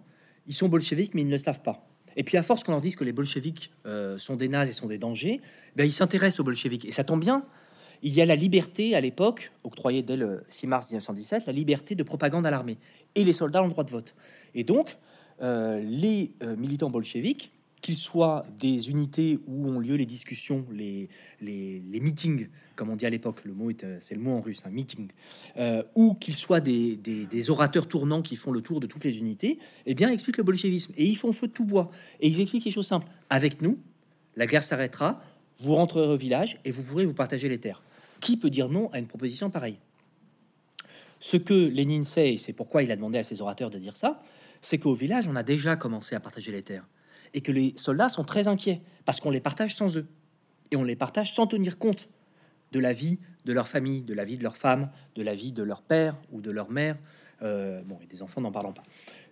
ils 0.48 0.54
sont 0.54 0.68
bolcheviques, 0.68 1.14
mais 1.14 1.22
ils 1.22 1.26
ne 1.26 1.32
le 1.32 1.38
savent 1.38 1.62
pas. 1.62 1.86
Et 2.16 2.24
puis, 2.24 2.36
à 2.36 2.42
force 2.42 2.64
qu'on 2.64 2.72
leur 2.72 2.80
dise 2.80 2.96
que 2.96 3.04
les 3.04 3.12
bolcheviques 3.12 3.70
euh, 3.86 4.18
sont 4.18 4.34
des 4.34 4.48
nazes 4.48 4.68
et 4.68 4.72
sont 4.72 4.88
des 4.88 4.98
dangers, 4.98 5.40
ben, 5.76 5.84
ils 5.84 5.92
s'intéressent 5.92 6.40
aux 6.40 6.44
bolcheviques. 6.44 6.84
Et 6.84 6.90
ça 6.90 7.04
tombe 7.04 7.20
bien, 7.20 7.44
il 8.02 8.12
y 8.12 8.20
a 8.20 8.26
la 8.26 8.34
liberté 8.34 8.96
à 8.96 9.00
l'époque, 9.00 9.52
octroyée 9.62 10.02
dès 10.02 10.16
le 10.16 10.42
6 10.48 10.66
mars 10.66 10.90
1917, 10.90 11.46
la 11.46 11.52
liberté 11.52 11.94
de 11.94 12.02
propagande 12.02 12.46
à 12.46 12.50
l'armée. 12.50 12.78
Et 13.14 13.24
les 13.24 13.32
soldats 13.32 13.62
ont 13.62 13.66
le 13.66 13.72
droit 13.72 13.84
de 13.84 13.90
vote. 13.90 14.14
Et 14.54 14.64
donc, 14.64 14.96
euh, 15.42 15.80
les 15.80 16.32
euh, 16.42 16.56
militants 16.56 16.90
bolcheviques 16.90 17.52
qu'ils 17.80 17.96
soient 17.96 18.44
des 18.60 18.90
unités 18.90 19.38
où 19.46 19.68
ont 19.68 19.78
lieu 19.78 19.94
les 19.94 20.06
discussions, 20.06 20.64
les, 20.72 21.08
les, 21.40 22.00
meetings, 22.00 22.48
comme 22.76 22.90
on 22.90 22.96
dit 22.96 23.06
à 23.06 23.10
l'époque, 23.10 23.44
le 23.44 23.54
mot 23.54 23.70
est, 23.70 23.84
euh, 23.84 23.98
c'est 24.00 24.14
le 24.14 24.20
mot 24.20 24.32
en 24.32 24.40
russe, 24.40 24.62
un 24.64 24.70
meeting, 24.70 25.08
euh, 25.56 25.82
ou 25.94 26.14
qu'ils 26.14 26.36
soient 26.36 26.60
des, 26.60 26.96
des, 26.96 27.50
orateurs 27.50 27.88
tournants 27.88 28.22
qui 28.22 28.36
font 28.36 28.52
le 28.52 28.62
tour 28.62 28.80
de 28.80 28.86
toutes 28.86 29.04
les 29.04 29.18
unités, 29.18 29.58
eh 29.86 29.94
bien, 29.94 30.10
expliquent 30.10 30.38
le 30.38 30.44
bolchevisme. 30.44 30.92
Et 30.96 31.06
ils 31.06 31.16
font 31.16 31.32
feu 31.32 31.46
de 31.46 31.52
tout 31.52 31.64
bois. 31.64 31.90
Et 32.20 32.28
ils 32.28 32.40
expliquent 32.40 32.64
quelque 32.64 32.74
chose 32.74 32.86
simple. 32.86 33.06
Avec 33.30 33.62
nous, 33.62 33.78
la 34.36 34.46
guerre 34.46 34.64
s'arrêtera, 34.64 35.22
vous 35.58 35.74
rentrerez 35.74 36.08
au 36.08 36.16
village 36.16 36.58
et 36.64 36.70
vous 36.70 36.82
pourrez 36.82 37.04
vous 37.04 37.14
partager 37.14 37.48
les 37.48 37.58
terres. 37.58 37.82
Qui 38.20 38.36
peut 38.36 38.50
dire 38.50 38.68
non 38.68 38.90
à 38.92 38.98
une 38.98 39.06
proposition 39.06 39.50
pareille? 39.50 39.78
Ce 41.20 41.36
que 41.36 41.54
Lénine 41.54 42.04
sait, 42.04 42.34
et 42.34 42.38
c'est 42.38 42.52
pourquoi 42.52 42.82
il 42.82 42.90
a 42.92 42.96
demandé 42.96 43.18
à 43.18 43.22
ses 43.22 43.40
orateurs 43.40 43.70
de 43.70 43.78
dire 43.78 43.96
ça, 43.96 44.22
c'est 44.60 44.78
qu'au 44.78 44.94
village, 44.94 45.26
on 45.28 45.36
a 45.36 45.42
déjà 45.42 45.76
commencé 45.76 46.14
à 46.14 46.20
partager 46.20 46.52
les 46.52 46.62
terres 46.62 46.86
et 47.34 47.40
que 47.40 47.52
les 47.52 47.74
soldats 47.76 48.08
sont 48.08 48.24
très 48.24 48.48
inquiets 48.48 48.80
parce 49.04 49.20
qu'on 49.20 49.30
les 49.30 49.40
partage 49.40 49.76
sans 49.76 49.96
eux 49.96 50.06
et 50.70 50.76
on 50.76 50.84
les 50.84 50.96
partage 50.96 51.34
sans 51.34 51.46
tenir 51.46 51.78
compte 51.78 52.08
de 52.72 52.80
la 52.80 52.92
vie 52.92 53.18
de 53.44 53.52
leur 53.52 53.68
famille, 53.68 54.02
de 54.02 54.14
la 54.14 54.24
vie 54.24 54.36
de 54.36 54.42
leur 54.42 54.56
femme, 54.56 54.90
de 55.14 55.22
la 55.22 55.34
vie 55.34 55.52
de 55.52 55.62
leur 55.62 55.82
père 55.82 56.16
ou 56.32 56.40
de 56.40 56.50
leur 56.50 56.70
mère. 56.70 56.96
Euh, 57.42 57.82
bon, 57.82 57.98
et 58.02 58.06
des 58.06 58.22
enfants 58.22 58.40
n'en 58.40 58.52
parlons 58.52 58.72
pas. 58.72 58.82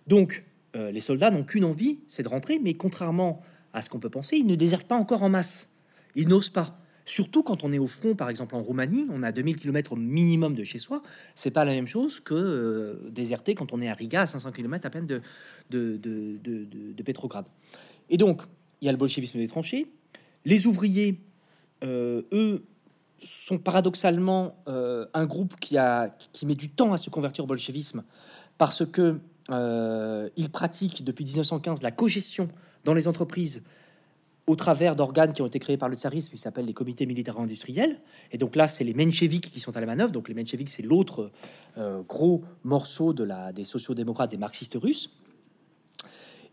Donc, 0.07 0.43
euh, 0.75 0.91
les 0.91 1.01
soldats 1.01 1.29
n'ont 1.29 1.43
qu'une 1.43 1.65
envie, 1.65 1.99
c'est 2.07 2.23
de 2.23 2.27
rentrer, 2.27 2.59
mais 2.59 2.73
contrairement 2.73 3.41
à 3.73 3.81
ce 3.81 3.89
qu'on 3.89 3.99
peut 3.99 4.09
penser, 4.09 4.37
ils 4.37 4.47
ne 4.47 4.55
désertent 4.55 4.87
pas 4.87 4.95
encore 4.95 5.23
en 5.23 5.29
masse. 5.29 5.69
Ils 6.15 6.27
n'osent 6.27 6.49
pas. 6.49 6.79
Surtout 7.05 7.41
quand 7.41 7.63
on 7.63 7.71
est 7.71 7.77
au 7.77 7.87
front, 7.87 8.15
par 8.15 8.29
exemple 8.29 8.55
en 8.55 8.61
Roumanie, 8.61 9.07
on 9.09 9.23
a 9.23 9.31
2000 9.31 9.55
km 9.55 9.93
au 9.93 9.95
minimum 9.95 10.55
de 10.55 10.63
chez 10.63 10.79
soi. 10.79 11.01
C'est 11.35 11.51
pas 11.51 11.63
la 11.63 11.73
même 11.73 11.87
chose 11.87 12.19
que 12.19 12.33
euh, 12.33 13.09
déserter 13.09 13.55
quand 13.55 13.71
on 13.71 13.81
est 13.81 13.87
à 13.87 13.93
Riga, 13.93 14.23
à 14.23 14.25
500 14.25 14.51
km 14.51 14.85
à 14.85 14.89
peine 14.89 15.05
de, 15.05 15.21
de, 15.69 15.95
de, 15.97 16.37
de, 16.43 16.65
de 16.93 17.03
Pétrograd. 17.03 17.45
Et 18.09 18.17
donc, 18.17 18.43
il 18.81 18.85
y 18.85 18.89
a 18.89 18.91
le 18.91 18.97
bolchevisme 18.97 19.39
des 19.39 19.47
tranchées. 19.47 19.87
Les 20.45 20.65
ouvriers, 20.65 21.19
euh, 21.83 22.21
eux, 22.31 22.65
sont 23.19 23.57
paradoxalement 23.57 24.55
euh, 24.67 25.07
un 25.13 25.25
groupe 25.25 25.59
qui, 25.59 25.77
a, 25.77 26.15
qui 26.33 26.45
met 26.45 26.55
du 26.55 26.69
temps 26.69 26.93
à 26.93 26.97
se 26.97 27.09
convertir 27.09 27.43
au 27.43 27.47
bolchevisme 27.47 28.03
parce 28.59 28.85
que 28.85 29.19
euh, 29.49 30.29
ils 30.35 30.51
pratiquent 30.51 31.03
depuis 31.03 31.25
1915 31.25 31.81
la 31.81 31.91
cogestion 31.91 32.47
dans 32.85 32.93
les 32.93 33.07
entreprises 33.07 33.63
au 34.45 34.55
travers 34.55 34.95
d'organes 34.95 35.33
qui 35.33 35.41
ont 35.41 35.47
été 35.47 35.59
créés 35.59 35.77
par 35.77 35.89
le 35.89 35.97
tsarisme, 35.97 36.31
qui 36.31 36.37
s'appellent 36.37 36.67
les 36.67 36.73
comités 36.73 37.05
militaires 37.05 37.39
industriels. 37.39 37.99
Et 38.31 38.37
donc 38.37 38.55
là, 38.55 38.67
c'est 38.67 38.83
les 38.83 38.93
mencheviks 38.93 39.51
qui 39.51 39.59
sont 39.59 39.75
à 39.75 39.81
la 39.81 39.87
manœuvre. 39.87 40.11
Donc 40.11 40.29
les 40.29 40.35
mencheviks, 40.35 40.69
c'est 40.69 40.83
l'autre 40.83 41.31
gros 42.07 42.45
morceau 42.63 43.11
de 43.11 43.25
la, 43.25 43.51
des 43.51 43.65
sociaux-démocrates, 43.65 44.31
des 44.31 44.37
marxistes 44.37 44.77
russes. 44.81 45.11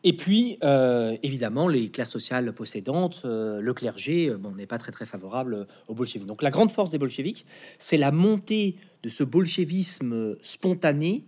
Et 0.07 0.13
puis, 0.13 0.59
euh, 0.63 1.17
évidemment, 1.23 1.67
les 1.67 1.89
classes 1.89 2.11
sociales 2.11 2.53
possédantes, 2.53 3.23
euh, 3.25 3.61
le 3.61 3.73
clergé, 3.73 4.31
bon, 4.35 4.53
n'est 4.53 4.67
pas 4.67 4.77
très 4.77 4.93
très 4.93 5.07
favorable 5.07 5.67
aux 5.89 5.95
bolcheviks. 5.95 6.27
Donc 6.27 6.43
la 6.43 6.51
grande 6.51 6.71
force 6.71 6.91
des 6.91 6.99
bolcheviks, 6.99 7.47
c'est 7.79 7.97
la 7.97 8.13
montée 8.13 8.77
de 9.03 9.09
ce 9.09 9.25
bolchevisme 9.25 10.37
spontané 10.43 11.25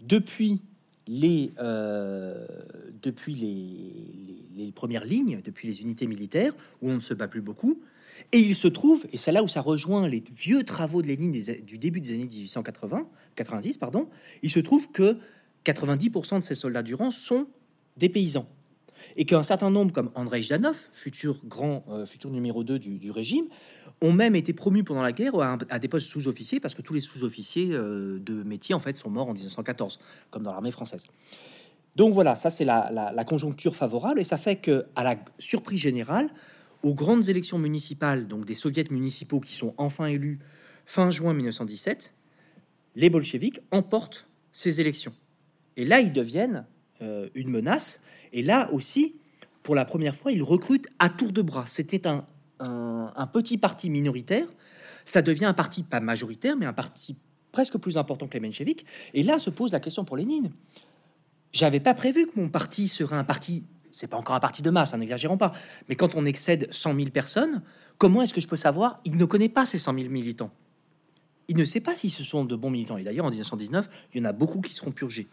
depuis 0.00 0.60
les, 1.06 1.52
euh, 1.60 2.46
depuis 3.00 3.34
les, 3.36 4.72
premières 4.72 5.04
lignes, 5.04 5.40
depuis 5.44 5.68
les 5.68 5.82
unités 5.82 6.08
militaires, 6.08 6.52
où 6.82 6.90
on 6.90 6.96
ne 6.96 7.00
se 7.00 7.14
bat 7.14 7.28
plus 7.28 7.40
beaucoup. 7.40 7.80
Et 8.32 8.38
il 8.38 8.56
se 8.56 8.66
trouve, 8.66 9.06
et 9.12 9.16
c'est 9.18 9.30
là 9.30 9.44
où 9.44 9.48
ça 9.48 9.60
rejoint 9.60 10.08
les 10.08 10.24
vieux 10.34 10.64
travaux 10.64 11.00
de 11.00 11.06
Lénine 11.06 11.32
du 11.32 11.78
début 11.78 12.00
des 12.00 12.14
années 12.14 12.26
1880, 12.26 13.08
90, 13.36 13.78
pardon, 13.78 14.08
il 14.42 14.50
se 14.50 14.58
trouve 14.58 14.90
que 14.90 15.18
90% 15.64 16.40
de 16.40 16.44
ces 16.44 16.54
soldats 16.56 16.82
du 16.82 16.94
rang 16.94 17.10
sont 17.10 17.46
des 17.96 18.08
paysans. 18.08 18.48
Et 19.16 19.24
qu'un 19.24 19.42
certain 19.42 19.70
nombre, 19.70 19.92
comme 19.92 20.10
Andrei 20.14 20.42
Jdanov, 20.42 20.76
futur 20.92 21.40
grand, 21.44 21.84
euh, 21.88 22.06
futur 22.06 22.30
numéro 22.30 22.64
2 22.64 22.78
du, 22.78 23.10
régime, 23.10 23.46
ont 24.02 24.12
même 24.12 24.34
été 24.34 24.52
promus 24.52 24.84
pendant 24.84 25.02
la 25.02 25.12
guerre 25.12 25.34
à, 25.38 25.78
des 25.78 25.88
postes 25.88 26.08
sous-officiers 26.08 26.60
parce 26.60 26.74
que 26.74 26.82
tous 26.82 26.92
les 26.92 27.00
sous-officiers 27.00 27.70
euh, 27.72 28.18
de 28.18 28.42
métier 28.42 28.74
en 28.74 28.78
fait 28.78 28.96
sont 28.96 29.08
morts 29.08 29.28
en 29.28 29.32
1914, 29.32 29.98
comme 30.30 30.42
dans 30.42 30.52
l'armée 30.52 30.70
française. 30.70 31.04
Donc 31.94 32.12
voilà, 32.12 32.34
ça 32.34 32.50
c'est 32.50 32.66
la, 32.66 33.24
conjoncture 33.26 33.74
favorable 33.74 34.20
et 34.20 34.24
ça 34.24 34.36
fait 34.36 34.56
que, 34.56 34.86
à 34.96 35.02
la 35.02 35.16
surprise 35.38 35.80
générale, 35.80 36.28
aux 36.82 36.94
grandes 36.94 37.28
élections 37.30 37.58
municipales, 37.58 38.28
donc 38.28 38.44
des 38.44 38.54
soviets 38.54 38.84
municipaux 38.90 39.40
qui 39.40 39.54
sont 39.54 39.74
enfin 39.78 40.06
élus 40.06 40.38
fin 40.84 41.10
juin 41.10 41.32
1917, 41.32 42.12
les 42.96 43.08
bolcheviks 43.08 43.60
emportent 43.70 44.28
ces 44.52 44.80
élections. 44.80 45.14
Et 45.76 45.86
là, 45.86 46.00
ils 46.00 46.12
deviennent 46.12 46.66
euh, 47.02 47.28
une 47.34 47.50
menace. 47.50 48.00
Et 48.32 48.42
là 48.42 48.70
aussi, 48.72 49.16
pour 49.62 49.74
la 49.74 49.84
première 49.84 50.14
fois, 50.14 50.32
ils 50.32 50.42
recrutent 50.42 50.88
à 50.98 51.08
tour 51.08 51.32
de 51.32 51.42
bras. 51.42 51.64
C'était 51.66 52.06
un, 52.06 52.24
un, 52.60 53.26
petit 53.26 53.58
parti 53.58 53.90
minoritaire, 53.90 54.46
ça 55.04 55.22
devient 55.22 55.44
un 55.44 55.54
parti 55.54 55.82
pas 55.82 56.00
majoritaire, 56.00 56.56
mais 56.56 56.66
un 56.66 56.72
parti 56.72 57.16
presque 57.52 57.78
plus 57.78 57.96
important 57.96 58.26
que 58.26 58.34
les 58.34 58.40
mencheviks. 58.40 58.84
Et 59.14 59.22
là 59.22 59.38
se 59.38 59.50
pose 59.50 59.72
la 59.72 59.80
question 59.80 60.04
pour 60.04 60.16
Lénine. 60.16 60.50
J'avais 61.52 61.80
pas 61.80 61.94
prévu 61.94 62.26
que 62.26 62.38
mon 62.38 62.48
parti 62.48 62.88
serait 62.88 63.16
un 63.16 63.24
parti, 63.24 63.64
c'est 63.92 64.08
pas 64.08 64.16
encore 64.16 64.34
un 64.34 64.40
parti 64.40 64.62
de 64.62 64.70
masse, 64.70 64.92
hein, 64.92 64.98
n'exagérons 64.98 65.38
pas, 65.38 65.52
mais 65.88 65.96
quand 65.96 66.14
on 66.16 66.26
excède 66.26 66.68
100 66.70 66.94
000 66.94 67.10
personnes, 67.10 67.62
comment 67.98 68.22
est-ce 68.22 68.34
que 68.34 68.40
je 68.40 68.48
peux 68.48 68.56
savoir? 68.56 69.00
Il 69.04 69.16
ne 69.16 69.24
connaît 69.24 69.48
pas 69.48 69.64
ces 69.64 69.78
100 69.78 69.94
000 69.94 70.08
militants. 70.10 70.50
Il 71.48 71.56
ne 71.56 71.64
sait 71.64 71.80
pas 71.80 71.94
si 71.94 72.10
ce 72.10 72.24
sont 72.24 72.44
de 72.44 72.56
bons 72.56 72.70
militants. 72.70 72.98
Et 72.98 73.04
d'ailleurs, 73.04 73.24
en 73.24 73.30
1919, 73.30 73.88
il 74.12 74.18
y 74.18 74.20
en 74.20 74.28
a 74.28 74.32
beaucoup 74.32 74.60
qui 74.60 74.74
seront 74.74 74.90
purgés. 74.90 75.28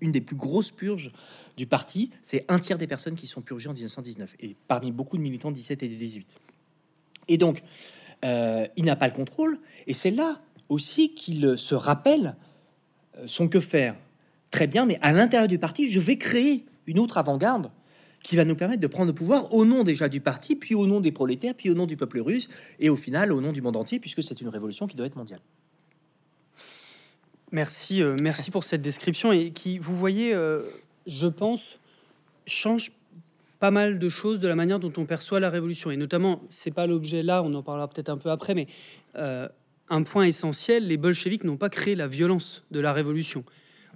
Une 0.00 0.12
des 0.12 0.20
plus 0.20 0.36
grosses 0.36 0.70
purges 0.70 1.12
du 1.56 1.66
parti, 1.66 2.10
c'est 2.22 2.44
un 2.48 2.58
tiers 2.58 2.78
des 2.78 2.86
personnes 2.86 3.14
qui 3.14 3.26
sont 3.26 3.42
purgées 3.42 3.68
en 3.68 3.74
1919, 3.74 4.36
et 4.40 4.56
parmi 4.68 4.92
beaucoup 4.92 5.16
de 5.16 5.22
militants 5.22 5.50
17 5.50 5.82
et 5.82 5.88
18. 5.88 6.40
Et 7.28 7.36
donc, 7.36 7.62
euh, 8.24 8.66
il 8.76 8.84
n'a 8.84 8.96
pas 8.96 9.08
le 9.08 9.12
contrôle, 9.12 9.58
et 9.86 9.92
c'est 9.94 10.10
là 10.10 10.40
aussi 10.68 11.14
qu'il 11.14 11.58
se 11.58 11.74
rappelle 11.74 12.36
euh, 13.18 13.24
son 13.26 13.48
que 13.48 13.60
faire. 13.60 13.94
Très 14.50 14.66
bien, 14.66 14.86
mais 14.86 14.98
à 15.02 15.12
l'intérieur 15.12 15.48
du 15.48 15.58
parti, 15.58 15.90
je 15.90 16.00
vais 16.00 16.16
créer 16.16 16.64
une 16.86 16.98
autre 16.98 17.18
avant-garde 17.18 17.70
qui 18.22 18.36
va 18.36 18.44
nous 18.44 18.54
permettre 18.54 18.80
de 18.80 18.86
prendre 18.86 19.08
le 19.08 19.14
pouvoir 19.14 19.52
au 19.52 19.64
nom 19.64 19.82
déjà 19.82 20.08
du 20.08 20.20
parti, 20.20 20.56
puis 20.56 20.74
au 20.74 20.86
nom 20.86 21.00
des 21.00 21.12
prolétaires, 21.12 21.54
puis 21.54 21.70
au 21.70 21.74
nom 21.74 21.86
du 21.86 21.96
peuple 21.96 22.20
russe, 22.20 22.48
et 22.78 22.88
au 22.88 22.96
final 22.96 23.32
au 23.32 23.40
nom 23.40 23.52
du 23.52 23.60
monde 23.60 23.76
entier, 23.76 23.98
puisque 23.98 24.22
c'est 24.22 24.40
une 24.40 24.48
révolution 24.48 24.86
qui 24.86 24.96
doit 24.96 25.06
être 25.06 25.16
mondiale. 25.16 25.40
Merci, 27.52 28.02
euh, 28.02 28.16
merci 28.22 28.50
pour 28.50 28.64
cette 28.64 28.82
description 28.82 29.30
et 29.30 29.50
qui, 29.50 29.78
vous 29.78 29.96
voyez, 29.96 30.34
je 31.06 31.26
pense, 31.26 31.78
change 32.46 32.90
pas 33.62 33.70
mal 33.70 34.00
de 34.00 34.08
choses 34.08 34.40
de 34.40 34.48
la 34.48 34.56
manière 34.56 34.80
dont 34.80 34.92
on 34.96 35.06
perçoit 35.06 35.38
la 35.38 35.48
révolution. 35.48 35.92
Et 35.92 35.96
notamment, 35.96 36.42
c'est 36.48 36.72
pas 36.72 36.88
l'objet 36.88 37.22
là, 37.22 37.44
on 37.44 37.54
en 37.54 37.62
parlera 37.62 37.86
peut-être 37.86 38.08
un 38.08 38.16
peu 38.16 38.28
après, 38.28 38.54
mais 38.54 38.66
euh, 39.14 39.48
un 39.88 40.02
point 40.02 40.24
essentiel, 40.24 40.88
les 40.88 40.96
bolcheviks 40.96 41.44
n'ont 41.44 41.56
pas 41.56 41.68
créé 41.68 41.94
la 41.94 42.08
violence 42.08 42.64
de 42.72 42.80
la 42.80 42.92
révolution. 42.92 43.44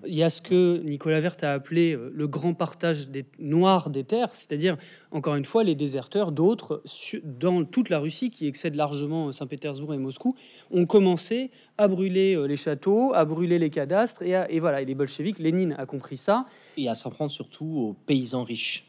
Il 0.07 0.14
y 0.14 0.22
a 0.22 0.30
ce 0.30 0.42
que 0.42 0.80
Nicolas 0.84 1.20
Vert 1.20 1.36
a 1.42 1.53
appelé 1.53 1.94
euh, 1.94 2.11
le 2.12 2.28
grand 2.28 2.53
partage 2.53 3.09
des 3.09 3.24
noirs 3.38 3.88
des 3.88 4.05
terres, 4.05 4.34
c'est-à-dire, 4.34 4.76
encore 5.11 5.36
une 5.36 5.44
fois, 5.44 5.64
les 5.64 5.74
déserteurs 5.74 6.32
d'autres 6.32 6.82
dans 7.24 7.64
toute 7.64 7.88
la 7.88 7.99
Russie, 7.99 8.30
qui 8.30 8.47
excède 8.47 8.74
largement 8.74 9.32
Saint-Pétersbourg 9.32 9.94
et 9.94 9.99
Moscou, 9.99 10.34
ont 10.70 10.86
commencé 10.86 11.51
à 11.78 11.88
brûler 11.88 12.34
euh, 12.34 12.47
les 12.47 12.57
châteaux, 12.57 13.14
à 13.14 13.24
brûler 13.24 13.59
les 13.59 13.70
cadastres, 13.70 14.22
et, 14.22 14.38
et 14.51 14.61
voilà, 14.61 14.82
et 14.82 14.84
les 14.84 14.94
bolcheviks, 14.94 15.38
Lénine 15.38 15.74
a 15.78 15.86
compris 15.86 16.16
ça. 16.16 16.47
Et 16.76 16.88
à 16.88 16.94
s'en 16.94 17.11
prendre 17.11 17.30
surtout 17.30 17.66
aux 17.66 17.97
paysans 18.07 18.44
riches. 18.44 18.84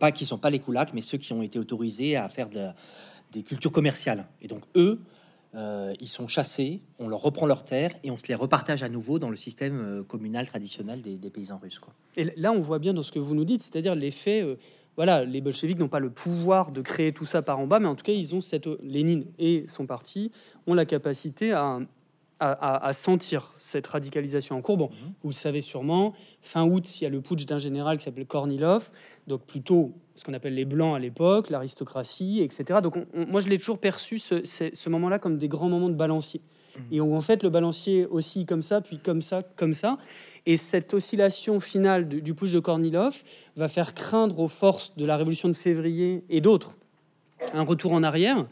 Pas 0.00 0.12
qui 0.12 0.24
sont 0.24 0.38
pas 0.38 0.48
les 0.48 0.60
koulaks, 0.60 0.94
mais 0.94 1.02
ceux 1.02 1.18
qui 1.18 1.32
ont 1.34 1.42
été 1.42 1.58
autorisés 1.58 2.16
à 2.16 2.28
faire 2.30 2.48
de, 2.48 2.68
des 3.32 3.42
cultures 3.42 3.72
commerciales. 3.72 4.26
Et 4.40 4.48
donc, 4.48 4.62
eux, 4.76 5.00
euh, 5.54 5.94
ils 5.98 6.08
sont 6.08 6.28
chassés, 6.28 6.82
on 6.98 7.08
leur 7.08 7.20
reprend 7.20 7.46
leurs 7.46 7.64
terres 7.64 7.94
et 8.04 8.10
on 8.10 8.18
se 8.18 8.26
les 8.28 8.34
repartage 8.34 8.82
à 8.82 8.88
nouveau 8.88 9.18
dans 9.18 9.30
le 9.30 9.36
système 9.36 9.80
euh, 9.80 10.02
communal 10.02 10.46
traditionnel 10.46 11.00
des, 11.00 11.30
paysans 11.30 11.58
russes. 11.58 11.80
Et 12.16 12.24
là, 12.36 12.52
on 12.52 12.60
voit 12.60 12.78
bien 12.78 12.92
dans 12.92 13.02
ce 13.02 13.12
que 13.12 13.18
vous 13.18 13.34
nous 13.34 13.44
dites, 13.44 13.62
c'est-à-dire 13.62 13.94
l'effet. 13.94 14.42
Euh, 14.42 14.56
voilà, 14.96 15.24
les 15.24 15.40
bolcheviks 15.40 15.78
n'ont 15.78 15.88
pas 15.88 16.00
le 16.00 16.10
pouvoir 16.10 16.72
de 16.72 16.82
créer 16.82 17.12
tout 17.12 17.24
ça 17.24 17.40
par 17.40 17.60
en 17.60 17.66
bas, 17.66 17.78
mais 17.78 17.86
en 17.86 17.94
tout 17.94 18.04
cas, 18.04 18.12
ils 18.12 18.34
ont 18.34 18.40
cette 18.40 18.68
Lénine 18.82 19.26
et 19.38 19.64
son 19.68 19.86
parti 19.86 20.32
ont 20.66 20.74
la 20.74 20.84
capacité 20.84 21.52
à, 21.52 21.78
à, 22.40 22.92
sentir 22.92 23.52
cette 23.58 23.86
radicalisation 23.86 24.56
en 24.56 24.60
cours. 24.60 24.76
Bon, 24.76 24.90
mhm. 24.90 25.12
vous 25.22 25.30
le 25.30 25.34
savez 25.34 25.60
sûrement, 25.60 26.14
fin 26.40 26.64
août, 26.64 27.00
il 27.00 27.04
y 27.04 27.06
a 27.06 27.10
le 27.10 27.20
putsch 27.20 27.46
d'un 27.46 27.58
général 27.58 27.98
qui 27.98 28.04
s'appelle 28.04 28.26
Kornilov, 28.26 28.90
donc 29.26 29.42
plutôt 29.42 29.92
ce 30.14 30.24
qu'on 30.24 30.34
appelle 30.34 30.54
les 30.54 30.64
blancs 30.64 30.94
à 30.94 30.98
l'époque, 30.98 31.50
l'aristocratie, 31.50 32.40
etc. 32.40 32.80
Donc 32.82 32.96
moi, 33.14 33.40
je 33.40 33.48
l'ai 33.48 33.58
toujours 33.58 33.80
perçu 33.80 34.18
ce, 34.18 34.42
ce 34.44 34.88
moment-là 34.88 35.18
comme 35.18 35.38
des 35.38 35.48
grands 35.48 35.68
moments 35.68 35.88
de 35.88 35.94
balancier. 35.94 36.40
Mhm. 36.76 36.84
Et 36.92 37.00
où 37.00 37.14
en 37.14 37.20
fait 37.20 37.42
le 37.42 37.50
balancier 37.50 38.06
aussi 38.06 38.46
comme 38.46 38.62
ça, 38.62 38.80
puis 38.80 38.98
comme 38.98 39.20
ça, 39.20 39.42
comme 39.56 39.74
ça. 39.74 39.98
Et 40.46 40.56
cette 40.56 40.94
oscillation 40.94 41.60
finale 41.60 42.08
du, 42.08 42.22
du 42.22 42.34
putsch 42.34 42.52
de 42.52 42.60
Kornilov 42.60 43.22
va 43.56 43.68
faire 43.68 43.94
craindre 43.94 44.38
aux 44.38 44.48
forces 44.48 44.94
de 44.96 45.04
la 45.04 45.16
révolution 45.16 45.48
de 45.48 45.54
février 45.54 46.24
et 46.30 46.40
d'autres 46.40 46.76
un 47.54 47.62
retour 47.62 47.92
en 47.92 48.02
arrière. 48.02 48.46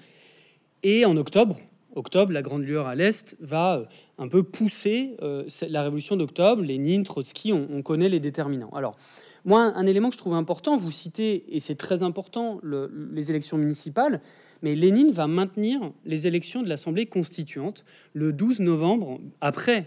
Et 0.83 1.05
en 1.05 1.17
octobre, 1.17 1.59
octobre, 1.97 2.33
la 2.33 2.43
grande 2.43 2.63
lueur 2.63 2.87
à 2.87 2.95
l'est 2.95 3.37
va 3.41 3.79
euh, 3.79 3.85
un 4.19 4.29
peu 4.29 4.43
pousser 4.43 5.17
euh, 5.23 5.45
la 5.69 5.83
révolution 5.83 6.17
d'octobre. 6.17 6.63
Lénine, 6.63 7.03
Trotsky, 7.03 7.53
on, 7.53 7.83
connaît 7.83 8.09
les 8.09 8.21
déterminants. 8.21 8.71
Alors, 8.71 8.97
moi, 9.45 9.73
un 9.75 9.87
élément 9.87 10.09
que 10.09 10.15
je 10.15 10.19
trouve 10.19 10.35
important, 10.35 10.77
vous 10.77 10.91
citez, 10.91 11.45
et 11.55 11.61
c'est 11.61 11.77
très 11.77 12.03
important, 12.03 12.61
les 12.65 13.31
élections 13.31 13.57
municipales, 13.59 14.21
mais 14.63 14.75
Lénine 14.75 15.13
va 15.13 15.29
maintenir 15.29 15.93
les 16.05 16.27
élections 16.27 16.63
de 16.63 16.69
l'Assemblée 16.69 17.07
constituante 17.07 17.85
le 18.13 18.33
12 18.33 18.61
novembre, 18.61 19.21
après, 19.41 19.87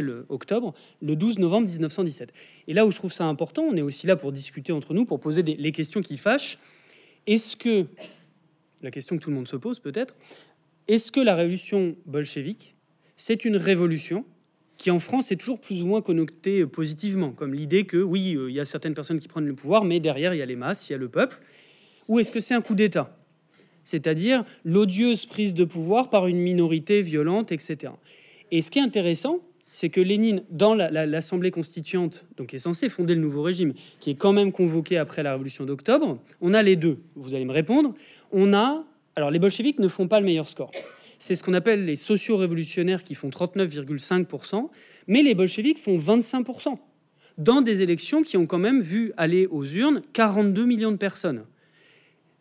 le 0.00 0.26
le 1.00 1.16
12 1.16 1.38
novembre 1.40 1.68
1917. 1.68 2.32
Et 2.68 2.74
là 2.74 2.86
où 2.86 2.92
je 2.92 2.96
trouve 2.96 3.12
ça 3.12 3.24
important, 3.24 3.62
on 3.62 3.74
est 3.74 3.82
aussi 3.82 4.06
là 4.06 4.14
pour 4.14 4.30
discuter 4.30 4.72
entre 4.72 4.94
nous, 4.94 5.04
pour 5.04 5.18
poser 5.18 5.42
les 5.42 5.72
questions 5.72 6.00
qui 6.00 6.16
fâchent. 6.16 6.60
Est-ce 7.26 7.56
que, 7.56 7.86
la 8.82 8.92
question 8.92 9.16
que 9.16 9.22
tout 9.22 9.30
le 9.30 9.36
monde 9.36 9.48
se 9.48 9.56
pose 9.56 9.80
peut-être, 9.80 10.14
est-ce 10.88 11.12
que 11.12 11.20
la 11.20 11.34
révolution 11.34 11.96
bolchevique, 12.06 12.74
c'est 13.16 13.44
une 13.44 13.56
révolution 13.56 14.24
qui 14.76 14.90
en 14.90 14.98
France 14.98 15.30
est 15.30 15.36
toujours 15.36 15.60
plus 15.60 15.82
ou 15.82 15.86
moins 15.86 16.02
connotée 16.02 16.66
positivement, 16.66 17.30
comme 17.30 17.54
l'idée 17.54 17.84
que 17.84 17.98
oui, 17.98 18.34
euh, 18.34 18.50
il 18.50 18.56
y 18.56 18.60
a 18.60 18.64
certaines 18.64 18.94
personnes 18.94 19.20
qui 19.20 19.28
prennent 19.28 19.46
le 19.46 19.54
pouvoir, 19.54 19.84
mais 19.84 20.00
derrière 20.00 20.34
il 20.34 20.38
y 20.38 20.42
a 20.42 20.46
les 20.46 20.56
masses, 20.56 20.88
il 20.88 20.92
y 20.92 20.94
a 20.96 20.98
le 20.98 21.08
peuple, 21.08 21.38
ou 22.08 22.18
est-ce 22.18 22.32
que 22.32 22.40
c'est 22.40 22.54
un 22.54 22.60
coup 22.60 22.74
d'État, 22.74 23.16
c'est-à-dire 23.84 24.44
l'odieuse 24.64 25.26
prise 25.26 25.54
de 25.54 25.64
pouvoir 25.64 26.10
par 26.10 26.26
une 26.26 26.38
minorité 26.38 27.00
violente, 27.00 27.52
etc. 27.52 27.92
Et 28.50 28.60
ce 28.60 28.72
qui 28.72 28.80
est 28.80 28.82
intéressant, 28.82 29.38
c'est 29.70 29.88
que 29.88 30.00
Lénine, 30.00 30.42
dans 30.50 30.74
l'Assemblée 30.74 31.50
constituante, 31.50 32.26
donc 32.36 32.52
est 32.52 32.58
censée 32.58 32.88
fonder 32.88 33.14
le 33.14 33.20
nouveau 33.22 33.42
régime, 33.42 33.72
qui 34.00 34.10
est 34.10 34.14
quand 34.14 34.34
même 34.34 34.52
convoqué 34.52 34.98
après 34.98 35.22
la 35.22 35.32
Révolution 35.32 35.64
d'octobre, 35.64 36.18
on 36.42 36.52
a 36.52 36.62
les 36.62 36.76
deux. 36.76 36.98
Vous 37.14 37.34
allez 37.34 37.46
me 37.46 37.52
répondre. 37.52 37.94
On 38.32 38.52
a 38.52 38.84
Alors 39.16 39.30
les 39.30 39.38
bolcheviks 39.38 39.78
ne 39.78 39.88
font 39.88 40.08
pas 40.08 40.20
le 40.20 40.26
meilleur 40.26 40.48
score. 40.48 40.70
C'est 41.18 41.34
ce 41.34 41.42
qu'on 41.42 41.54
appelle 41.54 41.84
les 41.84 41.96
socio-révolutionnaires 41.96 43.04
qui 43.04 43.14
font 43.14 43.28
39,5%, 43.28 44.68
mais 45.06 45.22
les 45.22 45.34
bolcheviks 45.34 45.78
font 45.78 45.96
25% 45.96 46.78
dans 47.38 47.62
des 47.62 47.82
élections 47.82 48.22
qui 48.22 48.36
ont 48.36 48.46
quand 48.46 48.58
même 48.58 48.80
vu 48.80 49.12
aller 49.16 49.46
aux 49.46 49.64
urnes 49.64 50.02
42 50.12 50.64
millions 50.64 50.92
de 50.92 50.96
personnes. 50.96 51.44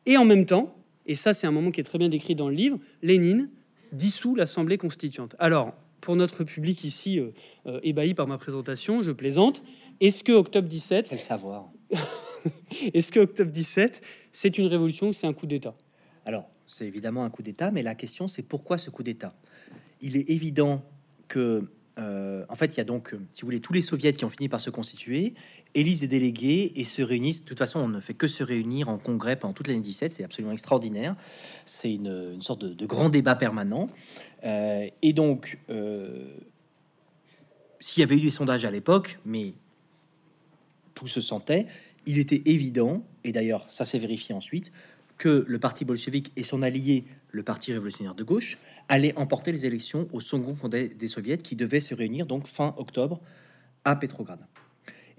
Et 0.05 0.17
en 0.17 0.25
même 0.25 0.45
temps, 0.45 0.75
et 1.05 1.15
ça 1.15 1.33
c'est 1.33 1.47
un 1.47 1.51
moment 1.51 1.71
qui 1.71 1.79
est 1.79 1.83
très 1.83 1.97
bien 1.97 2.09
décrit 2.09 2.35
dans 2.35 2.49
le 2.49 2.55
livre, 2.55 2.79
Lénine 3.01 3.49
dissout 3.91 4.35
l'Assemblée 4.35 4.77
constituante. 4.77 5.35
Alors, 5.39 5.73
pour 5.99 6.15
notre 6.15 6.43
public 6.43 6.83
ici 6.83 7.19
euh, 7.19 7.31
euh, 7.67 7.79
ébahi 7.83 8.13
par 8.13 8.27
ma 8.27 8.37
présentation, 8.37 9.01
je 9.01 9.11
plaisante. 9.11 9.61
Est-ce 9.99 10.23
que 10.23 10.31
octobre 10.31 10.67
17 10.67 11.07
Quel 11.09 11.19
savoir 11.19 11.69
Est-ce 12.93 13.11
que 13.11 13.19
octobre 13.19 13.51
17, 13.51 14.01
c'est 14.31 14.57
une 14.57 14.65
révolution 14.65 15.09
ou 15.09 15.13
c'est 15.13 15.27
un 15.27 15.33
coup 15.33 15.45
d'État? 15.45 15.75
Alors, 16.25 16.49
c'est 16.71 16.87
évidemment 16.87 17.23
un 17.23 17.29
coup 17.29 17.43
d'État, 17.43 17.71
mais 17.71 17.83
la 17.83 17.95
question 17.95 18.27
c'est 18.27 18.43
pourquoi 18.43 18.77
ce 18.77 18.89
coup 18.89 19.03
d'État? 19.03 19.35
Il 20.01 20.15
est 20.15 20.29
évident 20.29 20.83
que 21.27 21.69
euh, 21.99 22.45
en 22.47 22.55
fait, 22.55 22.73
il 22.73 22.77
y 22.77 22.81
a 22.81 22.85
donc, 22.85 23.13
si 23.31 23.41
vous 23.41 23.47
voulez, 23.47 23.59
tous 23.59 23.73
les 23.73 23.81
soviets 23.81 24.13
qui 24.13 24.23
ont 24.23 24.29
fini 24.29 24.47
par 24.47 24.61
se 24.61 24.69
constituer, 24.69 25.33
élisent 25.75 25.99
des 25.99 26.07
délégués 26.07 26.71
et 26.75 26.85
se 26.85 27.01
réunissent. 27.01 27.41
De 27.41 27.47
toute 27.47 27.59
façon, 27.59 27.79
on 27.79 27.87
ne 27.89 27.99
fait 27.99 28.13
que 28.13 28.27
se 28.27 28.43
réunir 28.43 28.89
en 28.89 28.97
congrès 28.97 29.35
pendant 29.35 29.53
toute 29.53 29.67
l'année 29.67 29.81
17. 29.81 30.13
C'est 30.13 30.23
absolument 30.23 30.53
extraordinaire. 30.53 31.15
C'est 31.65 31.93
une, 31.93 32.41
sorte 32.41 32.63
de, 32.63 32.85
grand 32.85 33.09
débat 33.09 33.35
permanent. 33.35 33.87
Euh, 34.45 34.87
et 35.01 35.13
donc, 35.13 35.59
euh, 35.69 36.33
s'il 37.79 38.01
y 38.01 38.03
avait 38.03 38.15
eu 38.15 38.21
des 38.21 38.29
sondages 38.29 38.65
à 38.65 38.71
l'époque, 38.71 39.19
mais 39.25 39.53
tout 40.93 41.07
se 41.07 41.21
sentait, 41.21 41.67
il 42.05 42.19
était 42.19 42.41
évident, 42.45 43.03
et 43.23 43.31
d'ailleurs 43.31 43.69
ça 43.69 43.85
s'est 43.85 43.99
vérifié 43.99 44.33
ensuite, 44.33 44.71
que 45.21 45.45
le 45.47 45.59
parti 45.59 45.85
bolchevique 45.85 46.31
et 46.35 46.41
son 46.41 46.63
allié, 46.63 47.05
le 47.29 47.43
parti 47.43 47.71
révolutionnaire 47.71 48.15
de 48.15 48.23
gauche, 48.23 48.57
allaient 48.89 49.15
emporter 49.15 49.51
les 49.51 49.67
élections 49.67 50.07
au 50.13 50.19
second 50.19 50.55
congrès 50.55 50.87
des 50.87 51.07
soviets 51.07 51.37
qui 51.37 51.55
devaient 51.55 51.79
se 51.79 51.93
réunir 51.93 52.25
donc 52.25 52.47
fin 52.47 52.73
octobre 52.77 53.21
à 53.85 53.95
Petrograd. 53.95 54.39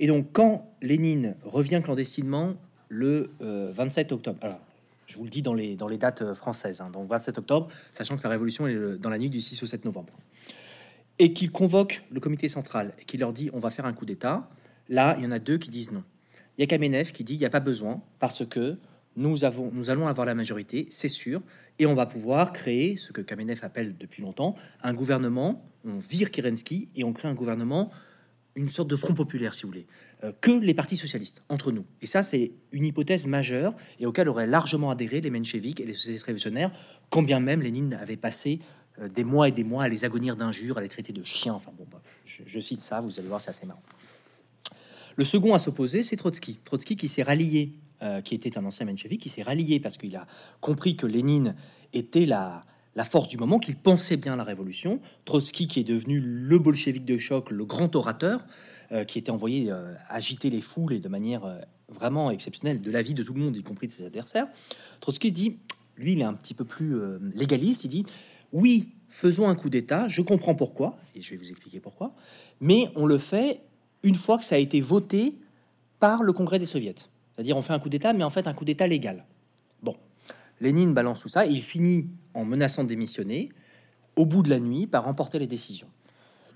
Et 0.00 0.08
donc 0.08 0.32
quand 0.32 0.74
Lénine 0.82 1.36
revient 1.44 1.80
clandestinement 1.84 2.54
le 2.88 3.30
27 3.38 4.10
euh, 4.10 4.14
octobre, 4.16 4.38
alors 4.42 4.58
je 5.06 5.16
vous 5.18 5.22
le 5.22 5.30
dis 5.30 5.40
dans 5.40 5.54
les, 5.54 5.76
dans 5.76 5.86
les 5.86 5.98
dates 5.98 6.22
euh, 6.22 6.34
françaises, 6.34 6.80
hein, 6.80 6.90
donc 6.90 7.08
27 7.08 7.38
octobre, 7.38 7.68
sachant 7.92 8.16
que 8.16 8.24
la 8.24 8.30
révolution 8.30 8.66
est 8.66 8.98
dans 8.98 9.08
la 9.08 9.18
nuit 9.18 9.30
du 9.30 9.40
6 9.40 9.62
au 9.62 9.66
7 9.66 9.84
novembre, 9.84 10.14
et 11.20 11.32
qu'il 11.32 11.52
convoque 11.52 12.02
le 12.10 12.18
comité 12.18 12.48
central 12.48 12.92
et 13.00 13.04
qu'il 13.04 13.20
leur 13.20 13.32
dit 13.32 13.50
on 13.52 13.60
va 13.60 13.70
faire 13.70 13.86
un 13.86 13.92
coup 13.92 14.04
d'État, 14.04 14.50
là 14.88 15.14
il 15.18 15.22
y 15.22 15.26
en 15.28 15.30
a 15.30 15.38
deux 15.38 15.58
qui 15.58 15.70
disent 15.70 15.92
non. 15.92 16.02
Il 16.58 16.62
y 16.62 16.64
a 16.64 16.66
Kamenev 16.66 17.12
qui 17.12 17.22
dit 17.22 17.34
il 17.34 17.38
n'y 17.38 17.46
a 17.46 17.50
pas 17.50 17.60
besoin 17.60 18.02
parce 18.18 18.44
que 18.44 18.78
nous, 19.16 19.44
avons, 19.44 19.70
nous 19.72 19.90
allons 19.90 20.06
avoir 20.06 20.26
la 20.26 20.34
majorité, 20.34 20.86
c'est 20.90 21.08
sûr, 21.08 21.42
et 21.78 21.86
on 21.86 21.94
va 21.94 22.06
pouvoir 22.06 22.52
créer 22.52 22.96
ce 22.96 23.12
que 23.12 23.20
Kamenev 23.20 23.60
appelle 23.62 23.96
depuis 23.98 24.22
longtemps 24.22 24.54
un 24.82 24.94
gouvernement. 24.94 25.64
On 25.84 25.98
vire 25.98 26.30
Kerensky 26.30 26.88
et 26.94 27.04
on 27.04 27.12
crée 27.12 27.28
un 27.28 27.34
gouvernement, 27.34 27.90
une 28.54 28.68
sorte 28.68 28.88
de 28.88 28.96
front 28.96 29.14
populaire, 29.14 29.54
si 29.54 29.62
vous 29.62 29.68
voulez, 29.68 29.86
euh, 30.24 30.32
que 30.40 30.50
les 30.50 30.74
partis 30.74 30.96
socialistes 30.96 31.42
entre 31.48 31.72
nous. 31.72 31.84
Et 32.00 32.06
ça, 32.06 32.22
c'est 32.22 32.52
une 32.70 32.84
hypothèse 32.84 33.26
majeure 33.26 33.74
et 33.98 34.06
auquel 34.06 34.28
auraient 34.28 34.46
largement 34.46 34.90
adhéré 34.90 35.20
les 35.20 35.30
mencheviks 35.30 35.80
et 35.80 35.86
les 35.86 35.94
socialistes 35.94 36.26
révolutionnaires, 36.26 36.70
combien 37.10 37.40
même 37.40 37.62
Lénine 37.62 37.94
avait 37.94 38.16
passé 38.16 38.60
euh, 38.98 39.08
des 39.08 39.24
mois 39.24 39.48
et 39.48 39.52
des 39.52 39.64
mois 39.64 39.84
à 39.84 39.88
les 39.88 40.04
agonir 40.04 40.36
d'injures, 40.36 40.78
à 40.78 40.82
les 40.82 40.88
traiter 40.88 41.12
de 41.12 41.22
chiens. 41.22 41.54
Enfin 41.54 41.72
bon, 41.76 41.86
je, 42.24 42.42
je 42.46 42.60
cite 42.60 42.82
ça, 42.82 43.00
vous 43.00 43.18
allez 43.18 43.28
voir, 43.28 43.40
c'est 43.40 43.50
assez 43.50 43.66
marrant. 43.66 43.82
Le 45.16 45.24
second 45.24 45.54
à 45.54 45.58
s'opposer, 45.58 46.02
c'est 46.02 46.16
Trotsky. 46.16 46.60
Trotsky 46.64 46.96
qui 46.96 47.08
s'est 47.08 47.22
rallié 47.22 47.74
euh, 48.02 48.20
qui 48.20 48.34
était 48.34 48.58
un 48.58 48.64
ancien 48.64 48.84
menchevique, 48.84 49.20
qui 49.20 49.28
s'est 49.28 49.42
rallié 49.42 49.78
parce 49.78 49.96
qu'il 49.96 50.16
a 50.16 50.26
compris 50.60 50.96
que 50.96 51.06
Lénine 51.06 51.54
était 51.92 52.26
la, 52.26 52.64
force 53.04 53.28
du 53.28 53.36
moment, 53.36 53.60
qu'il 53.60 53.76
pensait 53.76 54.16
bien 54.16 54.34
la 54.34 54.42
révolution. 54.42 55.00
Trotsky, 55.24 55.68
qui 55.68 55.80
est 55.80 55.84
devenu 55.84 56.20
le 56.20 56.58
bolchevique 56.58 57.04
de 57.04 57.16
choc, 57.16 57.50
le 57.50 57.64
grand 57.64 57.94
orateur, 57.94 58.44
euh, 58.90 59.04
qui 59.04 59.18
était 59.18 59.30
envoyé 59.30 59.70
euh, 59.70 59.94
agiter 60.08 60.50
les 60.50 60.62
foules 60.62 60.94
et 60.94 60.98
de 60.98 61.08
manière 61.08 61.60
vraiment 61.88 62.32
exceptionnelle 62.32 62.80
de 62.80 62.90
la 62.90 63.02
vie 63.02 63.14
de 63.14 63.22
tout 63.22 63.34
le 63.34 63.40
monde, 63.40 63.56
y 63.56 63.62
compris 63.62 63.86
de 63.86 63.92
ses 63.92 64.04
adversaires. 64.04 64.48
Trotsky 65.00 65.30
dit, 65.30 65.58
lui, 65.96 66.14
il 66.14 66.20
est 66.20 66.24
un 66.24 66.34
petit 66.34 66.54
peu 66.54 66.64
plus 66.64 66.96
légaliste. 67.36 67.84
Il 67.84 67.88
dit, 67.88 68.06
oui, 68.52 68.88
faisons 69.08 69.48
un 69.48 69.54
coup 69.54 69.70
d'État. 69.70 70.08
Je 70.08 70.22
comprends 70.22 70.56
pourquoi, 70.56 70.98
et 71.14 71.22
je 71.22 71.30
vais 71.30 71.36
vous 71.36 71.50
expliquer 71.50 71.78
pourquoi. 71.78 72.16
Mais 72.60 72.88
on 72.96 73.06
le 73.06 73.18
fait 73.18 73.60
une 74.02 74.16
fois 74.16 74.38
que 74.38 74.44
ça 74.44 74.56
a 74.56 74.58
été 74.58 74.80
voté 74.80 75.36
par 76.00 76.24
le 76.24 76.32
Congrès 76.32 76.58
des 76.58 76.66
Soviets. 76.66 76.96
C'est-à-dire 77.42 77.56
on 77.56 77.62
fait 77.62 77.72
un 77.72 77.80
coup 77.80 77.88
d'État, 77.88 78.12
mais 78.12 78.22
en 78.22 78.30
fait 78.30 78.46
un 78.46 78.54
coup 78.54 78.64
d'État 78.64 78.86
légal. 78.86 79.24
Bon, 79.82 79.96
Lénine 80.60 80.94
balance 80.94 81.18
tout 81.18 81.28
ça, 81.28 81.44
il 81.44 81.60
finit 81.60 82.06
en 82.34 82.44
menaçant 82.44 82.84
de 82.84 82.88
démissionner, 82.88 83.48
au 84.14 84.26
bout 84.26 84.44
de 84.44 84.48
la 84.48 84.60
nuit, 84.60 84.86
par 84.86 85.02
remporter 85.02 85.40
les 85.40 85.48
décisions. 85.48 85.88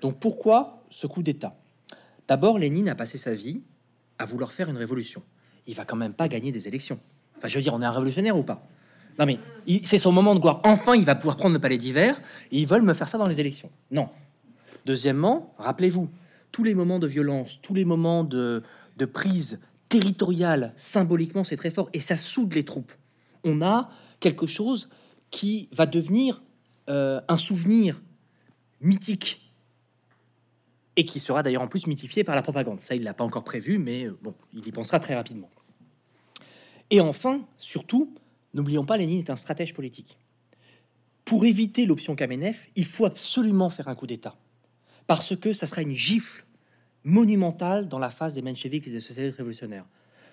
Donc 0.00 0.20
pourquoi 0.20 0.84
ce 0.88 1.08
coup 1.08 1.24
d'État? 1.24 1.56
D'abord, 2.28 2.60
Lénine 2.60 2.88
a 2.88 2.94
passé 2.94 3.18
sa 3.18 3.34
vie 3.34 3.62
à 4.20 4.26
vouloir 4.26 4.52
faire 4.52 4.70
une 4.70 4.76
révolution. 4.76 5.24
Il 5.66 5.74
va 5.74 5.84
quand 5.84 5.96
même 5.96 6.12
pas 6.12 6.28
gagner 6.28 6.52
des 6.52 6.68
élections. 6.68 7.00
Enfin, 7.36 7.48
je 7.48 7.56
veux 7.56 7.62
dire, 7.62 7.74
on 7.74 7.82
est 7.82 7.84
un 7.84 7.90
révolutionnaire 7.90 8.36
ou 8.36 8.44
pas? 8.44 8.64
Non, 9.18 9.26
mais 9.26 9.40
c'est 9.82 9.98
son 9.98 10.12
moment 10.12 10.36
de 10.36 10.40
gloire. 10.40 10.60
Enfin, 10.62 10.94
il 10.94 11.04
va 11.04 11.16
pouvoir 11.16 11.36
prendre 11.36 11.54
le 11.54 11.60
palais 11.60 11.78
d'hiver, 11.78 12.20
et 12.52 12.60
ils 12.60 12.68
veulent 12.68 12.82
me 12.82 12.94
faire 12.94 13.08
ça 13.08 13.18
dans 13.18 13.26
les 13.26 13.40
élections. 13.40 13.72
Non. 13.90 14.08
Deuxièmement, 14.84 15.52
rappelez-vous, 15.58 16.08
tous 16.52 16.62
les 16.62 16.76
moments 16.76 17.00
de 17.00 17.08
violence, 17.08 17.58
tous 17.60 17.74
les 17.74 17.84
moments 17.84 18.22
de, 18.22 18.62
de 18.98 19.04
prise 19.04 19.58
territorial, 19.88 20.72
symboliquement, 20.76 21.44
c'est 21.44 21.56
très 21.56 21.70
fort 21.70 21.88
et 21.92 22.00
ça 22.00 22.16
soude 22.16 22.54
les 22.54 22.64
troupes. 22.64 22.92
On 23.44 23.62
a 23.62 23.90
quelque 24.20 24.46
chose 24.46 24.88
qui 25.30 25.68
va 25.72 25.86
devenir 25.86 26.42
euh, 26.88 27.20
un 27.28 27.36
souvenir 27.36 28.00
mythique 28.80 29.52
et 30.96 31.04
qui 31.04 31.20
sera 31.20 31.42
d'ailleurs 31.42 31.62
en 31.62 31.68
plus 31.68 31.86
mythifié 31.86 32.24
par 32.24 32.34
la 32.34 32.42
propagande. 32.42 32.80
Ça, 32.80 32.94
il 32.94 33.02
l'a 33.02 33.14
pas 33.14 33.24
encore 33.24 33.44
prévu, 33.44 33.78
mais 33.78 34.06
euh, 34.06 34.18
bon, 34.22 34.34
il 34.52 34.66
y 34.66 34.72
pensera 34.72 34.98
très 34.98 35.14
rapidement. 35.14 35.50
Et 36.90 37.00
enfin, 37.00 37.46
surtout, 37.58 38.14
n'oublions 38.54 38.84
pas, 38.84 38.96
Lénine 38.96 39.18
est 39.18 39.30
un 39.30 39.36
stratège 39.36 39.74
politique. 39.74 40.18
Pour 41.24 41.44
éviter 41.44 41.86
l'option 41.86 42.14
Kamenev, 42.14 42.56
il 42.76 42.84
faut 42.84 43.04
absolument 43.04 43.68
faire 43.68 43.88
un 43.88 43.94
coup 43.94 44.06
d'État, 44.06 44.36
parce 45.06 45.36
que 45.36 45.52
ça 45.52 45.66
sera 45.66 45.82
une 45.82 45.94
gifle 45.94 46.45
monumentale 47.06 47.88
dans 47.88 48.00
la 48.00 48.10
phase 48.10 48.34
des 48.34 48.42
mencheviks 48.42 48.86
et 48.88 48.90
des 48.90 49.00
socialistes 49.00 49.38
révolutionnaires. 49.38 49.86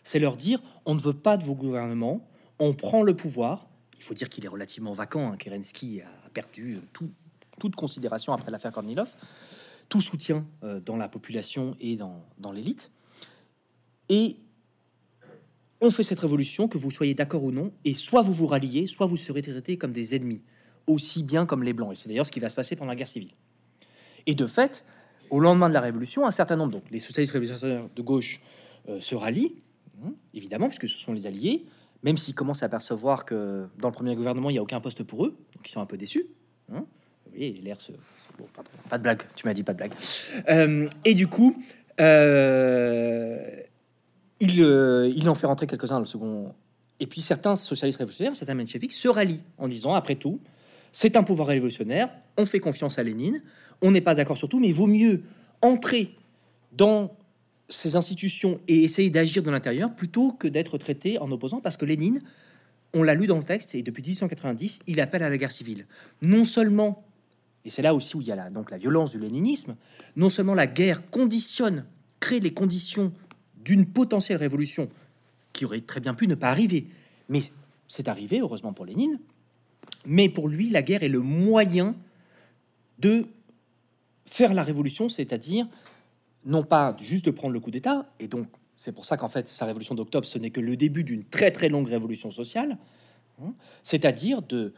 C'est 0.03 0.19
leur 0.19 0.36
dire 0.36 0.59
on 0.86 0.95
ne 0.95 0.99
veut 0.99 1.13
pas 1.13 1.38
de 1.38 1.43
vos 1.45 1.55
gouvernements, 1.55 2.28
on 2.59 2.74
prend 2.74 3.03
le 3.03 3.15
pouvoir. 3.15 3.69
Il 3.97 4.03
faut 4.03 4.15
dire 4.15 4.28
qu'il 4.28 4.43
est 4.43 4.49
relativement 4.49 4.91
vacant. 4.91 5.32
Hein. 5.32 5.38
Kerensky 5.38 6.01
a 6.01 6.30
perdu 6.34 6.80
toute 6.91 7.76
considération 7.76 8.34
après 8.34 8.51
l'affaire 8.51 8.71
Kornilov, 8.71 9.09
tout 9.88 10.01
soutien 10.01 10.45
euh, 10.63 10.82
dans 10.82 10.97
la 10.97 11.07
population 11.07 11.78
et 11.80 11.95
dans, 11.95 12.26
dans 12.39 12.51
l'élite. 12.51 12.91
Et 14.09 14.38
on 15.80 15.91
fait 15.91 16.03
cette 16.03 16.19
révolution, 16.19 16.67
que 16.67 16.78
vous 16.78 16.91
soyez 16.91 17.13
d'accord 17.13 17.43
ou 17.43 17.51
non, 17.51 17.71
et 17.86 17.93
soit 17.93 18.24
vous 18.24 18.34
vous 18.34 18.47
ralliez, 18.47 18.88
soit 18.88 19.05
vous 19.05 19.17
serez 19.17 19.41
traités 19.41 19.78
comme 19.78 19.91
des 19.91 20.15
ennemis, 20.15 20.41
aussi 20.88 21.24
bien 21.24 21.45
comme 21.45 21.63
les 21.63 21.74
Blancs. 21.74 21.93
Et 21.93 21.95
c'est 21.95 22.09
d'ailleurs 22.09 22.26
ce 22.26 22.32
qui 22.32 22.39
va 22.39 22.49
se 22.49 22.55
passer 22.55 22.76
pendant 22.76 22.89
la 22.89 22.95
guerre 22.95 23.07
civile. 23.07 23.34
Et 24.26 24.34
de 24.34 24.47
fait, 24.47 24.84
au 25.34 25.39
lendemain 25.39 25.67
de 25.67 25.73
la 25.73 25.81
Révolution, 25.81 26.27
un 26.27 26.31
certain 26.31 26.55
nombre, 26.55 26.73
donc 26.73 26.84
les 26.91 26.99
socialistes 26.99 27.34
révolutionnaires 27.34 27.89
de 27.95 28.01
gauche 28.03 28.39
euh, 28.88 29.01
se 29.01 29.15
rallient, 29.15 29.55
hein, 30.05 30.13
évidemment, 30.36 30.67
puisque 30.67 30.88
ce 30.88 30.99
sont 30.99 31.11
les 31.11 31.25
alliés, 31.25 31.65
même 32.03 32.17
s'ils 32.17 32.36
commencent 32.36 32.61
à 32.61 32.69
percevoir 32.69 33.25
que 33.25 33.65
dans 33.79 33.88
le 33.88 33.93
premier 33.93 34.15
gouvernement, 34.15 34.51
il 34.51 34.53
n'y 34.53 34.59
a 34.59 34.61
aucun 34.61 34.79
poste 34.79 35.01
pour 35.01 35.25
eux, 35.25 35.36
donc 35.55 35.67
ils 35.67 35.71
sont 35.71 35.81
un 35.81 35.88
peu 35.88 35.97
déçus. 35.97 36.27
Hein. 36.71 36.86
l'air 37.36 37.81
se... 37.81 37.93
pas, 38.89 38.99
de 38.99 39.03
blague, 39.03 39.23
tu 39.36 39.47
m'as 39.47 39.55
dit 39.55 39.63
pas 39.63 39.73
de 39.73 39.77
blague. 39.77 39.93
Euh, 40.49 40.88
et 41.03 41.15
du 41.15 41.25
coup, 41.25 41.57
euh, 41.99 43.59
il, 44.39 45.29
en 45.29 45.34
fait 45.34 45.47
rentrer 45.47 45.65
quelques-uns 45.65 45.99
le 45.99 46.05
second. 46.05 46.53
Et 46.99 47.07
puis 47.07 47.21
certains 47.21 47.55
socialistes 47.55 47.97
révolutionnaires, 47.97 48.36
certains 48.36 48.53
mencheviks, 48.53 48.93
se 48.93 49.07
rallient 49.07 49.41
en 49.57 49.67
disant, 49.67 49.95
après 49.95 50.15
tout, 50.15 50.39
c'est 50.91 51.17
un 51.17 51.23
pouvoir 51.23 51.47
révolutionnaire, 51.47 52.09
on 52.38 52.45
fait 52.45 52.59
confiance 52.59 52.99
à 52.99 53.03
Lénine, 53.03 53.41
on 53.84 53.91
n'est 53.91 54.01
pas 54.01 54.15
d'accord 54.15 54.38
sur 54.38 54.49
tout, 54.49 54.59
mais 54.59 54.69
il 54.69 54.73
vaut 54.73 54.88
mieux 54.88 55.21
entrer 55.61 56.15
dans 56.71 57.15
ces 57.69 57.95
institutions 57.95 58.59
et 58.67 58.84
essayer 58.84 59.09
d'agir 59.09 59.43
de 59.43 59.51
l'intérieur 59.51 59.93
plutôt 59.93 60.31
que 60.31 60.47
d'être 60.47 60.77
traité 60.77 61.19
en 61.19 61.29
opposant, 61.31 61.59
parce 61.59 61.77
que 61.77 61.86
Lénine, 61.86 62.21
on 62.93 63.03
l'a 63.03 63.13
lu 63.13 63.27
dans 63.27 63.38
le 63.38 63.43
texte, 63.43 63.75
et 63.75 63.84
depuis 63.84 64.01
1890, 64.01 64.79
il 64.88 65.01
appelle 65.01 65.21
à 65.21 65.29
la 65.29 65.38
guerre 65.38 65.51
civile. 65.51 65.86
Non 66.21 66.45
seulement, 66.45 67.03
et 67.65 67.69
c'est 67.69 67.81
là 67.81 67.93
aussi 67.93 68.15
où 68.15 68.21
il 68.21 68.27
y 68.27 68.31
a 68.31 68.36
la, 68.36 68.49
donc 68.49 68.71
la 68.71 68.77
violence 68.77 69.11
du 69.11 69.19
léninisme, 69.19 69.75
non 70.15 70.29
seulement 70.29 70.53
la 70.53 70.67
guerre 70.67 71.09
conditionne, 71.09 71.86
crée 72.19 72.39
les 72.39 72.53
conditions 72.53 73.11
d'une 73.63 73.86
potentielle 73.86 74.38
révolution 74.38 74.89
qui 75.51 75.65
aurait 75.65 75.81
très 75.81 75.99
bien 75.99 76.13
pu 76.13 76.27
ne 76.27 76.36
pas 76.36 76.49
arriver, 76.49 76.88
mais 77.27 77.43
c'est 77.88 78.07
arrivé, 78.07 78.39
heureusement 78.39 78.73
pour 78.73 78.86
Lénine, 78.86 79.19
mais 80.05 80.29
pour 80.29 80.47
lui, 80.47 80.69
la 80.69 80.81
guerre 80.81 81.03
est 81.03 81.09
le 81.09 81.19
moyen 81.19 81.95
de 82.99 83.27
faire 84.34 84.55
la 84.55 84.63
révolution, 84.63 85.09
c'est-à-dire 85.09 85.67
non 86.43 86.63
pas 86.63 86.97
juste 86.99 87.23
de 87.23 87.29
prendre 87.29 87.53
le 87.53 87.59
coup 87.59 87.69
d'État, 87.69 88.07
et 88.19 88.27
donc 88.27 88.47
c'est 88.77 88.91
pour 88.91 89.05
ça 89.05 89.15
qu'en 89.15 89.29
fait 89.29 89.47
sa 89.47 89.65
révolution 89.65 89.93
d'octobre, 89.93 90.25
ce 90.25 90.39
n'est 90.39 90.49
que 90.49 90.59
le 90.59 90.75
début 90.75 91.03
d'une 91.03 91.23
très 91.23 91.51
très 91.51 91.69
longue 91.69 91.88
révolution 91.88 92.31
sociale, 92.31 92.79
hein. 93.43 93.53
c'est-à-dire 93.84 94.41
de 94.41 94.73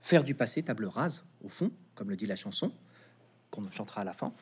faire 0.00 0.22
du 0.22 0.34
passé 0.36 0.62
table 0.62 0.84
rase, 0.84 1.24
au 1.44 1.48
fond, 1.48 1.72
comme 1.96 2.08
le 2.08 2.14
dit 2.14 2.26
la 2.26 2.36
chanson, 2.36 2.70
qu'on 3.50 3.68
chantera 3.68 4.02
à 4.02 4.04
la 4.04 4.12
fin. 4.12 4.32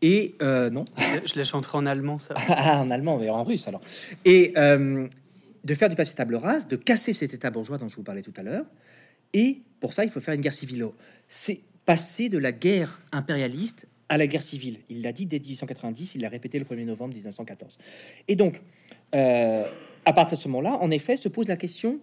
Et 0.00 0.36
euh, 0.40 0.70
non, 0.70 0.86
je 1.26 1.36
la 1.36 1.44
chanterai 1.44 1.76
en 1.76 1.84
allemand, 1.84 2.18
ça. 2.18 2.34
Ah, 2.48 2.80
en 2.80 2.90
allemand, 2.90 3.18
mais 3.18 3.28
en 3.28 3.44
russe 3.44 3.68
alors. 3.68 3.82
Et 4.24 4.54
euh, 4.56 5.06
de 5.64 5.74
faire 5.74 5.90
du 5.90 5.96
passé 5.96 6.14
table 6.14 6.36
rase, 6.36 6.66
de 6.66 6.76
casser 6.76 7.12
cet 7.12 7.34
état 7.34 7.50
bourgeois 7.50 7.76
dont 7.76 7.88
je 7.88 7.96
vous 7.96 8.02
parlais 8.02 8.22
tout 8.22 8.34
à 8.38 8.42
l'heure. 8.42 8.64
Et 9.34 9.60
pour 9.80 9.92
ça, 9.92 10.04
il 10.04 10.10
faut 10.10 10.20
faire 10.20 10.34
une 10.34 10.40
guerre 10.40 10.54
civile. 10.54 10.86
C'est 11.28 11.60
passer 11.86 12.28
de 12.28 12.38
la 12.38 12.52
guerre 12.52 13.00
impérialiste 13.12 13.86
à 14.08 14.18
la 14.18 14.26
guerre 14.26 14.42
civile. 14.42 14.80
Il 14.88 15.02
l'a 15.02 15.12
dit 15.12 15.26
dès 15.26 15.38
1890, 15.38 16.14
il 16.16 16.20
l'a 16.20 16.28
répété 16.28 16.58
le 16.58 16.64
1er 16.64 16.84
novembre 16.84 17.14
1914. 17.14 17.78
Et 18.28 18.36
donc, 18.36 18.62
euh, 19.14 19.64
à 20.04 20.12
partir 20.12 20.36
de 20.36 20.42
ce 20.42 20.48
moment-là, 20.48 20.76
en 20.80 20.90
effet, 20.90 21.16
se 21.16 21.28
pose 21.28 21.48
la 21.48 21.56
question 21.56 22.00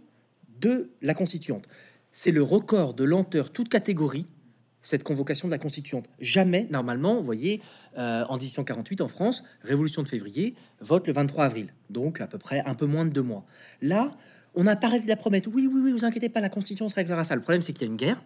de 0.60 0.90
la 1.02 1.14
constituante. 1.14 1.68
C'est 2.12 2.32
le 2.32 2.44
record 2.44 2.94
de 2.94 3.04
lenteur, 3.04 3.52
toute 3.52 3.70
catégorie, 3.70 4.26
cette 4.82 5.04
convocation 5.04 5.48
de 5.48 5.52
la 5.52 5.58
constituante. 5.58 6.10
Jamais, 6.20 6.68
normalement, 6.70 7.16
vous 7.16 7.24
voyez, 7.24 7.62
euh, 7.98 8.26
en 8.28 8.38
1848 8.38 9.02
en 9.02 9.08
France, 9.08 9.44
révolution 9.62 10.04
de 10.04 10.08
février, 10.08 10.56
vote 10.82 11.08
le 11.08 11.14
23 11.14 11.46
avril, 11.46 11.74
donc 11.90 12.22
à 12.22 12.28
peu 12.28 12.38
près 12.38 12.62
un 12.66 12.76
peu 12.76 12.86
moins 12.86 13.06
de 13.06 13.12
deux 13.12 13.22
mois. 13.22 13.46
Là, 13.82 14.16
on 14.56 14.68
a 14.68 14.76
parlé 14.76 15.00
de 15.00 15.08
la 15.08 15.16
promesse. 15.16 15.44
Oui, 15.48 15.68
oui, 15.72 15.82
oui, 15.84 15.92
vous 15.92 16.06
inquiétez 16.06 16.30
pas, 16.30 16.42
la 16.42 16.50
constitution 16.50 16.90
se 16.90 16.96
réglera 16.96 17.24
ça. 17.24 17.36
Le 17.36 17.42
problème, 17.42 17.62
c'est 17.62 17.74
qu'il 17.74 17.88
y 17.88 17.90
a 17.90 17.92
une 17.92 17.98
guerre, 17.98 18.22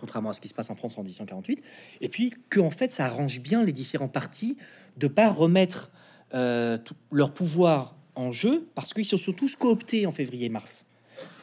contrairement 0.00 0.30
à 0.30 0.32
ce 0.32 0.40
qui 0.40 0.48
se 0.48 0.54
passe 0.54 0.70
en 0.70 0.74
France 0.74 0.96
en 0.98 1.02
1848, 1.02 1.62
et 2.00 2.08
puis 2.08 2.32
que 2.48 2.58
en 2.58 2.70
fait, 2.70 2.92
ça 2.92 3.04
arrange 3.04 3.40
bien 3.40 3.64
les 3.64 3.72
différents 3.72 4.08
partis 4.08 4.56
de 4.96 5.06
pas 5.06 5.28
remettre 5.28 5.90
euh, 6.34 6.78
leur 7.12 7.32
pouvoir 7.32 7.96
en 8.14 8.32
jeu 8.32 8.68
parce 8.74 8.92
qu'ils 8.92 9.04
se 9.04 9.16
sont 9.16 9.32
tous 9.32 9.56
cooptés 9.56 10.06
en 10.06 10.12
février-mars. 10.12 10.86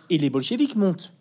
Et 0.09 0.17
les 0.17 0.29
bolcheviks 0.29 0.75
montent. 0.75 1.13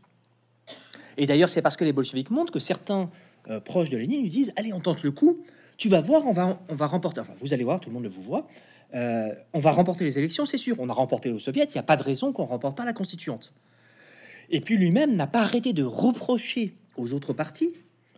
Et 1.17 1.27
d'ailleurs, 1.27 1.49
c'est 1.49 1.63
parce 1.63 1.77
que 1.77 1.85
les 1.85 1.93
bolcheviks 1.93 2.31
montent 2.31 2.51
que 2.51 2.61
certains 2.61 3.11
euh, 3.49 3.61
proches 3.61 3.91
de 3.91 3.97
Lénine 3.97 4.23
lui 4.23 4.29
disent 4.29 4.53
Allez, 4.57 4.73
on 4.73 4.81
tente 4.81 5.03
le 5.03 5.11
coup, 5.11 5.43
tu 5.77 5.89
vas 5.89 6.01
voir, 6.01 6.27
on 6.27 6.33
va, 6.33 6.61
on 6.69 6.75
va 6.75 6.87
remporter. 6.87 7.21
Enfin, 7.21 7.35
vous 7.39 7.53
allez 7.53 7.65
voir, 7.65 7.81
tout 7.81 7.91
le 7.91 7.95
monde 7.95 8.05
le 8.05 8.09
vous 8.09 8.23
voit. 8.23 8.47
Euh, 8.95 9.35
on 9.53 9.59
va 9.59 9.73
remporter 9.73 10.05
les 10.05 10.19
élections, 10.19 10.47
c'est 10.47 10.59
sûr. 10.59 10.77
On 10.79 10.89
a 10.89 10.93
remporté 10.93 11.31
au 11.31 11.39
Soviet, 11.39 11.65
il 11.65 11.73
n'y 11.73 11.79
a 11.79 11.83
pas 11.83 11.97
de 11.97 12.03
raison 12.03 12.33
qu'on 12.33 12.45
remporte 12.45 12.77
pas 12.77 12.85
la 12.85 12.93
constituante. 12.93 13.53
Et 14.51 14.61
puis 14.61 14.77
lui-même 14.77 15.17
n'a 15.17 15.27
pas 15.27 15.43
arrêté 15.43 15.73
de 15.73 15.83
reprocher 15.83 16.75
aux 16.97 17.13
autres 17.13 17.33
partis 17.33 17.73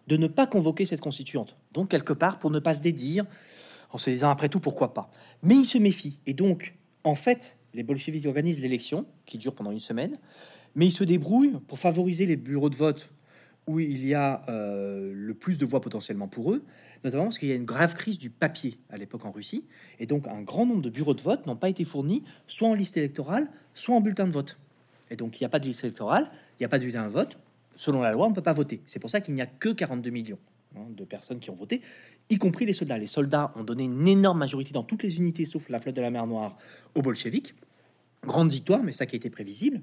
de 0.07 0.17
ne 0.17 0.27
pas 0.27 0.47
convoquer 0.47 0.87
cette 0.87 1.01
constituante. 1.01 1.57
Donc, 1.73 1.91
quelque 1.91 2.13
part, 2.13 2.39
pour 2.39 2.51
ne 2.51 2.59
pas 2.59 2.75
se 2.75 2.81
dédire, 2.81 3.27
en 3.91 3.99
se 3.99 4.11
disant 4.11 4.31
après 4.31 4.49
tout, 4.49 4.61
pourquoi 4.61 4.95
pas. 4.95 5.11
Mais 5.43 5.55
il 5.55 5.65
se 5.65 5.79
méfie. 5.79 6.19
Et 6.27 6.35
donc, 6.35 6.75
en 7.05 7.15
fait, 7.15 7.57
les 7.75 7.83
bolcheviks 7.83 8.27
organisent 8.27 8.61
l'élection, 8.61 9.07
qui 9.27 9.39
dure 9.39 9.55
pendant 9.55 9.71
une 9.71 9.81
semaine, 9.81 10.19
mais 10.75 10.87
ils 10.87 10.93
se 10.93 11.05
débrouillent 11.05 11.59
pour 11.67 11.79
favoriser 11.79 12.27
les 12.27 12.37
bureaux 12.37 12.71
de 12.71 12.77
vote 12.77 13.11
où 13.67 13.79
il 13.81 14.07
y 14.07 14.15
a 14.15 14.45
euh, 14.49 15.13
le 15.15 15.35
plus 15.35 15.59
de 15.59 15.67
voix 15.67 15.81
potentiellement 15.81 16.27
pour 16.27 16.53
eux, 16.53 16.65
notamment 17.05 17.25
parce 17.25 17.39
qu'il 17.39 17.51
y 17.51 17.53
a 17.53 17.55
une 17.55 17.67
grave 17.67 17.95
crise 17.95 18.19
du 18.19 18.31
papier 18.31 18.79
à 18.89 18.97
l'époque 18.97 19.27
en 19.27 19.31
Russie, 19.31 19.67
et 19.99 20.07
donc 20.07 20.27
un 20.27 20.41
grand 20.41 20.65
nombre 20.65 20.81
de 20.81 20.89
bureaux 20.89 21.13
de 21.13 21.21
vote 21.21 21.47
n'ont 21.47 21.57
pas 21.57 21.69
été 21.69 21.85
fournis, 21.85 22.25
soit 22.47 22.69
en 22.69 22.75
liste 22.75 22.97
électorale, 22.97 23.51
soit 23.75 23.95
en 23.95 24.01
bulletin 24.01 24.27
de 24.27 24.33
vote. 24.33 24.59
Et 25.11 25.17
donc 25.17 25.39
il 25.39 25.43
n'y 25.43 25.47
a 25.47 25.51
pas 25.51 25.59
de 25.59 25.67
liste 25.67 25.85
électorale, 25.85 26.31
il 26.59 26.63
n'y 26.63 26.67
a 26.67 26.69
pas 26.71 26.79
de 26.79 26.85
bulletin 26.85 27.05
de 27.05 27.13
vote. 27.13 27.39
Selon 27.79 28.03
la 28.03 28.11
loi, 28.11 28.27
on 28.27 28.31
ne 28.31 28.35
peut 28.35 28.43
pas 28.43 28.53
voter. 28.53 28.83
C'est 28.87 28.99
pour 28.99 29.09
ça 29.09 29.21
qu'il 29.21 29.35
n'y 29.35 29.41
a 29.41 29.47
que 29.47 29.69
42 29.69 30.11
millions 30.11 30.39
hein, 30.77 30.81
de 30.91 31.05
personnes 31.05 31.39
qui 31.39 31.49
ont 31.49 31.55
voté, 31.55 31.81
y 32.29 32.37
compris 32.37 32.67
les 32.67 32.73
soldats. 32.73 32.99
Les 32.99 33.07
soldats 33.07 33.53
ont 33.55 33.63
donné 33.63 33.85
une 33.85 34.09
énorme 34.09 34.39
majorité 34.39 34.73
dans 34.73 34.83
toutes 34.83 35.05
les 35.05 35.17
unités, 35.17 35.45
sauf 35.45 35.69
la 35.69 35.79
flotte 35.79 35.95
de 35.95 36.03
la 36.03 36.11
mer 36.11 36.27
Noire, 36.27 36.59
aux 36.97 37.03
bolcheviks. 37.03 37.55
Grande 38.27 38.51
victoire, 38.51 38.83
mais 38.83 38.91
ça 38.91 39.07
qui 39.07 39.15
était 39.15 39.31
prévisible. 39.31 39.81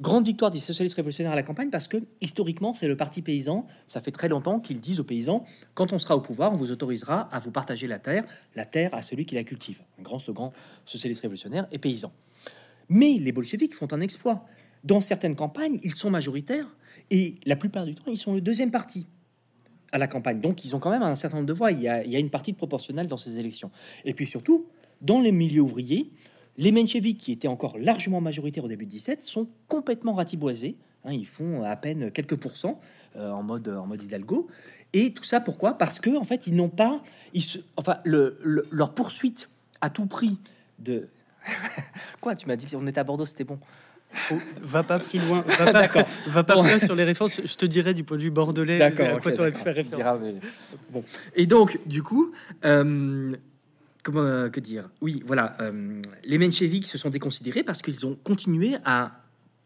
Grande 0.00 0.26
victoire 0.26 0.50
des 0.50 0.58
socialistes 0.58 0.96
révolutionnaires 0.96 1.30
à 1.30 1.36
la 1.36 1.44
campagne 1.44 1.70
parce 1.70 1.86
que 1.86 1.98
historiquement, 2.20 2.74
c'est 2.74 2.88
le 2.88 2.96
parti 2.96 3.22
paysan. 3.22 3.68
Ça 3.86 4.00
fait 4.00 4.10
très 4.10 4.28
longtemps 4.28 4.58
qu'ils 4.58 4.80
disent 4.80 4.98
aux 4.98 5.04
paysans 5.04 5.44
quand 5.74 5.92
on 5.92 6.00
sera 6.00 6.16
au 6.16 6.20
pouvoir, 6.20 6.52
on 6.52 6.56
vous 6.56 6.72
autorisera 6.72 7.32
à 7.32 7.38
vous 7.38 7.52
partager 7.52 7.86
la 7.86 8.00
terre, 8.00 8.24
la 8.56 8.64
terre 8.64 8.92
à 8.94 9.02
celui 9.02 9.26
qui 9.26 9.36
la 9.36 9.44
cultive. 9.44 9.80
Un 10.00 10.02
grand 10.02 10.18
slogan 10.18 10.50
socialiste 10.86 11.20
révolutionnaire 11.20 11.68
et 11.70 11.78
paysan. 11.78 12.12
Mais 12.88 13.12
les 13.20 13.30
bolcheviks 13.30 13.74
font 13.74 13.92
un 13.92 14.00
exploit. 14.00 14.44
Dans 14.82 15.00
certaines 15.00 15.36
campagnes, 15.36 15.78
ils 15.84 15.94
sont 15.94 16.10
majoritaires 16.10 16.66
et 17.10 17.34
la 17.46 17.56
plupart 17.56 17.84
du 17.84 17.94
temps, 17.94 18.04
ils 18.06 18.16
sont 18.16 18.34
le 18.34 18.40
deuxième 18.40 18.70
parti 18.70 19.06
à 19.92 19.98
la 19.98 20.06
campagne. 20.06 20.40
Donc, 20.40 20.64
ils 20.64 20.76
ont 20.76 20.78
quand 20.78 20.90
même 20.90 21.02
un 21.02 21.14
certain 21.16 21.38
nombre 21.38 21.48
de 21.48 21.52
voix. 21.52 21.72
Il 21.72 21.80
y 21.80 21.88
a, 21.88 22.02
une 22.18 22.30
partie 22.30 22.52
de 22.52 22.56
proportionnelle 22.56 23.06
dans 23.06 23.16
ces 23.16 23.38
élections. 23.38 23.70
Et 24.04 24.14
puis 24.14 24.26
surtout, 24.26 24.66
dans 25.00 25.20
les 25.20 25.32
milieux 25.32 25.62
ouvriers, 25.62 26.10
les 26.56 26.72
mencheviks, 26.72 27.18
qui 27.18 27.32
étaient 27.32 27.48
encore 27.48 27.78
largement 27.78 28.20
majoritaires 28.20 28.64
au 28.64 28.68
début 28.68 28.84
de 28.84 28.90
17, 28.90 29.22
sont 29.22 29.48
complètement 29.68 30.14
ratiboisés. 30.14 30.76
Hein, 31.04 31.12
ils 31.12 31.26
font 31.26 31.62
à 31.62 31.76
peine 31.76 32.10
quelques 32.10 32.36
pourcents 32.36 32.80
euh, 33.16 33.30
en, 33.30 33.42
mode, 33.42 33.68
en 33.68 33.86
mode 33.86 34.02
Hidalgo. 34.02 34.48
Et 34.92 35.12
tout 35.12 35.24
ça, 35.24 35.40
pourquoi? 35.40 35.74
Parce 35.74 36.00
que 36.00 36.16
en 36.16 36.24
fait, 36.24 36.46
ils 36.46 36.54
n'ont 36.54 36.68
pas... 36.68 37.02
Enfin, 37.76 37.98
le, 38.04 38.38
leur 38.70 38.94
poursuite 38.94 39.48
à 39.80 39.90
tout 39.90 40.06
prix 40.06 40.38
de... 40.78 41.08
Quoi 42.20 42.34
Tu 42.34 42.46
m'as 42.46 42.56
dit 42.56 42.66
qu'on 42.66 42.86
était 42.86 43.00
à 43.00 43.04
Bordeaux, 43.04 43.24
c'était 43.24 43.44
bon 43.44 43.58
va 44.62 44.82
pas 44.82 44.98
plus 44.98 45.18
loin, 45.18 45.44
va 45.58 45.72
pas, 45.72 45.88
va 46.26 46.44
pas 46.44 46.54
plus 46.54 46.68
loin 46.68 46.78
sur 46.78 46.94
les 46.94 47.04
références. 47.04 47.40
Je 47.44 47.54
te 47.54 47.66
dirais 47.66 47.94
du 47.94 48.04
point 48.04 48.16
de 48.16 48.22
vue 48.22 48.30
bordelais. 48.30 48.78
D'accord. 48.78 49.20
Bon. 50.90 51.04
Et 51.36 51.46
donc, 51.46 51.78
du 51.86 52.02
coup, 52.02 52.32
euh, 52.64 53.34
comment 54.02 54.20
euh, 54.20 54.48
que 54.48 54.60
dire? 54.60 54.88
Oui, 55.00 55.22
voilà, 55.26 55.56
euh, 55.60 56.00
les 56.24 56.38
mencheviks 56.38 56.86
se 56.86 56.98
sont 56.98 57.10
déconsidérés 57.10 57.62
parce 57.62 57.82
qu'ils 57.82 58.06
ont 58.06 58.16
continué 58.24 58.76
à 58.84 59.12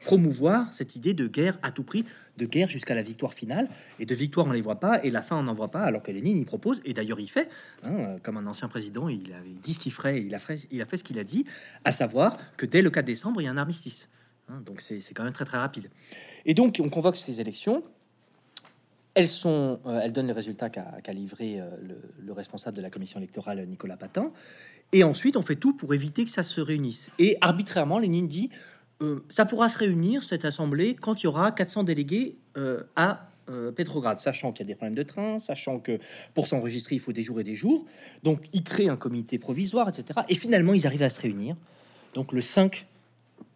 promouvoir 0.00 0.72
cette 0.72 0.96
idée 0.96 1.14
de 1.14 1.26
guerre 1.26 1.58
à 1.62 1.70
tout 1.70 1.84
prix, 1.84 2.04
de 2.36 2.46
guerre 2.46 2.68
jusqu'à 2.68 2.94
la 2.94 3.02
victoire 3.02 3.34
finale. 3.34 3.68
Et 4.00 4.06
de 4.06 4.14
victoire, 4.14 4.46
on 4.46 4.52
les 4.52 4.60
voit 4.60 4.80
pas, 4.80 5.02
et 5.04 5.10
la 5.10 5.22
fin, 5.22 5.36
on 5.36 5.44
n'en 5.44 5.54
voit 5.54 5.70
pas, 5.70 5.82
alors 5.82 6.02
que 6.02 6.10
Lénine 6.10 6.38
y 6.38 6.44
propose, 6.44 6.80
et 6.84 6.92
d'ailleurs 6.92 7.20
il 7.20 7.28
fait, 7.28 7.48
hein, 7.84 8.16
comme 8.22 8.36
un 8.36 8.46
ancien 8.46 8.68
président, 8.68 9.08
il 9.08 9.32
avait 9.32 9.54
dit 9.62 9.74
ce 9.74 9.78
qu'il 9.78 9.92
ferait, 9.92 10.22
il 10.22 10.34
a 10.34 10.38
fait, 10.38 10.66
il 10.70 10.82
a 10.82 10.86
fait 10.86 10.96
ce 10.96 11.04
qu'il 11.04 11.18
a 11.18 11.24
dit, 11.24 11.44
à 11.84 11.92
savoir 11.92 12.36
que 12.56 12.66
dès 12.66 12.82
le 12.82 12.90
4 12.90 13.04
décembre, 13.04 13.40
il 13.40 13.44
y 13.44 13.48
a 13.48 13.50
un 13.50 13.58
armistice. 13.58 14.08
Hein, 14.52 14.62
donc 14.64 14.80
c'est 14.80 15.00
quand 15.14 15.24
même 15.24 15.32
très 15.32 15.44
très 15.44 15.58
rapide. 15.58 15.90
Et 16.44 16.54
donc 16.54 16.80
on 16.82 16.88
convoque 16.88 17.16
ces 17.16 17.40
élections, 17.40 17.82
elles, 19.14 19.28
sont, 19.28 19.80
euh, 19.86 20.00
elles 20.02 20.12
donnent 20.12 20.26
les 20.26 20.32
résultats 20.32 20.70
qu'a 20.70 21.12
livré 21.12 21.60
euh, 21.60 21.68
le, 22.18 22.32
responsable 22.32 22.76
de 22.76 22.82
la 22.82 22.90
commission 22.90 23.18
électorale, 23.18 23.64
Nicolas 23.66 23.96
Patin. 23.96 24.32
Et 24.92 25.04
ensuite, 25.04 25.36
on 25.36 25.42
fait 25.42 25.56
tout 25.56 25.74
pour 25.74 25.94
éviter 25.94 26.24
que 26.24 26.30
ça 26.30 26.42
se 26.42 26.60
réunisse. 26.60 27.10
Et 27.18 27.36
arbitrairement, 27.40 27.98
Lénine 27.98 28.28
dit 28.28 28.50
euh, 29.02 29.24
ça 29.28 29.44
pourra 29.46 29.68
se 29.68 29.78
réunir, 29.78 30.22
cette 30.22 30.44
assemblée, 30.44 30.94
quand 30.94 31.22
il 31.22 31.24
y 31.24 31.26
aura 31.26 31.50
400 31.50 31.84
délégués 31.84 32.36
à 32.96 33.28
Petrograd, 33.76 34.18
sachant 34.18 34.52
qu'il 34.52 34.64
y 34.64 34.66
a 34.66 34.72
des 34.72 34.74
problèmes 34.74 34.94
de 34.94 35.02
train, 35.02 35.38
sachant 35.38 35.78
que 35.78 35.98
pour 36.32 36.46
s'enregistrer, 36.46 36.94
il 36.94 37.00
faut 37.00 37.12
des 37.12 37.24
jours 37.24 37.40
et 37.40 37.44
des 37.44 37.54
jours. 37.54 37.84
Donc, 38.22 38.44
il 38.52 38.62
crée 38.62 38.88
un 38.88 38.96
comité 38.96 39.38
provisoire, 39.38 39.88
etc. 39.88 40.20
Et 40.28 40.34
finalement, 40.34 40.74
ils 40.74 40.86
arrivent 40.86 41.02
à 41.02 41.10
se 41.10 41.20
réunir. 41.20 41.56
Donc, 42.14 42.32
le 42.32 42.40
5 42.40 42.86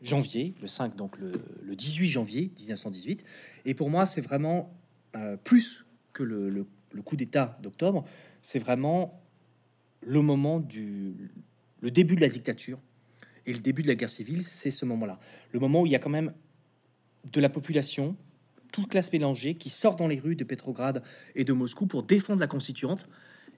janvier, 0.02 0.54
le 0.60 0.68
5, 0.68 0.96
donc 0.96 1.18
le, 1.18 1.32
le 1.62 1.76
18 1.76 2.08
janvier 2.08 2.50
1918. 2.58 3.24
Et 3.64 3.74
pour 3.74 3.90
moi, 3.90 4.06
c'est 4.06 4.20
vraiment 4.20 4.72
euh, 5.16 5.36
plus 5.36 5.86
que 6.12 6.22
le, 6.22 6.66
coup 7.04 7.16
d'État 7.16 7.58
d'octobre, 7.62 8.04
c'est 8.40 8.58
vraiment 8.58 9.22
le 10.00 10.22
moment 10.22 10.60
du 10.60 11.30
le 11.80 11.90
début 11.90 12.16
de 12.16 12.22
la 12.22 12.28
dictature 12.28 12.78
et 13.44 13.52
le 13.52 13.58
début 13.58 13.82
de 13.82 13.88
la 13.88 13.94
guerre 13.94 14.08
civile, 14.08 14.42
c'est 14.42 14.70
ce 14.70 14.84
moment-là. 14.86 15.20
Le 15.52 15.60
moment 15.60 15.82
où 15.82 15.86
il 15.86 15.92
y 15.92 15.94
a 15.94 15.98
quand 15.98 16.10
même 16.10 16.32
de 17.32 17.40
la 17.40 17.50
population, 17.50 18.16
toute 18.72 18.88
classe 18.88 19.12
mélangée, 19.12 19.54
qui 19.54 19.68
sort 19.68 19.94
dans 19.94 20.08
les 20.08 20.18
rues 20.18 20.36
de 20.36 20.44
Petrograd 20.44 21.02
et 21.34 21.44
de 21.44 21.52
Moscou 21.52 21.86
pour 21.86 22.02
défendre 22.02 22.40
la 22.40 22.46
constituante 22.46 23.06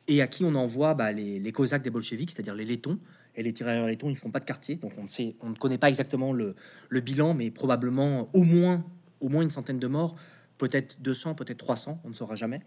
et 0.08 0.20
à 0.20 0.26
qui 0.26 0.44
on 0.44 0.54
envoie 0.54 0.94
bah, 0.94 1.12
les, 1.12 1.38
les, 1.38 1.52
cosaques 1.52 1.82
des 1.82 1.90
bolcheviks, 1.90 2.32
c'est-à-dire 2.32 2.54
les 2.54 2.64
lettons. 2.64 2.98
Et 3.38 3.42
les 3.42 3.54
tirailleurs 3.54 3.86
lettons, 3.86 4.10
ils 4.10 4.16
font 4.16 4.30
pas 4.30 4.40
de 4.40 4.44
quartier, 4.44 4.76
donc 4.76 4.92
on, 4.98 5.08
sait, 5.08 5.36
on 5.40 5.48
ne 5.50 5.54
connaît 5.54 5.78
pas 5.78 5.88
exactement 5.88 6.32
le, 6.34 6.56
le 6.90 7.00
bilan, 7.00 7.32
mais 7.32 7.50
probablement 7.50 8.28
au 8.34 8.42
moins, 8.42 8.84
au 9.20 9.30
moins 9.30 9.42
une 9.42 9.50
centaine 9.50 9.78
de 9.78 9.86
morts 9.86 10.16
peut-être 10.58 11.00
200, 11.00 11.34
peut-être 11.34 11.58
300, 11.58 12.00
on 12.04 12.08
ne 12.08 12.14
saura 12.14 12.34
jamais. 12.34 12.60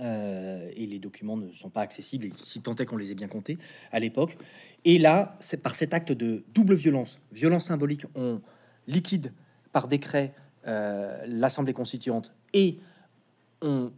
Euh, 0.00 0.70
et 0.74 0.86
les 0.86 0.98
documents 0.98 1.36
ne 1.36 1.52
sont 1.52 1.70
pas 1.70 1.82
accessibles, 1.82 2.30
si 2.36 2.60
tant 2.62 2.74
est 2.76 2.86
qu'on 2.86 2.96
les 2.96 3.12
ait 3.12 3.14
bien 3.14 3.28
comptés 3.28 3.58
à 3.92 4.00
l'époque. 4.00 4.36
Et 4.84 4.98
là, 4.98 5.36
c'est 5.40 5.62
par 5.62 5.74
cet 5.74 5.94
acte 5.94 6.10
de 6.12 6.44
double 6.54 6.74
violence, 6.74 7.20
violence 7.32 7.66
symbolique, 7.66 8.06
on 8.14 8.40
liquide 8.86 9.32
par 9.72 9.86
décret 9.86 10.34
euh, 10.66 11.22
l'Assemblée 11.26 11.74
constituante 11.74 12.32
et 12.52 12.78
on 13.60 13.92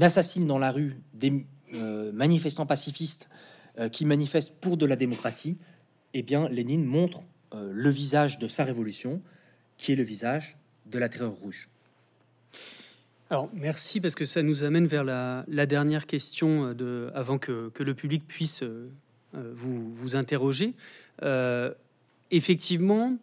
assassine 0.00 0.46
dans 0.46 0.58
la 0.58 0.72
rue 0.72 1.00
des 1.14 1.44
euh, 1.74 2.12
manifestants 2.12 2.66
pacifistes 2.66 3.28
qui 3.92 4.04
manifestent 4.04 4.52
pour 4.60 4.76
de 4.76 4.86
la 4.86 4.96
démocratie. 4.96 5.56
Eh 6.14 6.22
bien, 6.22 6.48
Lénine 6.48 6.84
montre 6.84 7.22
le 7.52 7.90
visage 7.90 8.38
de 8.38 8.48
sa 8.48 8.64
révolution, 8.64 9.22
qui 9.76 9.92
est 9.92 9.96
le 9.96 10.02
visage 10.02 10.56
de 10.86 10.98
la 10.98 11.08
terreur 11.08 11.32
rouge. 11.32 11.68
Alors 13.30 13.50
merci 13.52 14.00
parce 14.00 14.14
que 14.14 14.24
ça 14.24 14.42
nous 14.42 14.64
amène 14.64 14.86
vers 14.86 15.04
la, 15.04 15.44
dernière 15.66 16.06
question 16.06 16.74
euh, 16.80 17.10
avant 17.14 17.38
que, 17.38 17.70
le 17.78 17.94
public 17.94 18.26
puisse 18.26 18.62
euh, 18.62 18.90
euh, 19.34 19.52
vous, 19.54 19.92
vous 19.92 20.16
interroger. 20.16 20.74
effectivement, 22.30 23.18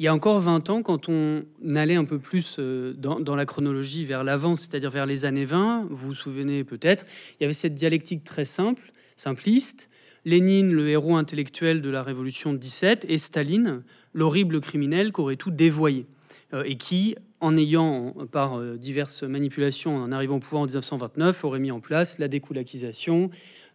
il 0.00 0.04
y 0.04 0.08
a 0.08 0.14
encore 0.14 0.40
20 0.40 0.70
ans, 0.70 0.82
quand 0.82 1.08
on 1.08 1.44
allait 1.76 1.94
un 1.94 2.04
peu 2.04 2.18
plus 2.18 2.56
euh, 2.58 2.94
dans, 2.94 3.36
la 3.36 3.46
chronologie 3.46 4.04
vers 4.04 4.24
l'avant, 4.24 4.56
c'est-à-dire 4.56 4.90
vers 4.90 5.06
les 5.06 5.24
années 5.24 5.44
20, 5.44 5.86
vous 5.88 6.08
vous 6.08 6.14
souvenez 6.14 6.64
peut-être, 6.64 7.06
il 7.38 7.42
y 7.42 7.44
avait 7.44 7.54
cette 7.54 7.74
dialectique 7.74 8.24
très 8.24 8.44
simple, 8.44 8.92
simpliste. 9.14 9.88
Lénine, 10.24 10.72
le 10.72 10.88
héros 10.88 11.16
intellectuel 11.16 11.80
de 11.80 11.90
la 11.90 12.02
révolution 12.02 12.52
de 12.52 12.58
17, 12.58 13.06
et 13.08 13.18
Staline, 13.18 13.82
l'horrible 14.14 14.60
criminel 14.60 15.12
qui 15.12 15.20
aurait 15.20 15.36
tout 15.36 15.50
dévoyé 15.50 16.06
euh, 16.54 16.62
et 16.64 16.76
qui, 16.76 17.14
en 17.40 17.56
ayant, 17.56 18.14
par 18.32 18.58
euh, 18.58 18.76
diverses 18.76 19.22
manipulations, 19.22 19.96
en 19.96 20.12
arrivant 20.12 20.36
au 20.36 20.40
pouvoir 20.40 20.62
en 20.62 20.66
1929, 20.66 21.44
aurait 21.44 21.58
mis 21.58 21.70
en 21.70 21.80
place 21.80 22.18
la 22.18 22.28
découlakisation, 22.28 23.30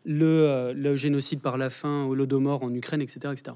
le, 0.05 0.73
le 0.73 0.95
génocide 0.95 1.41
par 1.41 1.57
la 1.57 1.69
faim, 1.69 2.05
l'Holodomor 2.07 2.63
en 2.63 2.73
Ukraine, 2.73 3.01
etc., 3.01 3.19
etc. 3.31 3.51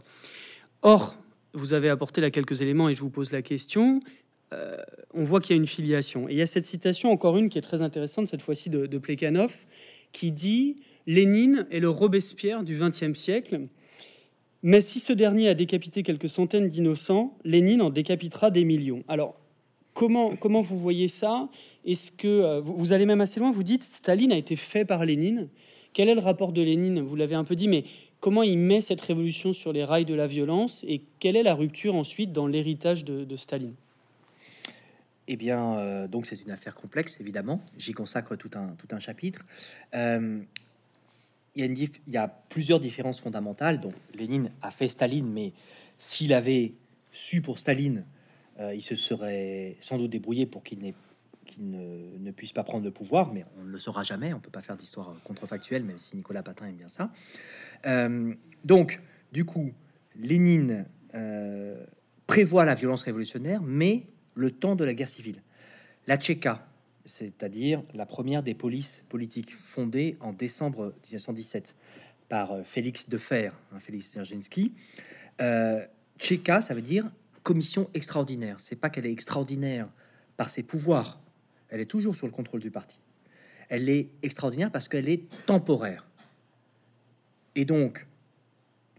Or, 0.82 1.18
vous 1.54 1.74
avez 1.74 1.90
apporté 1.90 2.22
là 2.22 2.30
quelques 2.30 2.62
éléments 2.62 2.90
et 2.90 2.94
je 2.94 3.02
vous 3.02 3.10
pose 3.10 3.32
la 3.32 3.42
question. 3.42 4.02
Euh, 4.54 4.78
on 5.14 5.24
voit 5.24 5.40
qu'il 5.40 5.56
y 5.56 5.58
a 5.58 5.62
une 5.62 5.68
filiation. 5.68 6.28
Et 6.30 6.34
il 6.34 6.38
y 6.38 6.42
a 6.42 6.46
cette 6.46 6.66
citation, 6.66 7.12
encore 7.12 7.38
une, 7.38 7.50
qui 7.50 7.58
est 7.58 7.62
très 7.62 7.82
intéressante, 7.82 8.28
cette 8.28 8.42
fois-ci 8.42 8.70
de 8.70 8.98
Plekhanov, 8.98 9.56
qui 10.12 10.32
dit 10.32 10.78
Lénine 11.08 11.68
est 11.72 11.80
le 11.80 11.90
Robespierre 11.90 12.64
du 12.64 12.78
XXe 12.80 13.18
siècle. 13.18 13.68
Mais 14.62 14.80
si 14.80 15.00
ce 15.00 15.12
dernier 15.12 15.50
a 15.50 15.54
décapité 15.54 16.04
quelques 16.04 16.30
centaines 16.30 16.70
d'innocents, 16.70 17.38
Lénine 17.44 17.82
en 17.82 17.90
décapitera 17.90 18.50
des 18.50 18.64
millions. 18.64 19.04
Alors, 19.10 19.36
comment, 19.94 20.36
comment 20.36 20.62
vous 20.62 20.78
voyez 20.78 21.10
ça? 21.10 21.50
Est-ce 21.86 22.12
que 22.12 22.28
euh, 22.28 22.62
vous, 22.62 22.94
allez 22.94 23.06
même 23.06 23.22
assez 23.22 23.40
loin 23.40 23.52
Vous 23.52 23.64
dites 23.64 23.84
Staline 23.84 24.32
a 24.32 24.38
été 24.38 24.56
fait 24.56 24.86
par 24.86 25.06
Lénine. 25.06 25.50
Quel 25.92 26.10
est 26.10 26.16
le 26.16 26.22
rapport 26.22 26.54
de 26.54 26.62
Lénine? 26.62 27.02
Vous 27.02 27.16
l'avez 27.16 27.36
un 27.36 27.44
peu 27.44 27.56
dit, 27.56 27.68
mais 27.68 27.84
comment 28.20 28.42
il 28.42 28.58
met 28.58 28.80
cette 28.80 29.02
révolution 29.02 29.52
sur 29.52 29.74
les 29.74 29.84
rails 29.84 30.06
de 30.06 30.16
la 30.16 30.28
violence 30.28 30.86
et 30.88 31.02
quelle 31.20 31.36
est 31.36 31.44
la 31.44 31.54
rupture 31.54 31.94
ensuite 31.96 32.32
dans 32.32 32.48
l'héritage 32.48 33.04
de, 33.04 33.36
Staline? 33.36 33.76
Eh 35.28 35.36
bien, 35.36 35.76
euh, 35.76 36.08
donc 36.08 36.26
c'est 36.26 36.42
une 36.42 36.52
affaire 36.52 36.76
complexe, 36.76 37.20
évidemment. 37.20 37.60
J'y 37.78 37.92
consacre 37.92 38.38
tout 38.38 38.52
un, 38.56 38.76
tout 38.78 38.88
un 38.92 39.00
chapitre. 39.00 39.46
Euh, 39.94 40.40
il, 41.56 41.90
y 42.08 42.18
a 42.18 42.28
plusieurs 42.28 42.80
différences 42.80 43.20
fondamentales. 43.20 43.80
Donc, 43.80 43.94
Lénine 44.14 44.52
a 44.62 44.72
fait 44.72 44.88
Staline, 44.88 45.32
mais 45.32 45.54
s'il 45.98 46.34
avait 46.34 46.74
su 47.12 47.42
pour 47.42 47.60
Staline, 47.60 48.06
euh, 48.60 48.74
il 48.74 48.82
se 48.82 48.96
serait 48.96 49.76
sans 49.80 49.98
doute 49.98 50.12
débrouillé 50.12 50.46
pour 50.46 50.64
qu'il 50.64 50.94
ne, 51.60 52.32
puisse 52.32 52.54
pas 52.54 52.64
prendre 52.64 52.84
le 52.84 52.92
pouvoir, 52.92 53.34
mais 53.34 53.46
on 53.60 53.64
ne 53.64 53.70
le 53.70 53.78
saura 53.78 54.04
jamais. 54.04 54.34
On 54.34 54.40
peut 54.40 54.52
pas 54.52 54.62
faire 54.62 54.78
d'histoire 54.78 55.16
contrefactuelle, 55.24 55.84
même 55.84 56.00
si 56.00 56.16
Nicolas 56.16 56.44
Patin 56.44 56.68
aime 56.68 56.76
bien 56.76 56.90
ça. 56.90 57.12
Euh, 57.86 58.34
donc, 58.64 59.02
du 59.32 59.46
coup, 59.46 59.72
Lénine 60.16 60.86
euh, 61.14 61.86
prévoit 62.28 62.66
la 62.66 62.76
violence 62.76 63.04
révolutionnaire, 63.04 63.62
mais 63.64 64.08
le 64.36 64.52
temps 64.52 64.76
de 64.76 64.84
la 64.84 64.94
guerre 64.94 65.08
civile. 65.08 65.42
La 66.08 66.18
Tchéka, 66.18 66.68
c'est-à-dire 67.06 67.84
la 67.94 68.06
première 68.06 68.44
des 68.44 68.54
polices 68.54 69.04
politiques 69.10 69.54
fondée 69.54 70.18
en 70.20 70.34
décembre 70.34 70.94
1917 71.04 71.76
par 72.30 72.52
euh, 72.52 72.64
Félix 72.64 73.10
de 73.10 73.18
Fer, 73.18 73.54
hein, 73.72 73.80
Félix 73.80 74.14
Dzerzhinsky. 74.14 74.74
Euh, 75.42 75.86
ça 76.20 76.74
veut 76.74 76.82
dire 76.82 77.12
commission 77.44 77.90
extraordinaire. 77.94 78.60
C'est 78.60 78.76
pas 78.76 78.90
qu'elle 78.90 79.06
est 79.06 79.12
extraordinaire 79.12 79.90
par 80.38 80.50
ses 80.50 80.64
pouvoirs, 80.64 81.20
elle 81.70 81.82
est 81.82 81.86
toujours 81.86 82.16
sur 82.16 82.28
le 82.28 82.32
contrôle 82.32 82.62
du 82.62 82.72
parti. 82.72 83.00
Elle 83.70 83.90
est 83.90 84.10
extraordinaire 84.22 84.72
parce 84.72 84.88
qu'elle 84.88 85.10
est 85.10 85.24
temporaire. 85.46 86.06
Et 87.56 87.66
donc, 87.66 88.08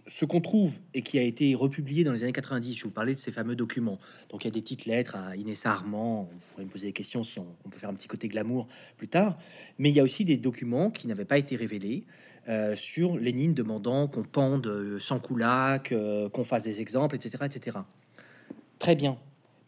ce 0.06 0.24
qu'on 0.24 0.40
trouve 0.40 0.78
et 0.92 1.02
qui 1.02 1.18
a 1.18 1.22
été 1.22 1.54
republié 1.54 2.04
dans 2.04 2.12
les 2.12 2.22
années 2.22 2.32
90, 2.32 2.76
je 2.76 2.84
vous 2.84 2.90
parlais 2.90 3.14
de 3.14 3.18
ces 3.18 3.32
fameux 3.32 3.56
documents. 3.56 3.98
Donc 4.28 4.44
il 4.44 4.48
y 4.48 4.50
a 4.50 4.52
des 4.52 4.60
petites 4.60 4.86
lettres 4.86 5.16
à 5.16 5.34
Inès 5.36 5.64
Armand. 5.64 6.28
Vous 6.30 6.38
pourrez 6.52 6.64
me 6.64 6.70
poser 6.70 6.88
des 6.88 6.92
questions 6.92 7.24
si 7.24 7.38
on, 7.38 7.46
peut 7.70 7.78
faire 7.78 7.88
un 7.88 7.94
petit 7.94 8.08
côté 8.08 8.28
glamour 8.28 8.68
plus 8.96 9.08
tard. 9.08 9.38
Mais 9.78 9.90
il 9.90 9.96
y 9.96 10.00
a 10.00 10.02
aussi 10.02 10.24
des 10.24 10.36
documents 10.36 10.90
qui 10.90 11.08
n'avaient 11.08 11.24
pas 11.24 11.38
été 11.38 11.56
révélés 11.56 12.04
euh, 12.48 12.76
sur 12.76 13.16
Lénine 13.16 13.54
demandant 13.54 14.06
qu'on 14.06 14.22
pende 14.22 14.66
euh, 14.66 14.98
sans 14.98 15.18
coulac, 15.18 15.92
euh, 15.92 16.28
qu'on 16.28 16.44
fasse 16.44 16.62
des 16.62 16.82
exemples, 16.82 17.16
etc., 17.16 17.44
etc. 17.46 17.78
Très 18.78 18.96
bien. 18.96 19.16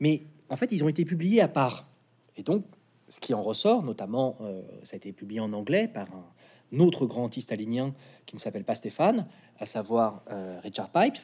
Mais 0.01 0.25
en 0.51 0.57
fait, 0.57 0.71
ils 0.73 0.85
ont 0.85 0.89
été 0.89 1.07
publiés 1.07 1.41
à 1.41 1.49
part. 1.49 1.89
Et 2.37 2.43
donc, 2.43 2.67
ce 3.09 3.21
qui 3.21 3.33
en 3.33 3.43
ressort, 3.43 3.83
notamment, 3.83 4.37
ça 4.83 4.95
a 4.95 4.97
été 4.97 5.13
publié 5.13 5.39
en 5.39 5.53
anglais 5.53 5.89
par 5.89 6.09
un 6.13 6.25
autre 6.79 7.07
grand 7.07 7.25
anti-stalinien 7.25 7.95
qui 8.27 8.37
ne 8.37 8.41
s'appelle 8.41 8.65
pas 8.65 8.75
Stéphane, 8.75 9.27
à 9.59 9.67
savoir 9.67 10.23
euh, 10.31 10.59
Richard 10.63 10.91
Pipes, 10.91 11.19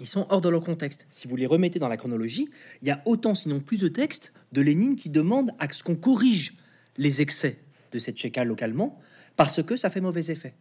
ils 0.00 0.06
sont 0.06 0.26
hors 0.30 0.40
de 0.40 0.48
leur 0.48 0.62
contexte. 0.62 1.06
Si 1.10 1.28
vous 1.28 1.36
les 1.36 1.46
remettez 1.46 1.78
dans 1.78 1.88
la 1.88 1.96
chronologie, 1.96 2.48
il 2.80 2.88
y 2.88 2.90
a 2.90 3.02
autant, 3.04 3.34
sinon 3.34 3.60
plus 3.60 3.78
de 3.78 3.88
textes 3.88 4.32
de 4.52 4.62
Lénine 4.62 4.96
qui 4.96 5.10
demandent 5.10 5.52
à 5.58 5.70
ce 5.70 5.82
qu'on 5.82 5.96
corrige 5.96 6.56
les 6.96 7.20
excès 7.20 7.58
de 7.92 7.98
cette 7.98 8.16
Tchéka 8.16 8.44
localement, 8.44 8.98
parce 9.36 9.62
que 9.62 9.76
ça 9.76 9.90
fait 9.90 10.00
mauvais 10.00 10.30
effet. 10.30 10.54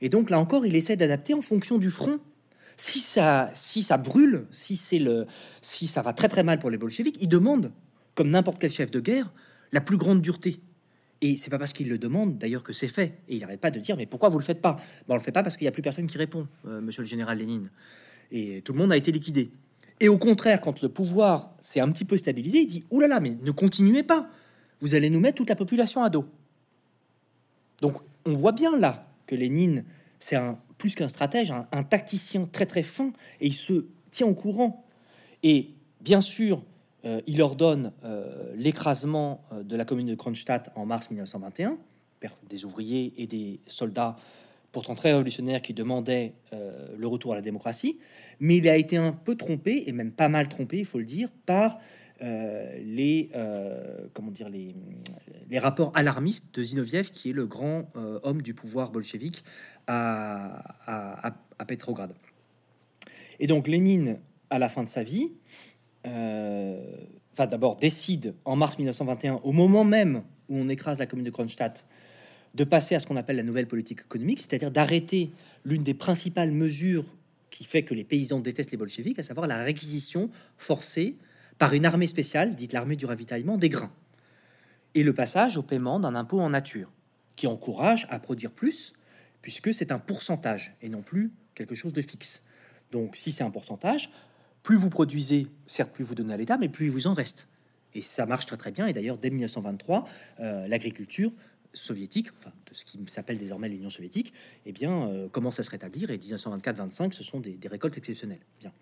Et 0.00 0.08
donc 0.08 0.30
là 0.30 0.38
encore, 0.38 0.64
il 0.66 0.74
essaie 0.74 0.96
d'adapter 0.96 1.34
en 1.34 1.42
fonction 1.42 1.78
du 1.78 1.90
front. 1.90 2.18
Si 2.76 3.00
ça, 3.00 3.50
si 3.54 3.82
ça 3.82 3.98
brûle, 3.98 4.46
si 4.50 4.76
c'est 4.76 4.98
le, 4.98 5.26
si 5.60 5.86
ça 5.86 6.02
va 6.02 6.12
très 6.12 6.28
très 6.28 6.42
mal 6.42 6.58
pour 6.58 6.70
les 6.70 6.78
bolcheviks, 6.78 7.18
il 7.20 7.28
demande, 7.28 7.72
comme 8.14 8.30
n'importe 8.30 8.58
quel 8.58 8.72
chef 8.72 8.90
de 8.90 9.00
guerre, 9.00 9.32
la 9.70 9.80
plus 9.80 9.98
grande 9.98 10.22
dureté. 10.22 10.60
Et 11.22 11.36
c'est 11.36 11.50
pas 11.50 11.58
parce 11.58 11.72
qu'il 11.72 11.88
le 11.88 11.98
demande 11.98 12.36
d'ailleurs 12.36 12.64
que 12.64 12.72
c'est 12.72 12.88
fait. 12.88 13.20
Et 13.28 13.36
il 13.36 13.40
n'arrête 13.40 13.60
pas 13.60 13.70
de 13.70 13.78
dire 13.78 13.96
mais 13.96 14.06
pourquoi 14.06 14.28
vous 14.28 14.38
le 14.38 14.44
faites 14.44 14.60
pas? 14.60 14.74
Ben, 15.06 15.14
On 15.14 15.16
le 15.16 15.22
fait 15.22 15.32
pas 15.32 15.44
parce 15.44 15.56
qu'il 15.56 15.64
n'y 15.64 15.68
a 15.68 15.72
plus 15.72 15.80
personne 15.80 16.08
qui 16.08 16.18
répond, 16.18 16.48
euh, 16.66 16.80
monsieur 16.80 17.02
le 17.02 17.08
général 17.08 17.38
Lénine. 17.38 17.70
Et 18.32 18.60
tout 18.62 18.72
le 18.72 18.78
monde 18.80 18.92
a 18.92 18.96
été 18.96 19.12
liquidé. 19.12 19.52
Et 20.00 20.08
au 20.08 20.18
contraire, 20.18 20.60
quand 20.60 20.82
le 20.82 20.88
pouvoir 20.88 21.54
s'est 21.60 21.78
un 21.78 21.90
petit 21.92 22.04
peu 22.04 22.16
stabilisé, 22.16 22.62
il 22.62 22.66
dit 22.66 22.84
oulala, 22.90 23.14
là 23.14 23.14
là, 23.14 23.20
mais 23.20 23.38
ne 23.40 23.50
continuez 23.52 24.02
pas. 24.02 24.28
Vous 24.80 24.96
allez 24.96 25.10
nous 25.10 25.20
mettre 25.20 25.36
toute 25.36 25.48
la 25.48 25.54
population 25.54 26.02
à 26.02 26.10
dos. 26.10 26.26
Donc 27.80 27.98
on 28.26 28.32
voit 28.32 28.52
bien 28.52 28.76
là 28.76 29.08
que 29.26 29.36
Lénine, 29.36 29.84
c'est 30.18 30.36
un 30.36 30.58
plus 30.76 30.96
qu'un 30.96 31.06
stratège, 31.06 31.52
un, 31.52 31.68
un, 31.70 31.84
tacticien 31.84 32.46
très 32.46 32.66
très 32.66 32.82
fin, 32.82 33.12
et 33.40 33.46
il 33.46 33.54
se 33.54 33.86
tient 34.10 34.26
au 34.26 34.34
courant. 34.34 34.84
Et 35.44 35.70
bien 36.00 36.20
sûr, 36.20 36.64
il 37.26 37.42
ordonne 37.42 37.92
euh, 38.04 38.52
l'écrasement 38.54 39.44
euh, 39.52 39.62
de 39.62 39.76
la 39.76 39.84
commune 39.84 40.06
de 40.06 40.14
Kronstadt 40.14 40.70
en 40.74 40.86
mars 40.86 41.10
1921, 41.10 41.78
perte 42.20 42.42
des 42.48 42.64
ouvriers 42.64 43.12
et 43.16 43.26
des 43.26 43.60
soldats 43.66 44.16
pourtant 44.70 44.94
très 44.94 45.10
révolutionnaires 45.10 45.60
qui 45.60 45.74
demandaient 45.74 46.32
le 46.96 47.06
retour 47.06 47.32
à 47.32 47.34
la 47.34 47.42
démocratie. 47.42 47.98
Mais 48.40 48.56
il 48.56 48.66
a 48.70 48.76
été 48.78 48.96
un 48.96 49.12
peu 49.12 49.36
trompé, 49.36 49.84
et 49.86 49.92
même 49.92 50.12
pas 50.12 50.30
mal 50.30 50.48
trompé, 50.48 50.78
il 50.78 50.86
faut 50.86 50.98
le 50.98 51.04
dire, 51.04 51.28
par 51.44 51.78
les, 52.22 53.28
comment 54.14 54.30
dire, 54.30 54.48
rapports 55.60 55.92
alarmistes 55.94 56.46
de 56.54 56.64
Zinoviev, 56.64 57.10
qui 57.10 57.28
est 57.28 57.34
le 57.34 57.46
grand 57.46 57.92
homme 58.22 58.40
du 58.40 58.54
pouvoir 58.54 58.92
bolchevique 58.92 59.44
à, 59.86 60.62
à, 60.86 61.34
à, 61.58 61.64
Petrograd. 61.66 62.14
Et 63.40 63.46
donc 63.46 63.68
Lénine, 63.68 64.20
à 64.48 64.58
la 64.58 64.70
fin 64.70 64.84
de 64.84 64.88
sa 64.88 65.02
vie, 65.02 65.32
euh, 66.04 66.61
enfin 67.32 67.46
d'abord 67.46 67.76
décide 67.76 68.34
en 68.44 68.56
mars 68.56 68.78
1921, 68.78 69.40
au 69.42 69.52
moment 69.52 69.84
même 69.84 70.22
où 70.48 70.56
on 70.56 70.68
écrase 70.68 70.98
la 70.98 71.06
commune 71.06 71.24
de 71.24 71.30
Kronstadt, 71.30 71.84
de 72.54 72.64
passer 72.64 72.94
à 72.94 72.98
ce 72.98 73.06
qu'on 73.06 73.16
appelle 73.16 73.36
la 73.36 73.42
nouvelle 73.42 73.66
politique 73.66 74.00
économique, 74.00 74.40
c'est-à-dire 74.40 74.70
d'arrêter 74.70 75.30
l'une 75.64 75.82
des 75.82 75.94
principales 75.94 76.50
mesures 76.50 77.06
qui 77.50 77.64
fait 77.64 77.82
que 77.82 77.94
les 77.94 78.04
paysans 78.04 78.40
détestent 78.40 78.72
les 78.72 78.76
bolcheviks, 78.76 79.18
à 79.18 79.22
savoir 79.22 79.46
la 79.46 79.62
réquisition 79.62 80.30
forcée 80.58 81.16
par 81.58 81.74
une 81.74 81.84
armée 81.84 82.06
spéciale, 82.06 82.54
dite 82.54 82.72
l'armée 82.72 82.96
du 82.96 83.06
ravitaillement, 83.06 83.56
des 83.56 83.68
grains, 83.68 83.92
et 84.94 85.02
le 85.02 85.12
passage 85.12 85.56
au 85.56 85.62
paiement 85.62 86.00
d'un 86.00 86.14
impôt 86.14 86.40
en 86.40 86.50
nature, 86.50 86.90
qui 87.36 87.46
encourage 87.46 88.06
à 88.10 88.18
produire 88.18 88.50
plus, 88.50 88.92
puisque 89.40 89.72
c'est 89.72 89.92
un 89.92 89.98
pourcentage 89.98 90.74
et 90.82 90.88
non 90.88 91.02
plus 91.02 91.32
quelque 91.54 91.74
chose 91.74 91.92
de 91.92 92.02
fixe. 92.02 92.42
Donc 92.90 93.16
si 93.16 93.32
c'est 93.32 93.44
un 93.44 93.50
pourcentage, 93.50 94.10
plus 94.62 94.76
vous 94.76 94.90
produisez, 94.90 95.48
certes, 95.66 95.92
plus 95.92 96.04
vous 96.04 96.14
donnez 96.14 96.34
à 96.34 96.36
l'État, 96.36 96.58
mais 96.58 96.68
plus 96.68 96.86
il 96.86 96.92
vous 96.92 97.06
en 97.06 97.14
reste. 97.14 97.48
Et 97.94 98.02
ça 98.02 98.26
marche 98.26 98.46
très 98.46 98.56
très 98.56 98.70
bien. 98.70 98.86
Et 98.86 98.92
d'ailleurs, 98.92 99.18
dès 99.18 99.30
1923, 99.30 100.08
euh, 100.40 100.66
l'agriculture 100.66 101.32
soviétique, 101.74 102.28
de 102.28 102.74
ce 102.74 102.84
qui 102.84 102.98
s'appelle 103.08 103.38
désormais 103.38 103.68
l'Union 103.68 103.90
soviétique, 103.90 104.32
eh 104.66 104.72
bien, 104.72 105.08
euh, 105.08 105.28
commence 105.28 105.58
à 105.58 105.62
se 105.62 105.70
rétablir. 105.70 106.10
Et 106.10 106.18
1924-25, 106.18 107.12
ce 107.12 107.24
sont 107.24 107.40
des, 107.40 107.58
récoltes 107.66 107.96
exceptionnelles. 107.96 108.44
Bien. 108.60 108.72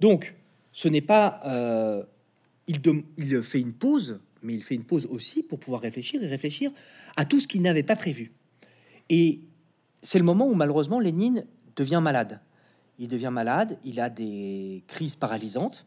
Donc, 0.00 0.34
ce 0.72 0.88
n'est 0.88 1.00
pas... 1.00 1.40
Euh, 1.46 2.04
il, 2.68 2.80
il 3.18 3.42
fait 3.42 3.60
une 3.60 3.72
pause, 3.72 4.20
mais 4.42 4.54
il 4.54 4.62
fait 4.62 4.74
une 4.74 4.84
pause 4.84 5.06
aussi 5.06 5.42
pour 5.42 5.58
pouvoir 5.58 5.82
réfléchir 5.82 6.22
et 6.22 6.26
réfléchir 6.26 6.70
à 7.16 7.24
tout 7.24 7.40
ce 7.40 7.48
qu'il 7.48 7.62
n'avait 7.62 7.82
pas 7.82 7.96
prévu. 7.96 8.32
Et 9.08 9.40
c'est 10.00 10.18
le 10.18 10.24
moment 10.24 10.48
où 10.48 10.54
malheureusement 10.54 11.00
Lénine 11.00 11.44
devient 11.76 12.00
malade 12.02 12.40
il 13.02 13.08
devient 13.08 13.30
malade, 13.32 13.78
il 13.84 13.98
a 13.98 14.08
des 14.08 14.84
crises 14.86 15.16
paralysantes, 15.16 15.86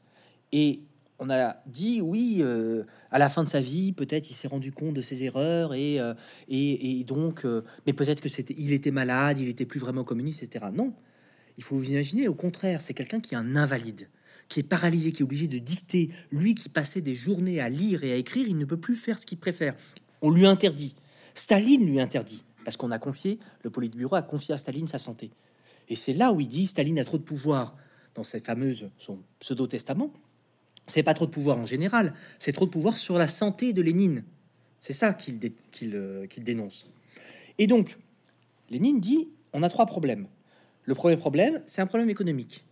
et 0.51 0.81
on 1.17 1.29
a 1.29 1.55
dit 1.65 2.01
oui, 2.01 2.39
euh, 2.41 2.83
à 3.09 3.19
la 3.19 3.29
fin 3.29 3.45
de 3.45 3.49
sa 3.49 3.61
vie, 3.61 3.93
peut-être 3.93 4.29
il 4.29 4.33
s'est 4.33 4.49
rendu 4.49 4.73
compte 4.73 4.93
de 4.93 5.01
ses 5.01 5.23
erreurs 5.23 5.73
et, 5.73 5.97
euh, 5.97 6.13
et, 6.49 7.05
donc, 7.05 7.45
euh, 7.45 7.63
mais 7.87 7.93
peut-être 7.93 8.19
que 8.19 8.27
c'était, 8.27 8.53
il 8.57 8.73
était 8.73 8.91
malade, 8.91 9.39
il 9.39 9.47
était 9.47 9.65
plus 9.65 9.79
vraiment 9.79 10.03
communiste, 10.03 10.43
etc. 10.43 10.65
Non, 10.73 10.93
il 11.57 11.63
faut 11.63 11.77
vous 11.77 11.89
imaginer, 11.89 12.27
au 12.27 12.33
contraire, 12.33 12.81
c'est 12.81 12.93
quelqu'un 12.93 13.21
qui 13.21 13.33
est 13.33 13.37
un 13.37 13.55
invalide, 13.55 14.09
qui 14.49 14.59
est 14.59 14.63
paralysé, 14.63 15.13
qui 15.13 15.21
est 15.21 15.23
obligé 15.23 15.47
de 15.47 15.57
dicter, 15.57 16.09
lui 16.33 16.53
qui 16.53 16.67
passait 16.67 16.99
des 16.99 17.15
journées 17.15 17.61
à 17.61 17.69
lire 17.69 18.03
et 18.03 18.11
à 18.11 18.17
écrire, 18.17 18.45
il 18.45 18.57
ne 18.57 18.65
peut 18.65 18.79
plus 18.79 18.97
faire 18.97 19.19
ce 19.19 19.25
qu'il 19.25 19.37
préfère. 19.37 19.73
On 20.21 20.31
lui 20.31 20.45
interdit. 20.45 20.95
Staline 21.33 21.85
lui 21.85 22.01
interdit, 22.01 22.43
parce 22.65 22.75
qu'on 22.75 22.91
a 22.91 22.99
confié, 22.99 23.39
le 23.63 23.69
Politburo 23.69 24.15
a 24.15 24.21
confié 24.21 24.53
à 24.53 24.57
Staline 24.57 24.87
sa 24.87 24.97
santé. 24.97 25.31
Et 25.89 25.95
c'est 25.95 26.13
là 26.13 26.31
où 26.31 26.39
il 26.39 26.47
dit 26.47 26.67
Staline 26.67 26.99
a 26.99 27.05
trop 27.05 27.17
de 27.17 27.23
pouvoir 27.23 27.75
dans 28.15 28.23
cette 28.23 28.45
fameuse 28.45 28.89
son 28.97 29.19
pseudo-testament. 29.39 30.11
C'est 30.87 31.03
pas 31.03 31.13
trop 31.13 31.25
de 31.25 31.31
pouvoir 31.31 31.57
en 31.57 31.65
général, 31.65 32.13
c'est 32.39 32.51
trop 32.51 32.65
de 32.65 32.71
pouvoir 32.71 32.97
sur 32.97 33.17
la 33.17 33.27
santé 33.27 33.73
de 33.73 33.81
Lénine. 33.81 34.23
C'est 34.79 34.93
ça 34.93 35.13
qu'il 35.13 35.39
euh, 35.83 36.27
qu'il 36.27 36.43
dénonce. 36.43 36.87
Et 37.57 37.67
donc, 37.67 37.97
Lénine 38.69 38.99
dit 38.99 39.29
on 39.53 39.63
a 39.63 39.69
trois 39.69 39.85
problèmes. 39.85 40.27
Le 40.83 40.93
premier 40.93 41.17
problème, 41.17 41.61
c'est 41.65 41.81
un 41.81 41.87
problème 41.87 42.09
économique. 42.09 42.65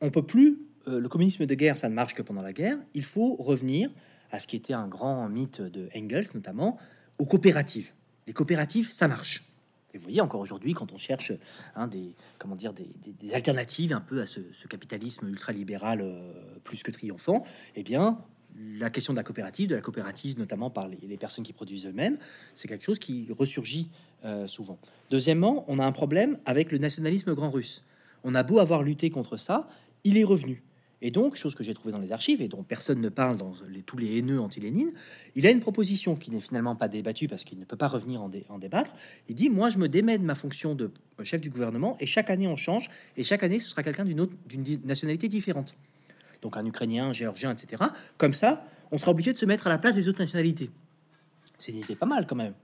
On 0.00 0.10
peut 0.10 0.26
plus, 0.26 0.58
euh, 0.88 1.00
le 1.00 1.08
communisme 1.08 1.46
de 1.46 1.54
guerre, 1.54 1.78
ça 1.78 1.88
ne 1.88 1.94
marche 1.94 2.14
que 2.14 2.22
pendant 2.22 2.42
la 2.42 2.52
guerre. 2.52 2.78
Il 2.94 3.04
faut 3.04 3.36
revenir 3.36 3.90
à 4.30 4.38
ce 4.38 4.46
qui 4.46 4.56
était 4.56 4.74
un 4.74 4.88
grand 4.88 5.28
mythe 5.28 5.62
de 5.62 5.88
Engels, 5.96 6.26
notamment, 6.34 6.78
aux 7.18 7.24
coopératives. 7.24 7.92
Les 8.26 8.32
coopératives, 8.32 8.90
ça 8.90 9.08
marche. 9.08 9.44
Vous 9.96 10.04
voyez 10.04 10.20
encore 10.20 10.40
aujourd'hui, 10.40 10.74
quand 10.74 10.92
on 10.92 10.98
cherche 10.98 11.32
hein, 11.74 11.86
des, 11.86 12.14
comment 12.38 12.56
dire, 12.56 12.72
des, 12.72 13.34
alternatives 13.34 13.92
un 13.92 14.00
peu 14.00 14.20
à 14.20 14.26
ce, 14.26 14.40
capitalisme 14.68 15.28
ultralibéral 15.28 16.00
euh, 16.00 16.32
plus 16.64 16.82
que 16.82 16.90
triomphant, 16.90 17.44
eh 17.74 17.82
bien, 17.82 18.18
la 18.78 18.90
question 18.90 19.12
de 19.12 19.18
la 19.18 19.22
coopérative, 19.22 19.68
de 19.68 19.74
la 19.74 19.80
coopérative 19.80 20.38
notamment 20.38 20.70
par 20.70 20.88
les, 20.88 21.16
personnes 21.16 21.44
qui 21.44 21.52
produisent 21.52 21.86
eux-mêmes, 21.86 22.18
c'est 22.54 22.68
quelque 22.68 22.84
chose 22.84 22.98
qui 22.98 23.26
ressurgit 23.36 23.90
euh, 24.24 24.46
souvent. 24.46 24.78
Deuxièmement, 25.10 25.64
on 25.68 25.78
a 25.78 25.84
un 25.84 25.92
problème 25.92 26.38
avec 26.46 26.72
le 26.72 26.78
nationalisme 26.78 27.34
grand 27.34 27.50
russe. 27.50 27.82
On 28.24 28.34
a 28.34 28.42
beau 28.42 28.58
avoir 28.58 28.82
lutté 28.82 29.10
contre 29.10 29.36
ça, 29.36 29.68
il 30.04 30.18
est 30.18 30.24
revenu. 30.24 30.62
Et 31.02 31.10
donc, 31.10 31.36
chose 31.36 31.54
que 31.54 31.62
j'ai 31.62 31.74
trouvé 31.74 31.92
dans 31.92 31.98
les 31.98 32.12
archives 32.12 32.40
et 32.40 32.48
dont 32.48 32.62
personne 32.62 33.00
ne 33.00 33.10
parle 33.10 33.36
dans 33.36 33.52
tous 33.84 33.98
les 33.98 34.16
haineux 34.16 34.40
anti-Lénine, 34.40 34.92
il 35.34 35.46
a 35.46 35.50
une 35.50 35.60
proposition 35.60 36.16
qui 36.16 36.30
n'est 36.30 36.40
finalement 36.40 36.74
pas 36.74 36.88
débattue 36.88 37.28
parce 37.28 37.44
qu'il 37.44 37.58
ne 37.58 37.64
peut 37.64 37.76
pas 37.76 37.88
revenir 37.88 38.22
en, 38.22 38.58
débattre. 38.58 38.92
Il 39.28 39.34
dit 39.34 39.50
Moi, 39.50 39.68
je 39.68 39.78
me 39.78 39.88
démets 39.88 40.16
de 40.16 40.24
ma 40.24 40.34
fonction 40.34 40.74
de 40.74 40.90
chef 41.22 41.40
du 41.40 41.50
gouvernement 41.50 41.96
et 42.00 42.06
chaque 42.06 42.30
année 42.30 42.48
on 42.48 42.56
change 42.56 42.88
et 43.16 43.24
chaque 43.24 43.42
année 43.42 43.58
ce 43.58 43.68
sera 43.68 43.82
quelqu'un 43.82 44.04
d'une 44.04 44.20
autre 44.20 44.34
nationalité 44.84 45.28
différente 45.28 45.74
donc 46.42 46.56
un 46.56 46.64
Ukrainien, 46.64 47.06
un 47.08 47.12
Géorgien, 47.12 47.52
etc. 47.52 47.82
Comme 48.18 48.32
ça, 48.32 48.64
on 48.90 48.98
sera 48.98 49.10
obligé 49.10 49.32
de 49.32 49.38
se 49.38 49.46
mettre 49.46 49.66
à 49.66 49.70
la 49.70 49.78
place 49.78 49.94
des 49.96 50.08
autres 50.08 50.20
nationalités. 50.20 50.70
C'est 51.58 51.72
une 51.72 51.78
idée 51.78 51.96
pas 51.96 52.06
mal 52.06 52.26
quand 52.26 52.36
même. 52.36 52.54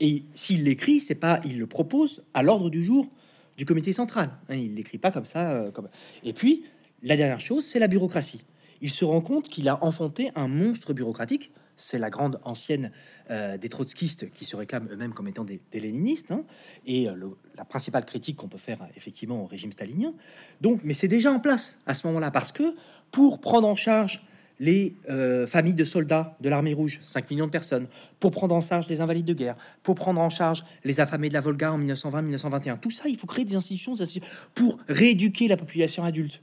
Et 0.00 0.24
s'il 0.34 0.64
l'écrit, 0.64 1.00
c'est 1.00 1.14
pas, 1.14 1.40
il 1.44 1.58
le 1.58 1.66
propose 1.66 2.22
à 2.34 2.42
l'ordre 2.42 2.70
du 2.70 2.82
jour 2.82 3.08
du 3.56 3.64
comité 3.66 3.92
central. 3.92 4.30
Hein, 4.48 4.56
il 4.56 4.74
l'écrit 4.74 4.98
pas 4.98 5.10
comme 5.10 5.26
ça. 5.26 5.50
Euh, 5.52 5.70
comme... 5.70 5.88
Et 6.24 6.32
puis, 6.32 6.64
la 7.02 7.16
dernière 7.16 7.40
chose, 7.40 7.64
c'est 7.64 7.78
la 7.78 7.88
bureaucratie. 7.88 8.44
Il 8.80 8.90
se 8.90 9.04
rend 9.04 9.20
compte 9.20 9.48
qu'il 9.48 9.68
a 9.68 9.82
enfanté 9.84 10.30
un 10.34 10.48
monstre 10.48 10.92
bureaucratique. 10.92 11.52
C'est 11.76 11.98
la 11.98 12.10
grande 12.10 12.38
ancienne 12.44 12.92
euh, 13.30 13.56
des 13.56 13.68
trotskistes 13.68 14.30
qui 14.32 14.44
se 14.44 14.56
réclament 14.56 14.88
eux-mêmes 14.90 15.14
comme 15.14 15.28
étant 15.28 15.44
des, 15.44 15.60
léninistes. 15.72 16.30
Hein, 16.30 16.44
et 16.86 17.08
euh, 17.08 17.14
la 17.56 17.64
principale 17.64 18.04
critique 18.04 18.36
qu'on 18.36 18.48
peut 18.48 18.58
faire 18.58 18.86
effectivement 18.96 19.42
au 19.42 19.46
régime 19.46 19.72
stalinien. 19.72 20.14
Donc, 20.60 20.80
mais 20.84 20.94
c'est 20.94 21.08
déjà 21.08 21.32
en 21.32 21.40
place 21.40 21.78
à 21.86 21.94
ce 21.94 22.06
moment-là 22.08 22.30
parce 22.30 22.52
que 22.52 22.74
pour 23.10 23.40
prendre 23.40 23.66
en 23.66 23.76
charge 23.76 24.22
les 24.60 24.94
euh, 25.08 25.46
familles 25.46 25.74
de 25.74 25.84
soldats 25.84 26.36
de 26.40 26.48
l'armée 26.48 26.74
rouge, 26.74 27.00
5 27.02 27.30
millions 27.30 27.46
de 27.46 27.50
personnes, 27.50 27.88
pour 28.20 28.30
prendre 28.30 28.54
en 28.54 28.60
charge 28.60 28.86
les 28.88 29.00
invalides 29.00 29.26
de 29.26 29.34
guerre, 29.34 29.56
pour 29.82 29.94
prendre 29.94 30.20
en 30.20 30.30
charge 30.30 30.64
les 30.84 31.00
affamés 31.00 31.28
de 31.28 31.34
la 31.34 31.40
Volga 31.40 31.72
en 31.72 31.80
1920-1921. 31.80 32.78
Tout 32.78 32.90
ça, 32.90 33.08
il 33.08 33.16
faut 33.16 33.26
créer 33.26 33.44
des 33.44 33.56
institutions 33.56 33.94
pour 34.54 34.78
rééduquer 34.88 35.48
la 35.48 35.56
population 35.56 36.04
adulte. 36.04 36.42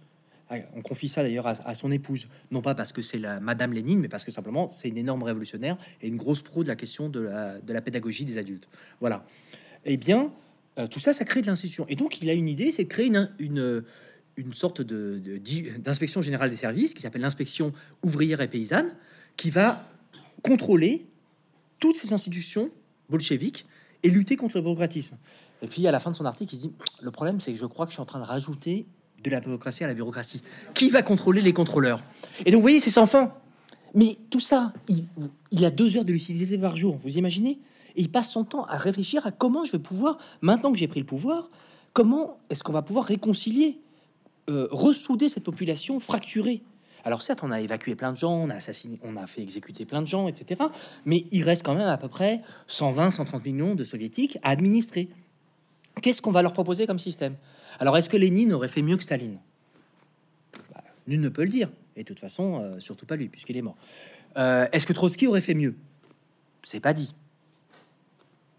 Ah, 0.50 0.56
on 0.76 0.82
confie 0.82 1.10
ça 1.10 1.22
d'ailleurs 1.22 1.46
à, 1.46 1.76
son 1.76 1.92
épouse, 1.92 2.28
non 2.50 2.62
pas 2.62 2.74
parce 2.74 2.92
que 2.92 3.04
c'est 3.04 3.20
la 3.20 3.40
Madame 3.40 3.72
Lénine, 3.72 4.00
mais 4.00 4.08
parce 4.08 4.26
que 4.26 4.32
simplement 4.32 4.70
c'est 4.72 4.90
une 4.90 4.98
énorme 4.98 5.22
révolutionnaire 5.22 5.78
et 6.02 6.08
une 6.08 6.18
grosse 6.18 6.42
pro 6.42 6.64
de 6.64 6.68
la 6.68 6.76
question 6.76 7.08
de 7.08 7.20
la, 7.68 7.82
pédagogie 7.82 8.26
des 8.26 8.38
adultes. 8.38 8.68
Voilà. 9.00 9.26
Eh 9.86 9.98
bien, 9.98 10.34
euh, 10.78 10.88
tout 10.88 11.00
ça, 11.00 11.14
ça 11.14 11.24
crée 11.24 11.42
de 11.42 11.48
l'institution. 11.48 11.86
Et 11.88 11.96
donc, 11.96 12.22
il 12.22 12.30
a 12.30 12.34
une 12.34 12.50
idée, 12.50 12.72
c'est 12.72 12.84
de 12.84 12.90
créer 12.90 13.12
une 13.40 13.84
une 14.40 14.54
sorte 14.54 14.82
de, 14.82 15.22
d'inspection 15.78 16.22
générale 16.22 16.50
des 16.50 16.56
services 16.56 16.94
qui 16.94 17.02
s'appelle 17.02 17.22
l'inspection 17.22 17.74
ouvrière 18.04 18.42
et 18.42 18.48
paysanne, 18.48 18.96
qui 19.36 19.50
va 19.50 19.88
contrôler 20.44 21.06
toutes 21.80 21.98
ces 21.98 22.14
institutions 22.14 22.72
bolcheviques 23.10 23.66
et 24.04 24.10
lutter 24.10 24.38
contre 24.38 24.56
le 24.56 24.62
bureaucratisme. 24.62 25.18
Et 25.62 25.68
puis 25.68 25.86
à 25.88 25.92
la 25.92 26.00
fin 26.00 26.12
de 26.12 26.16
son 26.16 26.26
article, 26.26 26.56
il 26.56 26.60
dit 26.60 26.72
le 27.02 27.12
problème, 27.12 27.42
c'est 27.42 27.52
que 27.52 27.60
je 27.60 27.66
crois 27.66 27.86
que 27.86 27.92
je 27.92 27.96
suis 27.96 28.02
en 28.02 28.06
train 28.06 28.20
de 28.20 28.26
rajouter 28.26 28.86
de 29.24 29.30
la 29.30 29.40
bureaucratie 29.40 29.84
à 29.84 29.88
la 29.88 29.94
bureaucratie. 29.94 30.42
Qui 30.74 30.90
va 30.90 31.02
contrôler 31.02 31.42
les 31.42 31.54
contrôleurs? 31.54 32.04
Et 32.46 32.52
donc 32.52 32.60
vous 32.60 32.64
voyez, 32.64 32.80
c'est 32.80 32.90
sans 32.90 33.06
fin. 33.06 33.34
Mais 33.96 34.18
tout 34.30 34.40
ça, 34.40 34.74
il, 34.88 35.08
il 35.52 35.66
a 35.66 35.72
deux 35.72 35.98
heures 35.98 36.06
de 36.06 36.12
lucidité 36.12 36.58
par 36.58 36.76
jour. 36.76 36.98
Vous 37.02 37.18
imaginez? 37.18 37.60
Et 37.96 38.02
il 38.02 38.12
passe 38.12 38.32
son 38.32 38.44
temps 38.44 38.66
à 38.66 38.78
réfléchir 38.78 39.26
à 39.26 39.32
comment 39.32 39.66
je 39.66 39.72
vais 39.72 39.80
pouvoir, 39.80 40.18
maintenant 40.42 40.72
que 40.72 40.78
j'ai 40.78 40.88
pris 40.88 41.00
le 41.00 41.06
pouvoir, 41.06 41.50
comment 41.94 42.38
est-ce 42.50 42.64
qu'on 42.64 42.74
va 42.74 42.82
pouvoir 42.82 43.06
réconcilier 43.06 43.80
euh, 44.50 44.68
ressouder 44.72 45.30
cette 45.30 45.44
population 45.44 46.00
fracturée? 46.00 46.62
Alors 47.04 47.22
certes, 47.22 47.42
on 47.44 47.52
a 47.52 47.62
évacué 47.62 47.96
plein 47.96 48.12
de 48.12 48.18
gens, 48.18 48.34
on 48.34 48.50
a 48.50 48.56
assassiné, 48.56 49.00
on 49.04 49.16
a 49.16 49.26
fait 49.26 49.42
exécuter 49.42 49.86
plein 49.86 50.02
de 50.02 50.08
gens, 50.08 50.28
etc. 50.28 50.62
Mais 51.06 51.26
il 51.32 51.44
reste 51.44 51.66
quand 51.66 51.76
même 51.76 51.88
à 51.88 51.98
peu 51.98 52.10
près 52.10 52.42
120, 52.68 53.12
130 53.12 53.46
millions 53.46 53.76
de 53.76 53.84
soviétiques 53.84 54.38
à 54.44 54.50
administrer. 54.50 55.10
Qu'est-ce 56.02 56.22
qu'on 56.22 56.32
va 56.32 56.42
leur 56.42 56.54
proposer 56.54 56.88
comme 56.88 57.00
système? 57.00 57.36
Alors 57.80 57.98
est-ce 57.98 58.10
que 58.10 58.18
Lénine 58.18 58.54
aurait 58.54 58.68
fait 58.68 58.82
mieux 58.82 58.98
que 58.98 59.04
Staline? 59.04 59.40
Bah, 60.74 60.84
Nul 61.08 61.22
ne 61.22 61.30
peut 61.30 61.44
le 61.44 61.50
dire. 61.50 61.70
Et 61.96 62.04
de 62.04 62.08
toute 62.08 62.20
façon, 62.20 62.62
euh, 62.62 62.80
surtout 62.80 63.06
pas 63.06 63.16
lui, 63.16 63.28
puisqu'il 63.28 63.58
est 63.58 63.62
mort. 63.62 63.76
Euh, 64.38 64.68
est-ce 64.72 64.86
que 64.86 64.94
Trotsky 64.94 65.28
aurait 65.28 65.42
fait 65.42 65.54
mieux? 65.54 65.76
C'est 66.64 66.80
pas 66.80 66.94
dit. 66.94 67.14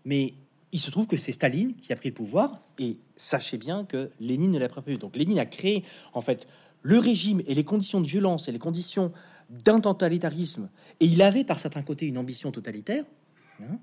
Mais 0.05 0.35
il 0.73 0.79
se 0.79 0.91
trouve 0.91 1.07
que 1.07 1.17
c'est 1.17 1.33
Staline 1.33 1.75
qui 1.75 1.93
a 1.93 1.97
pris 1.97 2.09
le 2.09 2.15
pouvoir, 2.15 2.61
et 2.79 2.97
sachez 3.17 3.59
bien 3.59 3.85
que 3.85 4.11
Lénine 4.21 4.53
ne 4.53 4.59
l'a 4.59 4.69
pas 4.69 4.83
prévu. 4.83 4.99
Donc 4.99 5.17
Lénine 5.17 5.39
a 5.39 5.47
créé 5.47 5.85
en 6.13 6.21
fait 6.21 6.47
le 6.83 6.99
régime 6.99 7.43
et 7.47 7.55
les 7.55 7.65
conditions 7.65 8.01
de 8.01 8.07
violence 8.07 8.49
et 8.49 8.53
les 8.53 8.59
conditions 8.59 9.13
d'un 9.51 9.81
totalitarisme, 9.81 10.71
et 11.01 11.07
il 11.07 11.23
avait 11.23 11.45
par 11.45 11.59
certains 11.59 11.83
côtés 11.83 12.07
une 12.07 12.19
ambition 12.19 12.53
totalitaire, 12.53 13.05
hein. 13.61 13.79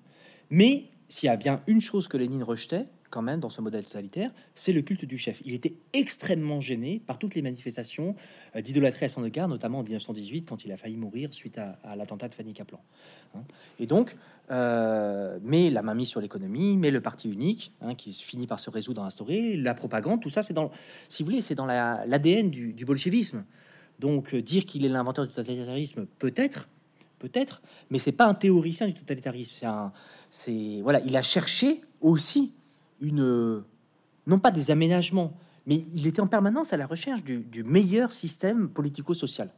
mais 0.50 0.86
s'il 1.10 1.28
y 1.28 1.30
a 1.30 1.36
bien 1.36 1.62
une 1.68 1.82
chose 1.82 2.08
que 2.08 2.16
Lénine 2.16 2.44
rejetait, 2.44 2.86
quand 3.10 3.22
même 3.22 3.40
dans 3.40 3.50
ce 3.50 3.62
modèle 3.62 3.86
totalitaire, 3.86 4.32
c'est 4.56 4.74
le 4.74 4.82
culte 4.82 5.06
du 5.06 5.18
chef. 5.18 5.42
Il 5.46 5.54
était 5.54 5.74
extrêmement 5.94 6.62
gêné 6.62 7.02
par 7.06 7.20
toutes 7.20 7.36
les 7.36 7.42
manifestations 7.42 8.16
euh, 8.56 8.62
d'idolâtrie 8.62 9.06
à 9.06 9.10
son 9.10 9.24
égard, 9.26 9.48
notamment 9.48 9.80
en 9.80 9.84
1918 9.84 10.48
quand 10.48 10.66
il 10.66 10.72
a 10.72 10.78
failli 10.78 10.98
mourir 10.98 11.34
suite 11.34 11.58
à, 11.58 11.96
l'attentat 11.96 12.28
de 12.28 12.36
Fanny 12.36 12.54
Kaplan. 12.54 12.82
Hein. 13.36 13.42
Et 13.80 13.88
donc, 13.88 14.16
euh, 14.52 15.40
mais 15.44 15.70
la 15.70 15.82
main 15.82 15.94
mise 15.94 16.10
sur 16.10 16.22
l'économie, 16.22 16.78
mais 16.78 16.92
le 16.92 17.02
parti 17.02 17.30
unique 17.30 17.74
hein, 17.82 17.96
qui 17.96 18.14
finit 18.14 18.48
par 18.48 18.60
se 18.60 18.70
résoudre 18.70 19.02
à 19.02 19.06
instaurer, 19.06 19.56
la 19.58 19.74
propagande, 19.74 20.22
tout 20.22 20.30
ça, 20.30 20.44
c'est 20.44 20.54
dans, 20.54 20.72
si 21.08 21.24
vous 21.24 21.30
voulez, 21.30 21.42
c'est 21.42 21.56
dans 21.56 21.66
l'ADN 21.66 22.50
du, 22.50 22.74
du 22.74 22.86
bolchevisme. 22.86 23.44
Donc, 24.00 24.34
euh, 24.34 24.42
dire 24.42 24.66
qu'il 24.66 24.86
est 24.86 24.90
l'inventeur 24.90 25.26
du 25.26 25.34
totalitarisme, 25.34 26.06
peut-être, 26.20 26.68
peut-être, 27.20 27.62
mais 27.90 28.00
c'est 28.00 28.12
pas 28.12 28.26
un 28.26 28.34
théoricien 28.34 28.88
du 28.88 28.94
totalitarisme. 28.94 29.54
C'est 29.56 29.66
un, 29.66 29.92
c'est 30.30 30.80
voilà, 30.82 31.02
il 31.06 31.16
a 31.16 31.22
cherché 31.22 31.82
aussi 32.02 32.54
une, 33.02 33.64
non 34.26 34.40
pas 34.40 34.52
des 34.52 34.72
aménagements, 34.72 35.34
mais 35.66 35.76
il 35.94 36.08
était 36.08 36.22
en 36.22 36.28
permanence 36.28 36.74
à 36.74 36.78
la 36.78 36.86
recherche 36.86 37.24
du, 37.24 37.64
meilleur 37.64 38.12
système 38.12 38.70
politico-social. 38.70 39.50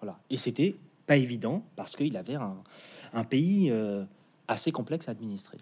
Voilà. 0.00 0.18
Et 0.30 0.36
c'était 0.36 0.76
pas 1.06 1.16
évident 1.16 1.64
parce 1.76 1.96
qu'il 1.96 2.16
avait 2.16 2.34
un, 2.34 3.24
pays 3.24 3.70
euh, 3.70 4.04
assez 4.48 4.72
complexe 4.72 5.08
à 5.08 5.12
administrer. 5.12 5.58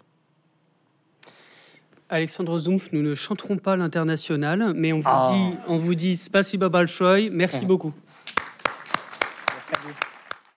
Alexandre 2.09 2.57
Zoumf, 2.59 2.91
nous 2.91 3.01
ne 3.01 3.15
chanterons 3.15 3.57
pas 3.57 3.75
l'international, 3.75 4.73
mais 4.75 4.93
on 4.93 4.99
vous 4.99 5.07
ah. 5.07 5.33
dit, 5.33 5.57
on 5.67 5.77
vous 5.77 5.95
dit, 5.95 6.15
spasiba 6.15 6.69
balchoy, 6.69 7.29
merci 7.31 7.61
ah. 7.63 7.65
beaucoup. 7.65 7.93